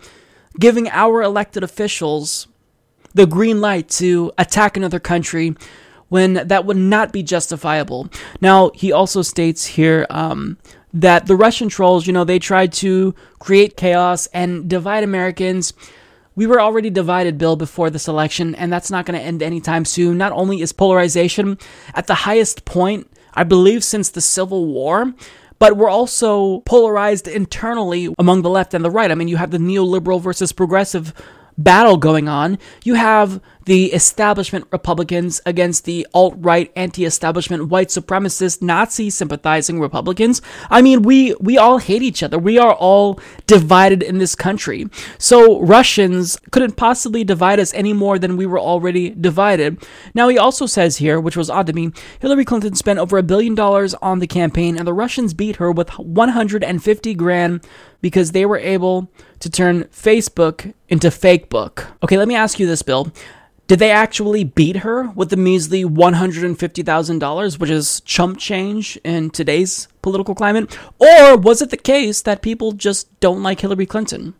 [0.60, 2.48] giving our elected officials
[3.14, 5.56] the green light to attack another country
[6.10, 8.08] when that would not be justifiable.
[8.40, 10.58] Now, he also states here um,
[10.94, 15.74] that the Russian trolls, you know, they tried to create chaos and divide Americans.
[16.36, 19.86] We were already divided, Bill, before this election, and that's not going to end anytime
[19.86, 20.18] soon.
[20.18, 21.58] Not only is polarization
[21.94, 25.14] at the highest point, I believe, since the Civil War,
[25.60, 29.12] but we're also polarized internally among the left and the right.
[29.12, 31.14] I mean, you have the neoliberal versus progressive
[31.58, 32.58] battle going on.
[32.84, 39.82] You have the establishment Republicans against the alt right, anti establishment, white supremacist, Nazi sympathizing
[39.82, 40.42] Republicans.
[40.70, 42.40] I mean, we, we all hate each other.
[42.40, 44.88] We are all divided in this country.
[45.18, 49.84] So Russians couldn't possibly divide us any more than we were already divided.
[50.14, 53.24] Now, he also says here, which was odd to me, Hillary Clinton spent over a
[53.24, 57.68] billion dollars on the campaign, and the Russians beat her with 150 grand
[58.08, 61.88] because they were able to turn Facebook into fake book.
[62.02, 63.12] Okay, let me ask you this, Bill.
[63.68, 69.90] Did they actually beat her with the measly $150,000, which is chump change in today's
[70.02, 70.80] political climate?
[71.00, 74.36] Or was it the case that people just don't like Hillary Clinton?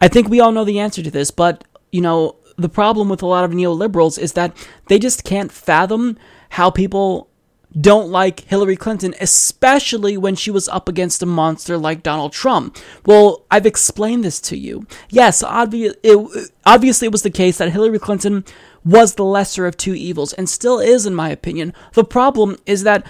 [0.00, 1.62] I think we all know the answer to this, but,
[1.92, 4.56] you know, the problem with a lot of neoliberals is that
[4.88, 6.18] they just can't fathom
[6.48, 7.29] how people
[7.78, 12.76] don't like Hillary Clinton, especially when she was up against a monster like Donald Trump.
[13.06, 14.86] Well, I've explained this to you.
[15.08, 18.44] Yes, obvi- it, obviously it was the case that Hillary Clinton
[18.84, 21.74] was the lesser of two evils and still is, in my opinion.
[21.92, 23.06] The problem is that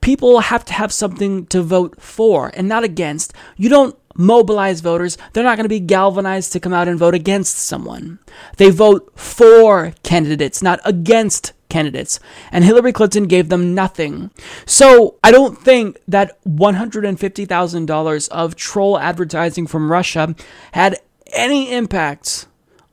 [0.00, 3.32] people have to have something to vote for and not against.
[3.56, 5.16] You don't mobilize voters.
[5.32, 8.18] They're not going to be galvanized to come out and vote against someone.
[8.56, 12.20] They vote for candidates, not against candidates.
[12.52, 14.30] And Hillary Clinton gave them nothing.
[14.66, 20.34] So I don't think that $150,000 of troll advertising from Russia
[20.72, 20.98] had
[21.32, 22.46] any impact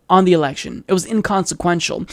[0.10, 0.84] on the election.
[0.88, 2.06] It was inconsequential.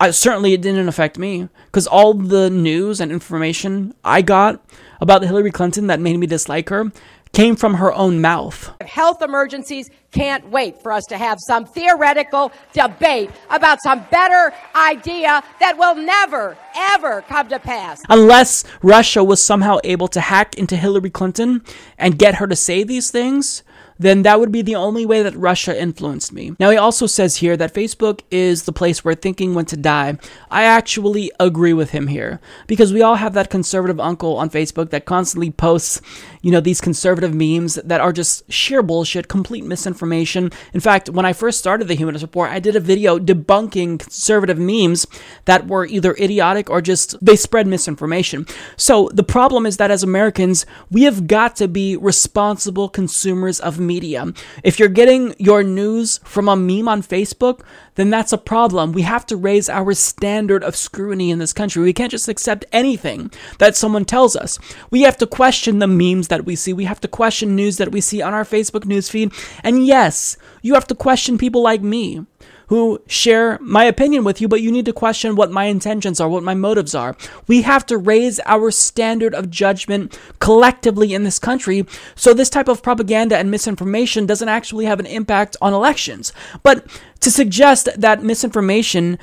[0.00, 4.64] I, certainly, it didn't affect me because all the news and information I got
[5.00, 6.90] about Hillary Clinton that made me dislike her
[7.32, 8.72] came from her own mouth.
[8.80, 15.42] Health emergencies can't wait for us to have some theoretical debate about some better idea
[15.60, 18.00] that will never, ever come to pass.
[18.08, 21.62] Unless Russia was somehow able to hack into Hillary Clinton
[21.98, 23.62] and get her to say these things,
[23.98, 26.54] then that would be the only way that Russia influenced me.
[26.58, 30.18] Now, he also says here that Facebook is the place where thinking went to die.
[30.50, 34.90] I actually agree with him here because we all have that conservative uncle on Facebook
[34.90, 36.00] that constantly posts,
[36.44, 40.52] you know, these conservative memes that are just sheer bullshit, complete misinformation.
[40.74, 44.58] In fact, when I first started the Humanist Report, I did a video debunking conservative
[44.58, 45.06] memes
[45.46, 48.44] that were either idiotic or just they spread misinformation.
[48.76, 53.80] So the problem is that as Americans, we have got to be responsible consumers of
[53.80, 54.30] media.
[54.62, 57.62] If you're getting your news from a meme on Facebook,
[57.94, 58.92] then that's a problem.
[58.92, 61.82] We have to raise our standard of scrutiny in this country.
[61.82, 64.58] We can't just accept anything that someone tells us.
[64.90, 66.72] We have to question the memes that we see.
[66.72, 69.32] We have to question news that we see on our Facebook newsfeed.
[69.62, 72.26] And yes, you have to question people like me
[72.68, 76.28] who share my opinion with you, but you need to question what my intentions are,
[76.28, 77.16] what my motives are.
[77.46, 82.68] We have to raise our standard of judgment collectively in this country so this type
[82.68, 86.32] of propaganda and misinformation doesn't actually have an impact on elections.
[86.62, 86.86] But
[87.20, 89.18] to suggest that misinformation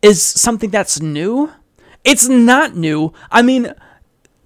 [0.00, 1.52] is something that's new,
[2.04, 3.12] it's not new.
[3.30, 3.74] I mean,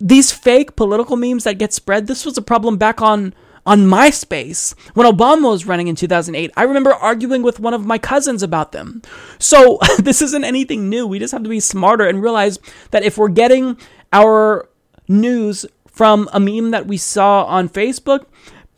[0.03, 3.35] these fake political memes that get spread, this was a problem back on
[3.65, 6.51] on MySpace when Obama was running in 2008.
[6.57, 9.03] I remember arguing with one of my cousins about them.
[9.39, 11.07] So this isn't anything new.
[11.07, 12.59] We just have to be smarter and realize
[12.91, 13.79] that if we're getting
[14.12, 14.69] our
[15.07, 18.27] news from a meme that we saw on Facebook,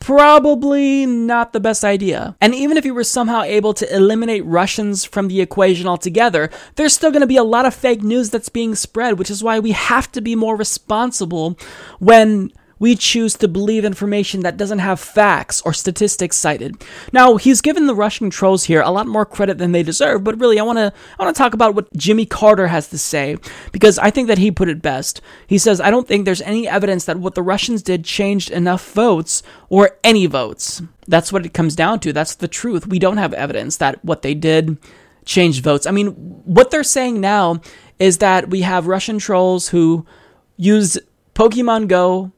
[0.05, 2.35] probably not the best idea.
[2.39, 6.93] And even if you were somehow able to eliminate Russians from the equation altogether, there's
[6.93, 9.57] still going to be a lot of fake news that's being spread, which is why
[9.57, 11.57] we have to be more responsible
[11.97, 16.83] when we choose to believe information that doesn't have facts or statistics cited.
[17.13, 20.39] Now, he's given the Russian trolls here a lot more credit than they deserve, but
[20.39, 23.37] really I want to I want to talk about what Jimmy Carter has to say
[23.71, 25.21] because I think that he put it best.
[25.47, 28.91] He says, "I don't think there's any evidence that what the Russians did changed enough
[28.93, 32.13] votes or any votes." That's what it comes down to.
[32.13, 32.87] That's the truth.
[32.87, 34.77] We don't have evidence that what they did
[35.23, 35.85] changed votes.
[35.85, 36.07] I mean,
[36.45, 37.61] what they're saying now
[37.99, 40.05] is that we have Russian trolls who
[40.57, 40.97] use
[41.33, 42.31] Pokemon Go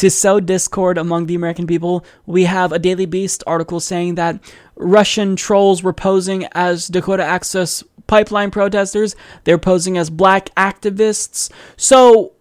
[0.00, 2.06] to sow discord among the American people.
[2.24, 4.40] We have a Daily Beast article saying that
[4.76, 9.14] Russian trolls were posing as Dakota Access pipeline protesters.
[9.44, 11.52] They're posing as black activists.
[11.76, 12.32] So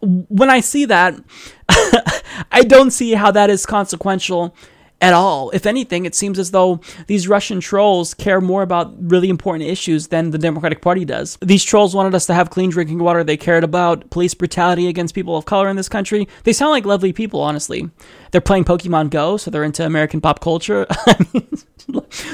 [0.00, 1.14] when I see that,
[2.50, 4.52] I don't see how that is consequential
[5.04, 5.50] at all.
[5.50, 10.08] If anything, it seems as though these Russian trolls care more about really important issues
[10.08, 11.36] than the Democratic Party does.
[11.42, 13.22] These trolls wanted us to have clean drinking water.
[13.22, 16.26] They cared about police brutality against people of color in this country.
[16.44, 17.90] They sound like lovely people, honestly.
[18.30, 20.86] They're playing Pokemon Go, so they're into American pop culture.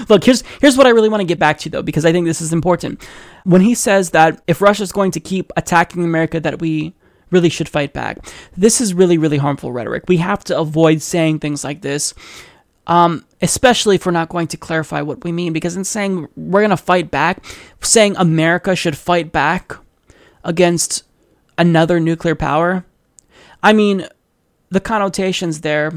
[0.08, 2.24] Look, here's here's what I really want to get back to though, because I think
[2.24, 3.02] this is important.
[3.42, 6.94] When he says that if Russia's going to keep attacking America, that we
[7.30, 8.18] really should fight back.
[8.56, 10.04] This is really, really harmful rhetoric.
[10.08, 12.14] We have to avoid saying things like this
[12.90, 15.54] um, especially if we're not going to clarify what we mean.
[15.54, 17.42] Because in saying we're going to fight back,
[17.80, 19.76] saying America should fight back
[20.44, 21.04] against
[21.56, 22.84] another nuclear power,
[23.62, 24.06] I mean,
[24.68, 25.92] the connotations there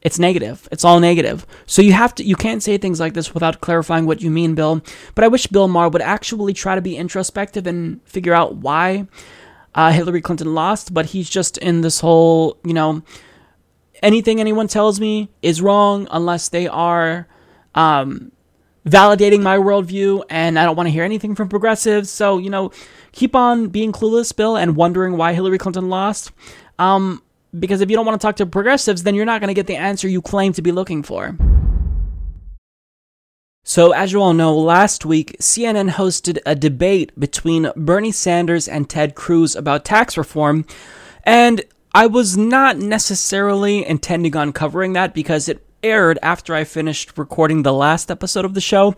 [0.00, 0.68] it's negative.
[0.72, 1.46] It's all negative.
[1.64, 4.56] So you have to you can't say things like this without clarifying what you mean,
[4.56, 4.82] Bill.
[5.14, 9.06] But I wish Bill Maher would actually try to be introspective and figure out why
[9.76, 10.92] uh, Hillary Clinton lost.
[10.92, 13.02] But he's just in this whole, you know,
[14.02, 17.26] anything anyone tells me is wrong unless they are
[17.74, 18.32] um,
[18.86, 22.10] validating my worldview, and I don't want to hear anything from progressives.
[22.10, 22.72] So you know,
[23.12, 26.32] keep on being clueless, Bill, and wondering why Hillary Clinton lost.
[26.78, 27.22] Um,
[27.58, 29.66] because if you don't want to talk to progressives, then you're not going to get
[29.66, 31.36] the answer you claim to be looking for.
[33.64, 38.90] So, as you all know, last week CNN hosted a debate between Bernie Sanders and
[38.90, 40.66] Ted Cruz about tax reform,
[41.22, 41.62] and
[41.94, 47.62] I was not necessarily intending on covering that because it aired after I finished recording
[47.62, 48.94] the last episode of the show.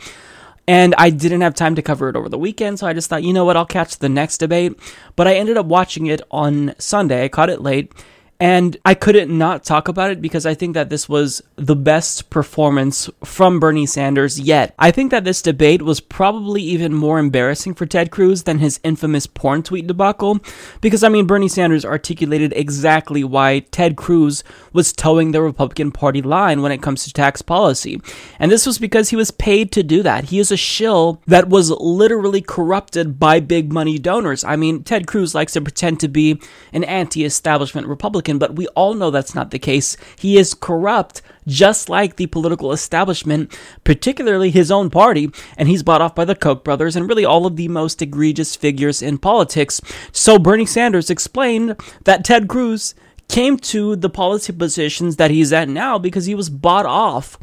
[0.69, 3.25] And I didn't have time to cover it over the weekend, so I just thought,
[3.25, 4.79] you know what, I'll catch the next debate.
[5.17, 7.25] But I ended up watching it on Sunday.
[7.25, 7.93] I caught it late.
[8.41, 12.31] And I couldn't not talk about it because I think that this was the best
[12.31, 14.75] performance from Bernie Sanders yet.
[14.79, 18.81] I think that this debate was probably even more embarrassing for Ted Cruz than his
[18.83, 20.41] infamous porn tweet debacle.
[20.81, 24.43] Because, I mean, Bernie Sanders articulated exactly why Ted Cruz
[24.73, 28.01] was toeing the Republican Party line when it comes to tax policy.
[28.39, 30.25] And this was because he was paid to do that.
[30.25, 34.43] He is a shill that was literally corrupted by big money donors.
[34.45, 36.41] I mean, Ted Cruz likes to pretend to be
[36.73, 39.97] an anti establishment Republican Republican, but we all know that's not the case.
[40.19, 46.03] He is corrupt, just like the political establishment, particularly his own party, and he's bought
[46.03, 49.81] off by the Koch brothers and really all of the most egregious figures in politics.
[50.13, 52.95] So Bernie Sanders explained that Ted Cruz
[53.29, 57.39] came to the policy positions that he's at now because he was bought off.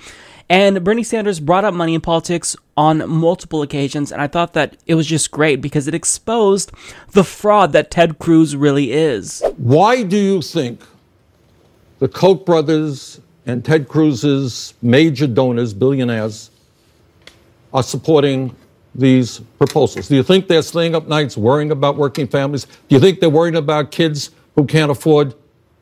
[0.51, 4.75] And Bernie Sanders brought up money in politics on multiple occasions, and I thought that
[4.85, 6.73] it was just great because it exposed
[7.11, 9.41] the fraud that Ted Cruz really is.
[9.55, 10.81] Why do you think
[11.99, 16.51] the Koch brothers and Ted Cruz's major donors, billionaires,
[17.73, 18.53] are supporting
[18.93, 20.09] these proposals?
[20.09, 22.65] Do you think they're staying up nights worrying about working families?
[22.65, 25.33] Do you think they're worried about kids who can't afford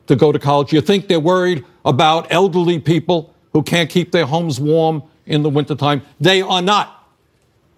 [0.06, 0.70] to go to college?
[0.70, 5.42] Do you think they're worried about elderly people who can't keep their homes warm in
[5.42, 6.02] the wintertime.
[6.20, 7.08] They are not.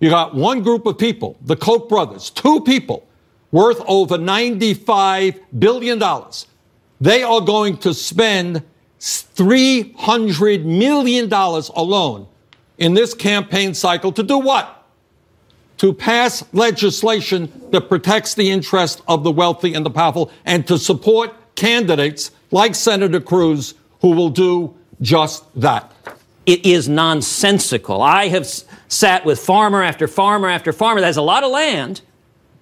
[0.01, 3.07] You got one group of people, the Koch brothers, two people
[3.53, 6.03] worth over $95 billion.
[7.01, 8.63] They are going to spend
[8.99, 12.27] $300 million alone
[12.79, 14.87] in this campaign cycle to do what?
[15.79, 20.79] To pass legislation that protects the interest of the wealthy and the powerful and to
[20.79, 25.93] support candidates like Senator Cruz who will do just that.
[26.47, 28.03] It is nonsensical.
[28.03, 28.47] I have
[28.89, 32.01] sat with farmer after farmer after farmer that has a lot of land.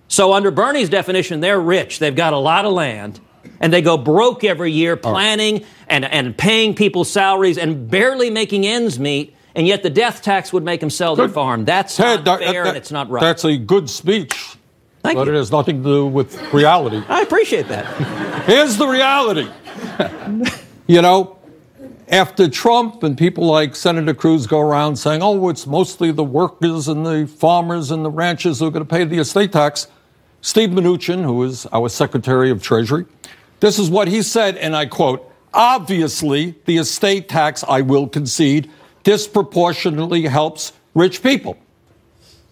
[0.08, 2.00] So, under Bernie's definition, they're rich.
[2.00, 3.20] They've got a lot of land.
[3.60, 8.66] And they go broke every year planning and, and paying people's salaries and barely making
[8.66, 9.34] ends meet.
[9.54, 11.64] And yet the death tax would make them sell their farm.
[11.64, 13.20] That's Ted, not that, fair that, and it's not right.
[13.20, 14.56] That's a good speech.
[15.02, 15.34] Thank but you.
[15.34, 17.02] it has nothing to do with reality.
[17.08, 18.44] I appreciate that.
[18.44, 19.48] Here's the reality.
[20.86, 21.38] you know,
[22.10, 26.88] after Trump and people like Senator Cruz go around saying, oh, it's mostly the workers
[26.88, 29.86] and the farmers and the ranchers who are going to pay the estate tax,
[30.40, 33.06] Steve Mnuchin, who is our Secretary of Treasury,
[33.60, 38.68] this is what he said, and I quote, obviously, the estate tax, I will concede,
[39.04, 41.56] disproportionately helps rich people.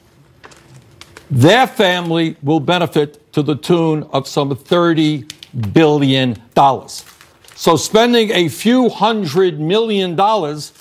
[1.31, 5.31] Their family will benefit to the tune of some $30
[5.75, 6.43] billion.
[7.55, 10.73] So spending a few hundred million dollars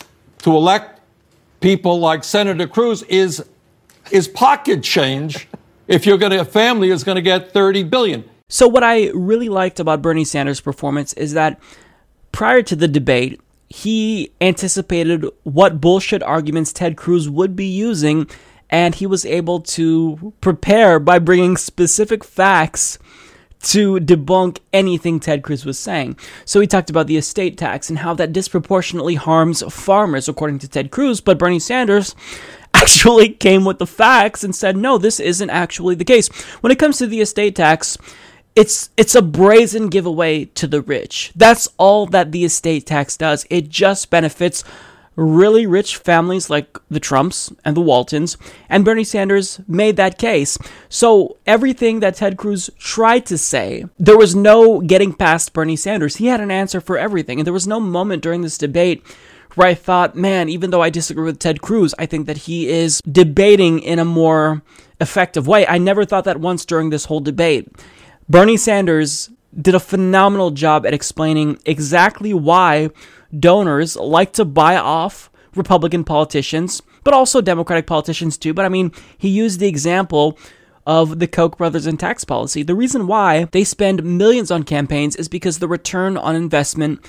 [0.43, 1.01] to elect
[1.59, 3.43] people like Senator Cruz is,
[4.11, 5.47] is pocket change
[5.87, 8.29] if you're going to, a family is going to get 30 billion.
[8.49, 11.59] So, what I really liked about Bernie Sanders' performance is that
[12.31, 18.29] prior to the debate, he anticipated what bullshit arguments Ted Cruz would be using,
[18.69, 22.99] and he was able to prepare by bringing specific facts
[23.63, 26.17] to debunk anything Ted Cruz was saying.
[26.45, 30.67] So he talked about the estate tax and how that disproportionately harms farmers, according to
[30.67, 32.15] Ted Cruz, but Bernie Sanders
[32.75, 36.27] actually came with the facts and said, no, this isn't actually the case.
[36.61, 37.97] When it comes to the estate tax,
[38.55, 41.31] it's it's a brazen giveaway to the rich.
[41.35, 43.45] That's all that the estate tax does.
[43.49, 44.63] It just benefits
[45.15, 48.37] really rich families like the Trumps and the Waltons,
[48.69, 50.57] and Bernie Sanders made that case.
[50.89, 56.17] So everything that Ted Cruz tried to say, there was no getting past Bernie Sanders.
[56.17, 59.03] He had an answer for everything, and there was no moment during this debate
[59.55, 62.67] where I thought, man, even though I disagree with Ted Cruz, I think that he
[62.67, 64.61] is debating in a more
[65.01, 65.65] effective way.
[65.67, 67.71] I never thought that once during this whole debate.
[68.29, 69.29] Bernie Sanders
[69.59, 72.89] did a phenomenal job at explaining exactly why
[73.37, 78.53] donors like to buy off Republican politicians, but also Democratic politicians too.
[78.53, 80.37] But I mean, he used the example
[80.85, 82.61] of the Koch brothers and tax policy.
[82.61, 87.03] The reason why they spend millions on campaigns is because the return on investment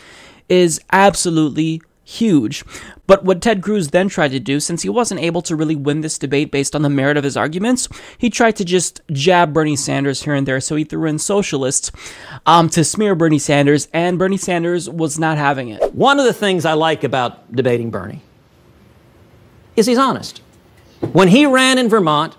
[0.49, 2.65] is absolutely huge.
[3.09, 6.01] But what Ted Cruz then tried to do, since he wasn't able to really win
[6.01, 9.77] this debate based on the merit of his arguments, he tried to just jab Bernie
[9.77, 10.61] Sanders here and there.
[10.61, 11.91] So he threw in socialists
[12.47, 15.95] um, to smear Bernie Sanders, and Bernie Sanders was not having it.
[15.95, 18.23] One of the things I like about debating Bernie
[19.75, 20.43] is he's honest.
[21.13, 22.37] When he ran in Vermont,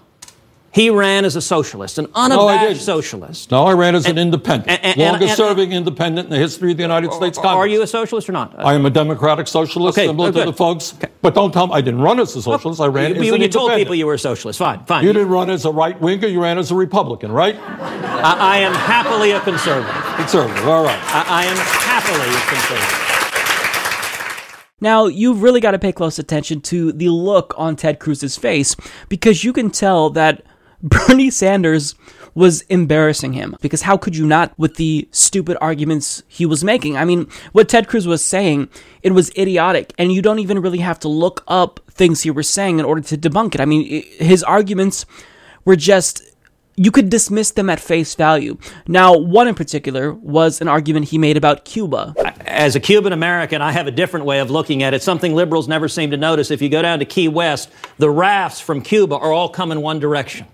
[0.78, 3.52] he ran as a socialist, an unabashed socialist.
[3.52, 6.72] No, I ran as an independent, and- and- longest and- serving independent in the history
[6.72, 7.58] of the United States Congress.
[7.58, 8.54] Are you a socialist or not?
[8.58, 10.94] I am a democratic socialist, Okay, similar oh, to the folks.
[11.22, 12.80] But don't tell me I didn't run as a oh, socialist.
[12.80, 14.60] I ran you, as you- an you told people you were a socialist.
[14.60, 15.04] Fine, fine.
[15.04, 16.28] You didn't run as a right winger.
[16.28, 17.56] You ran as a Republican, right?
[17.60, 20.04] I, I am happily a conservative.
[20.16, 20.68] Conservative.
[20.68, 21.00] All right.
[21.06, 23.04] I, I am happily a conservative.
[24.80, 28.76] Now, you've really got to pay close attention to the look on Ted Cruz's face
[29.10, 30.44] because you can tell that
[30.84, 31.96] Bernie Sanders
[32.36, 33.56] was embarrassing him.
[33.62, 36.96] Because how could you not with the stupid arguments he was making?
[36.96, 38.70] I mean, what Ted Cruz was saying,
[39.02, 42.48] it was idiotic, and you don't even really have to look up things he was
[42.48, 43.62] saying in order to debunk it.
[43.62, 45.08] I mean, his arguments
[45.66, 46.24] were just
[46.80, 48.56] you could dismiss them at face value.
[48.88, 52.14] Now, one in particular was an argument he made about Cuba.
[52.46, 55.68] As a Cuban American, I have a different way of looking at it, something liberals
[55.68, 56.52] never seem to notice.
[56.52, 60.00] If you go down to Key West, the rafts from Cuba are all coming one
[60.00, 60.46] direction.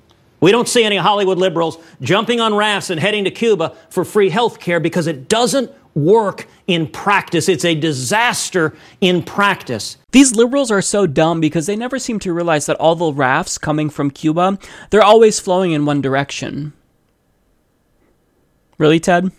[0.43, 4.27] We don't see any Hollywood liberals jumping on rafts and heading to Cuba for free
[4.27, 7.47] health care because it doesn't work in practice.
[7.47, 9.95] It's a disaster in practice.
[10.11, 13.57] These liberals are so dumb because they never seem to realize that all the rafts
[13.57, 14.59] coming from Cuba,
[14.89, 16.73] they're always flowing in one direction.
[18.77, 19.31] Really, Ted?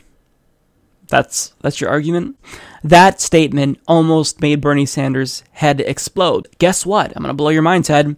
[1.09, 2.39] That's that's your argument?
[2.83, 6.49] That statement almost made Bernie Sanders' head explode.
[6.57, 7.15] Guess what?
[7.15, 8.17] I'm going to blow your mind, Ted.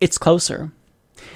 [0.00, 0.72] It's closer.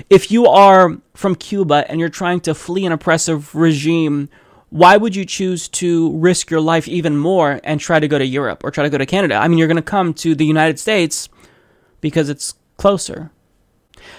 [0.09, 4.29] If you are from Cuba and you're trying to flee an oppressive regime,
[4.71, 8.27] why would you choose to risk your life even more and try to go to
[8.27, 9.35] Europe or try to go to Canada?
[9.35, 11.29] I mean, you're going to come to the United States
[12.01, 13.31] because it's closer.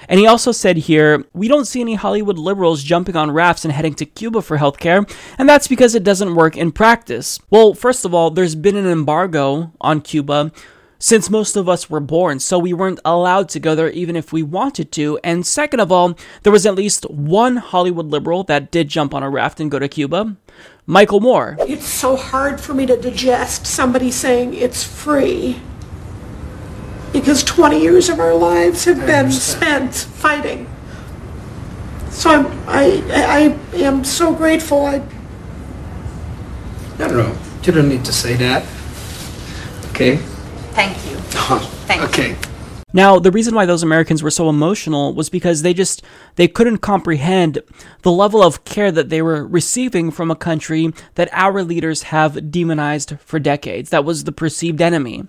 [0.07, 3.71] And he also said here, we don't see any Hollywood liberals jumping on rafts and
[3.71, 7.39] heading to Cuba for healthcare, and that's because it doesn't work in practice.
[7.49, 10.51] Well, first of all, there's been an embargo on Cuba
[11.01, 14.31] since most of us were born, so we weren't allowed to go there even if
[14.31, 15.19] we wanted to.
[15.23, 19.23] And second of all, there was at least one Hollywood liberal that did jump on
[19.23, 20.37] a raft and go to Cuba
[20.85, 21.57] Michael Moore.
[21.61, 25.59] It's so hard for me to digest somebody saying it's free
[27.11, 30.69] because 20 years of our lives have been spent fighting.
[32.11, 34.85] So I'm, I, I am so grateful.
[34.85, 34.99] I,
[36.99, 37.35] don't know.
[37.63, 38.63] You don't need to say that.
[39.89, 40.21] Okay?
[40.73, 41.17] Thank you.
[41.87, 42.37] Thank okay.
[42.93, 46.01] Now, the reason why those Americans were so emotional was because they just
[46.35, 47.59] they couldn't comprehend
[48.01, 52.51] the level of care that they were receiving from a country that our leaders have
[52.51, 53.91] demonized for decades.
[53.91, 55.23] That was the perceived enemy.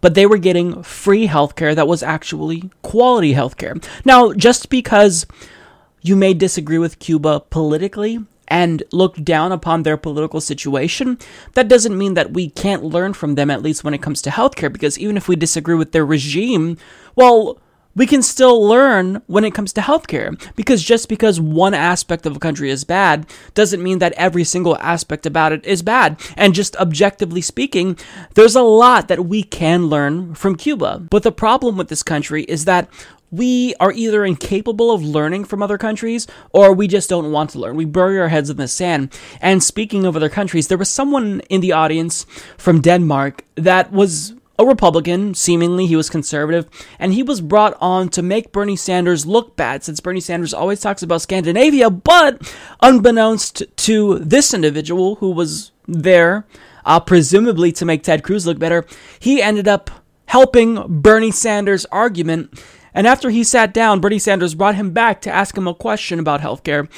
[0.00, 3.84] But they were getting free healthcare that was actually quality healthcare.
[4.04, 5.26] Now, just because
[6.02, 11.18] you may disagree with Cuba politically and look down upon their political situation,
[11.54, 14.30] that doesn't mean that we can't learn from them, at least when it comes to
[14.30, 16.76] healthcare, because even if we disagree with their regime,
[17.14, 17.60] well,
[17.98, 20.40] we can still learn when it comes to healthcare.
[20.54, 24.76] Because just because one aspect of a country is bad doesn't mean that every single
[24.78, 26.20] aspect about it is bad.
[26.36, 27.98] And just objectively speaking,
[28.34, 31.08] there's a lot that we can learn from Cuba.
[31.10, 32.88] But the problem with this country is that
[33.30, 37.58] we are either incapable of learning from other countries or we just don't want to
[37.58, 37.76] learn.
[37.76, 39.18] We bury our heads in the sand.
[39.40, 42.24] And speaking of other countries, there was someone in the audience
[42.56, 46.68] from Denmark that was a Republican, seemingly he was conservative,
[46.98, 50.80] and he was brought on to make Bernie Sanders look bad since Bernie Sanders always
[50.80, 52.42] talks about Scandinavia, but
[52.80, 56.44] unbeknownst to this individual who was there,
[56.84, 58.84] uh, presumably to make Ted Cruz look better,
[59.20, 59.90] he ended up
[60.26, 62.60] helping Bernie Sanders' argument.
[62.94, 66.18] And after he sat down, Bernie Sanders brought him back to ask him a question
[66.18, 66.88] about healthcare.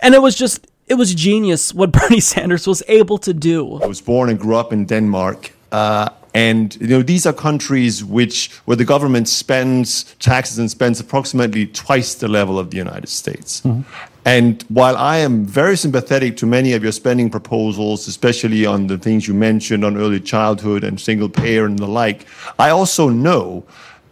[0.00, 3.80] And it was just, it was genius what Bernie Sanders was able to do.
[3.82, 5.52] I was born and grew up in Denmark.
[5.72, 11.00] Uh, and you know these are countries which where the government spends taxes and spends
[11.00, 13.62] approximately twice the level of the United States.
[13.62, 13.82] Mm-hmm.
[14.26, 18.98] And while I am very sympathetic to many of your spending proposals, especially on the
[18.98, 22.26] things you mentioned on early childhood and single payer and the like,
[22.58, 23.64] I also know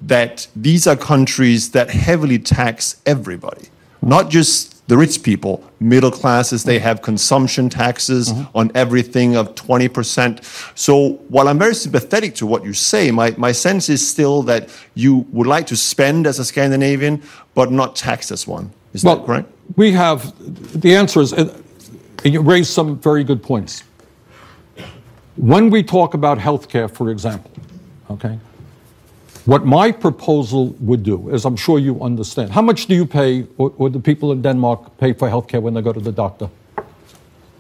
[0.03, 3.69] that these are countries that heavily tax everybody,
[4.03, 8.57] not just the rich people, middle classes, they have consumption taxes Mm-hmm.
[8.57, 10.79] on everything of 20%.
[10.79, 14.69] So while I'm very sympathetic to what you say, my, my sense is still that
[14.95, 17.23] you would like to spend as a Scandinavian,
[17.55, 18.71] but not tax as one.
[18.93, 19.51] Is well, that correct?
[19.77, 20.33] We have,
[20.81, 21.53] the answer is, and
[22.25, 23.85] you raised some very good points.
[25.37, 27.51] When we talk about healthcare, for example,
[28.11, 28.39] okay,
[29.47, 33.47] what my proposal would do, as I'm sure you understand, how much do you pay,
[33.59, 36.49] or, or the people in Denmark pay for healthcare when they go to the doctor?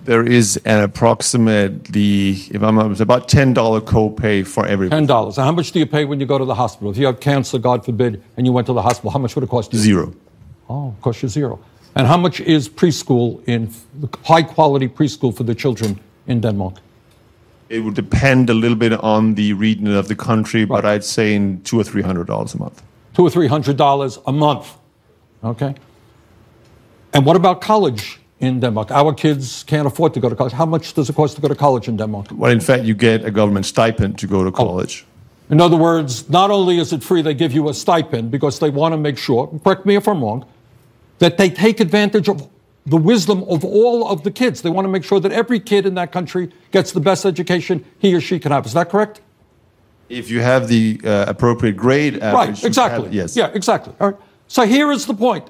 [0.04, 5.38] There is an approximately, if I'm it's about $10 copay for every Ten dollars.
[5.38, 6.90] And how much do you pay when you go to the hospital?
[6.90, 9.44] If you have cancer, God forbid, and you went to the hospital, how much would
[9.44, 9.78] it cost you?
[9.78, 10.14] Zero.
[10.68, 11.58] Oh, it costs you zero.
[11.94, 13.70] And how much is preschool in
[14.24, 16.74] high quality preschool for the children in Denmark?
[17.68, 21.34] It would depend a little bit on the region of the country, but I'd say
[21.34, 22.82] in two or three hundred dollars a month.
[23.14, 24.76] Two or three hundred dollars a month.
[25.42, 25.74] Okay.
[27.12, 28.90] And what about college in Denmark?
[28.90, 30.52] Our kids can't afford to go to college.
[30.52, 32.26] How much does it cost to go to college in Denmark?
[32.32, 34.52] Well, in fact, you get a government stipend to go to oh.
[34.52, 35.04] college.
[35.50, 38.70] In other words, not only is it free, they give you a stipend because they
[38.70, 40.44] want to make sure, correct me if I'm wrong,
[41.18, 42.48] that they take advantage of
[42.86, 44.62] the wisdom of all of the kids.
[44.62, 47.84] They want to make sure that every kid in that country gets the best education
[47.98, 48.66] he or she can have.
[48.66, 49.20] Is that correct?
[50.08, 52.58] If you have the uh, appropriate grade average.
[52.58, 53.04] Right, exactly.
[53.06, 53.36] have- yes.
[53.36, 53.94] Yeah, exactly.
[54.00, 54.20] All right.
[54.48, 55.48] So here is the point,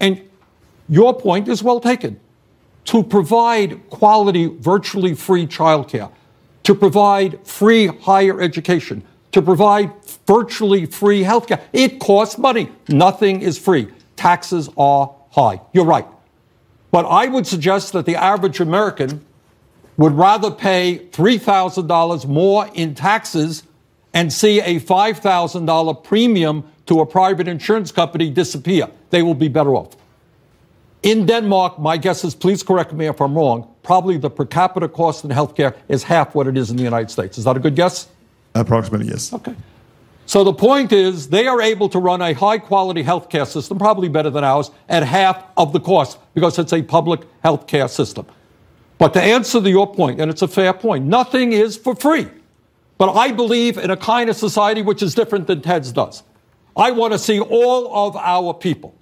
[0.00, 0.20] and
[0.88, 2.18] your point is well taken.
[2.86, 6.10] To provide quality, virtually free childcare,
[6.64, 9.02] to provide free higher education,
[9.32, 9.92] to provide
[10.26, 12.70] virtually free healthcare, it costs money.
[12.88, 13.88] Nothing is free.
[14.16, 15.60] Taxes are high.
[15.72, 16.06] You're right.
[16.90, 19.24] But I would suggest that the average American
[19.96, 23.62] would rather pay $3,000 more in taxes
[24.12, 28.88] and see a $5,000 premium to a private insurance company disappear.
[29.10, 29.96] They will be better off.
[31.02, 34.88] In Denmark, my guess is, please correct me if I'm wrong, probably the per capita
[34.88, 37.38] cost in healthcare is half what it is in the United States.
[37.38, 38.08] Is that a good guess?
[38.54, 39.32] Approximately, yes.
[39.32, 39.54] Okay.
[40.26, 44.08] So the point is, they are able to run a high quality healthcare system, probably
[44.08, 48.26] better than ours, at half of the cost because it's a public healthcare system.
[48.98, 52.28] But to answer to your point, and it's a fair point, nothing is for free.
[52.98, 56.24] But I believe in a kind of society which is different than Ted's does.
[56.76, 58.94] I want to see all of our people,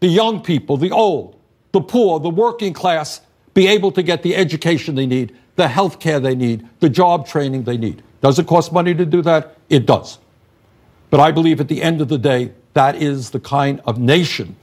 [0.00, 1.38] the young people, the old,
[1.72, 3.20] the poor, the working class,
[3.52, 7.28] be able to get the education they need, the health care they need, the job
[7.28, 8.02] training they need.
[8.22, 9.56] Does it cost money to do that?
[9.68, 10.18] It does.
[11.14, 14.56] But I believe at the end of the day, that is the kind of nation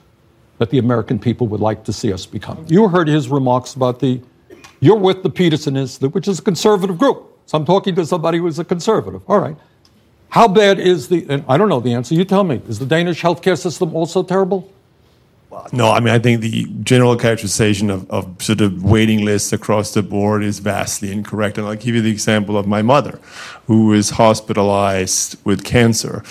[0.57, 2.65] that the American people would like to see us become.
[2.67, 4.19] You heard his remarks about the,
[4.81, 7.39] you're with the Peterson Institute, which is a conservative group.
[7.45, 9.21] So I'm talking to somebody who's a conservative.
[9.29, 9.55] All right.
[10.27, 12.85] How bad is the, and I don't know the answer, you tell me, is the
[12.85, 14.69] Danish healthcare system also terrible?
[15.73, 19.93] No, I mean, I think the general characterization of, of sort of waiting lists across
[19.93, 21.57] the board is vastly incorrect.
[21.57, 23.19] And I'll give you the example of my mother,
[23.67, 26.23] who was hospitalized with cancer.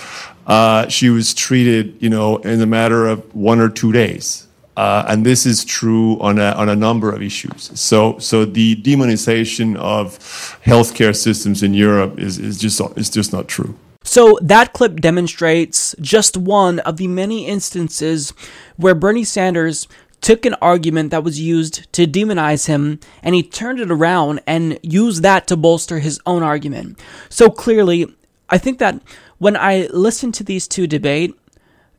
[0.47, 4.47] Uh, she was treated, you know, in a matter of one or two days.
[4.77, 7.71] Uh, and this is true on a, on a number of issues.
[7.79, 10.19] So, so the demonization of
[10.65, 13.77] healthcare systems in Europe is, is, just, is just not true.
[14.03, 18.33] So that clip demonstrates just one of the many instances
[18.77, 19.87] where Bernie Sanders
[20.21, 24.79] took an argument that was used to demonize him and he turned it around and
[24.83, 26.99] used that to bolster his own argument.
[27.29, 28.15] So clearly,
[28.49, 29.01] I think that
[29.39, 31.35] when I listen to these two debate,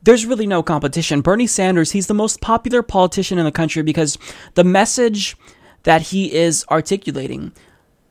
[0.02, 1.20] there's really no competition.
[1.20, 4.18] Bernie Sanders, he's the most popular politician in the country because
[4.54, 5.36] the message
[5.84, 7.52] that he is articulating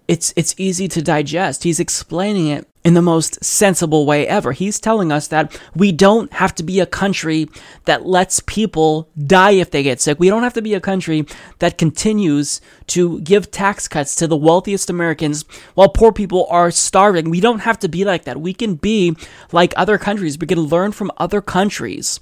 [0.08, 1.64] it's it's easy to digest.
[1.64, 4.52] He's explaining it in the most sensible way ever.
[4.52, 7.48] He's telling us that we don't have to be a country
[7.86, 10.20] that lets people die if they get sick.
[10.20, 11.26] We don't have to be a country
[11.60, 15.46] that continues to give tax cuts to the wealthiest Americans
[15.76, 17.30] while poor people are starving.
[17.30, 18.42] We don't have to be like that.
[18.42, 19.16] We can be
[19.52, 20.40] like other countries.
[20.40, 22.20] We can learn from other countries.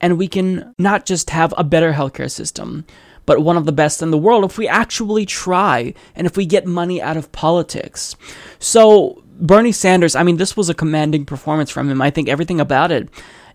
[0.00, 2.84] And we can not just have a better healthcare system,
[3.26, 6.46] but one of the best in the world if we actually try and if we
[6.46, 8.16] get money out of politics.
[8.58, 12.02] So Bernie Sanders, I mean, this was a commanding performance from him.
[12.02, 13.08] I think everything about it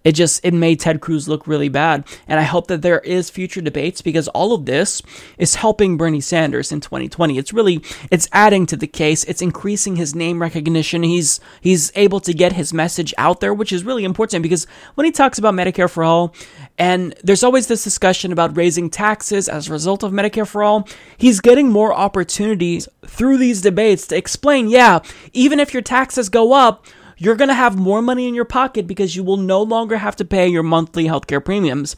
[0.03, 2.05] it just it made Ted Cruz look really bad.
[2.27, 5.01] And I hope that there is future debates because all of this
[5.37, 7.37] is helping Bernie Sanders in 2020.
[7.37, 7.81] It's really
[8.11, 9.23] it's adding to the case.
[9.23, 11.03] It's increasing his name recognition.
[11.03, 15.05] He's he's able to get his message out there, which is really important because when
[15.05, 16.33] he talks about Medicare for all
[16.77, 20.87] and there's always this discussion about raising taxes as a result of Medicare for all,
[21.17, 24.99] he's getting more opportunities through these debates to explain, yeah,
[25.33, 26.85] even if your taxes go up,
[27.23, 30.15] you're going to have more money in your pocket because you will no longer have
[30.17, 31.95] to pay your monthly healthcare premiums.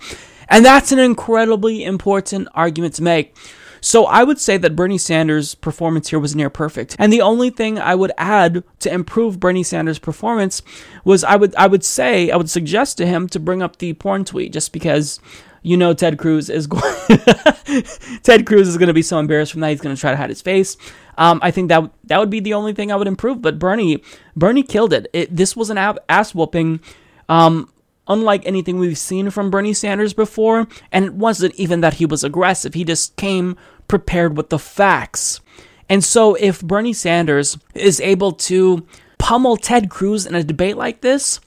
[0.47, 3.35] And that's an incredibly important argument to make.
[3.81, 6.95] So I would say that Bernie Sanders' performance here was near perfect.
[6.99, 10.61] And the only thing I would add to improve Bernie Sanders' performance
[11.03, 13.93] was I would I would say I would suggest to him to bring up the
[13.93, 15.19] porn tweet just because
[15.65, 16.83] you know Ted Cruz is going
[18.23, 20.17] Ted Cruz is going to be so embarrassed from that he's going to try to
[20.17, 20.77] hide his face.
[21.17, 23.41] Um, I think that that would be the only thing I would improve.
[23.41, 24.03] But Bernie
[24.35, 25.07] Bernie killed it.
[25.11, 26.79] it this was an ass whooping.
[27.27, 27.71] Um,
[28.07, 32.23] unlike anything we've seen from Bernie Sanders before, and it wasn't even that he was
[32.23, 32.75] aggressive.
[32.75, 35.41] He just came prepared with the facts.
[35.89, 38.85] And so if Bernie Sanders is able to
[39.17, 41.39] pummel Ted Cruz in a debate like this,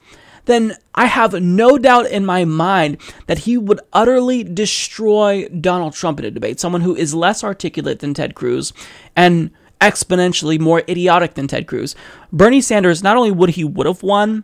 [0.45, 2.97] then I have no doubt in my mind
[3.27, 6.59] that he would utterly destroy Donald Trump in a debate.
[6.59, 8.73] Someone who is less articulate than Ted Cruz
[9.15, 9.51] and
[9.81, 11.95] exponentially more idiotic than Ted Cruz.
[12.31, 14.43] Bernie Sanders, not only would he would have won,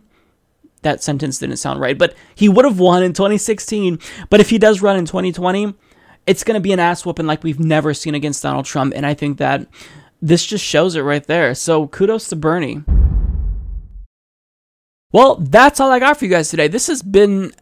[0.82, 3.98] that sentence didn't sound right, but he would have won in 2016.
[4.30, 5.74] But if he does run in 2020,
[6.26, 8.94] it's going to be an ass whooping like we've never seen against Donald Trump.
[8.94, 9.66] And I think that
[10.22, 11.54] this just shows it right there.
[11.54, 12.82] So kudos to Bernie.
[15.12, 16.66] Well, that's all I got for you guys today.
[16.66, 17.52] This has been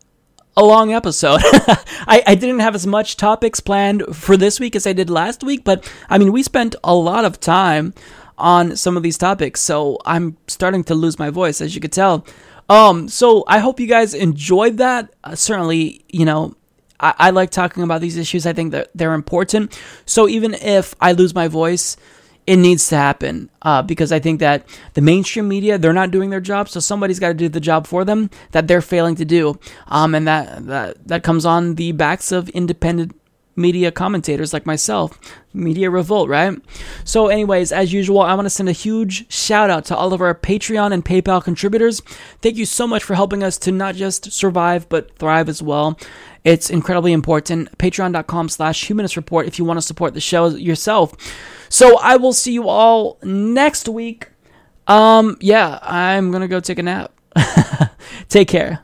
[0.56, 1.40] a long episode.
[1.44, 5.44] I, I didn't have as much topics planned for this week as I did last
[5.44, 7.92] week, but I mean, we spent a lot of time
[8.38, 11.92] on some of these topics, so I'm starting to lose my voice, as you could
[11.92, 12.26] tell.
[12.70, 15.14] Um, so I hope you guys enjoyed that.
[15.22, 16.56] Uh, certainly, you know,
[16.98, 18.46] I, I like talking about these issues.
[18.46, 19.78] I think that they're important.
[20.06, 21.98] So even if I lose my voice,
[22.46, 26.30] it needs to happen uh, because I think that the mainstream media they're not doing
[26.30, 29.24] their job, so somebody's got to do the job for them that they're failing to
[29.24, 29.58] do,
[29.88, 33.14] um, and that that that comes on the backs of independent
[33.56, 35.18] media commentators like myself.
[35.52, 36.58] Media revolt, right?
[37.04, 40.20] So, anyways, as usual, I want to send a huge shout out to all of
[40.20, 42.00] our Patreon and PayPal contributors.
[42.42, 45.98] Thank you so much for helping us to not just survive but thrive as well.
[46.42, 47.76] It's incredibly important.
[47.78, 51.14] Patreon.com slash humanist report if you want to support the show yourself.
[51.68, 54.28] So I will see you all next week.
[54.86, 57.12] Um, yeah, I'm gonna go take a nap.
[58.28, 58.80] take care.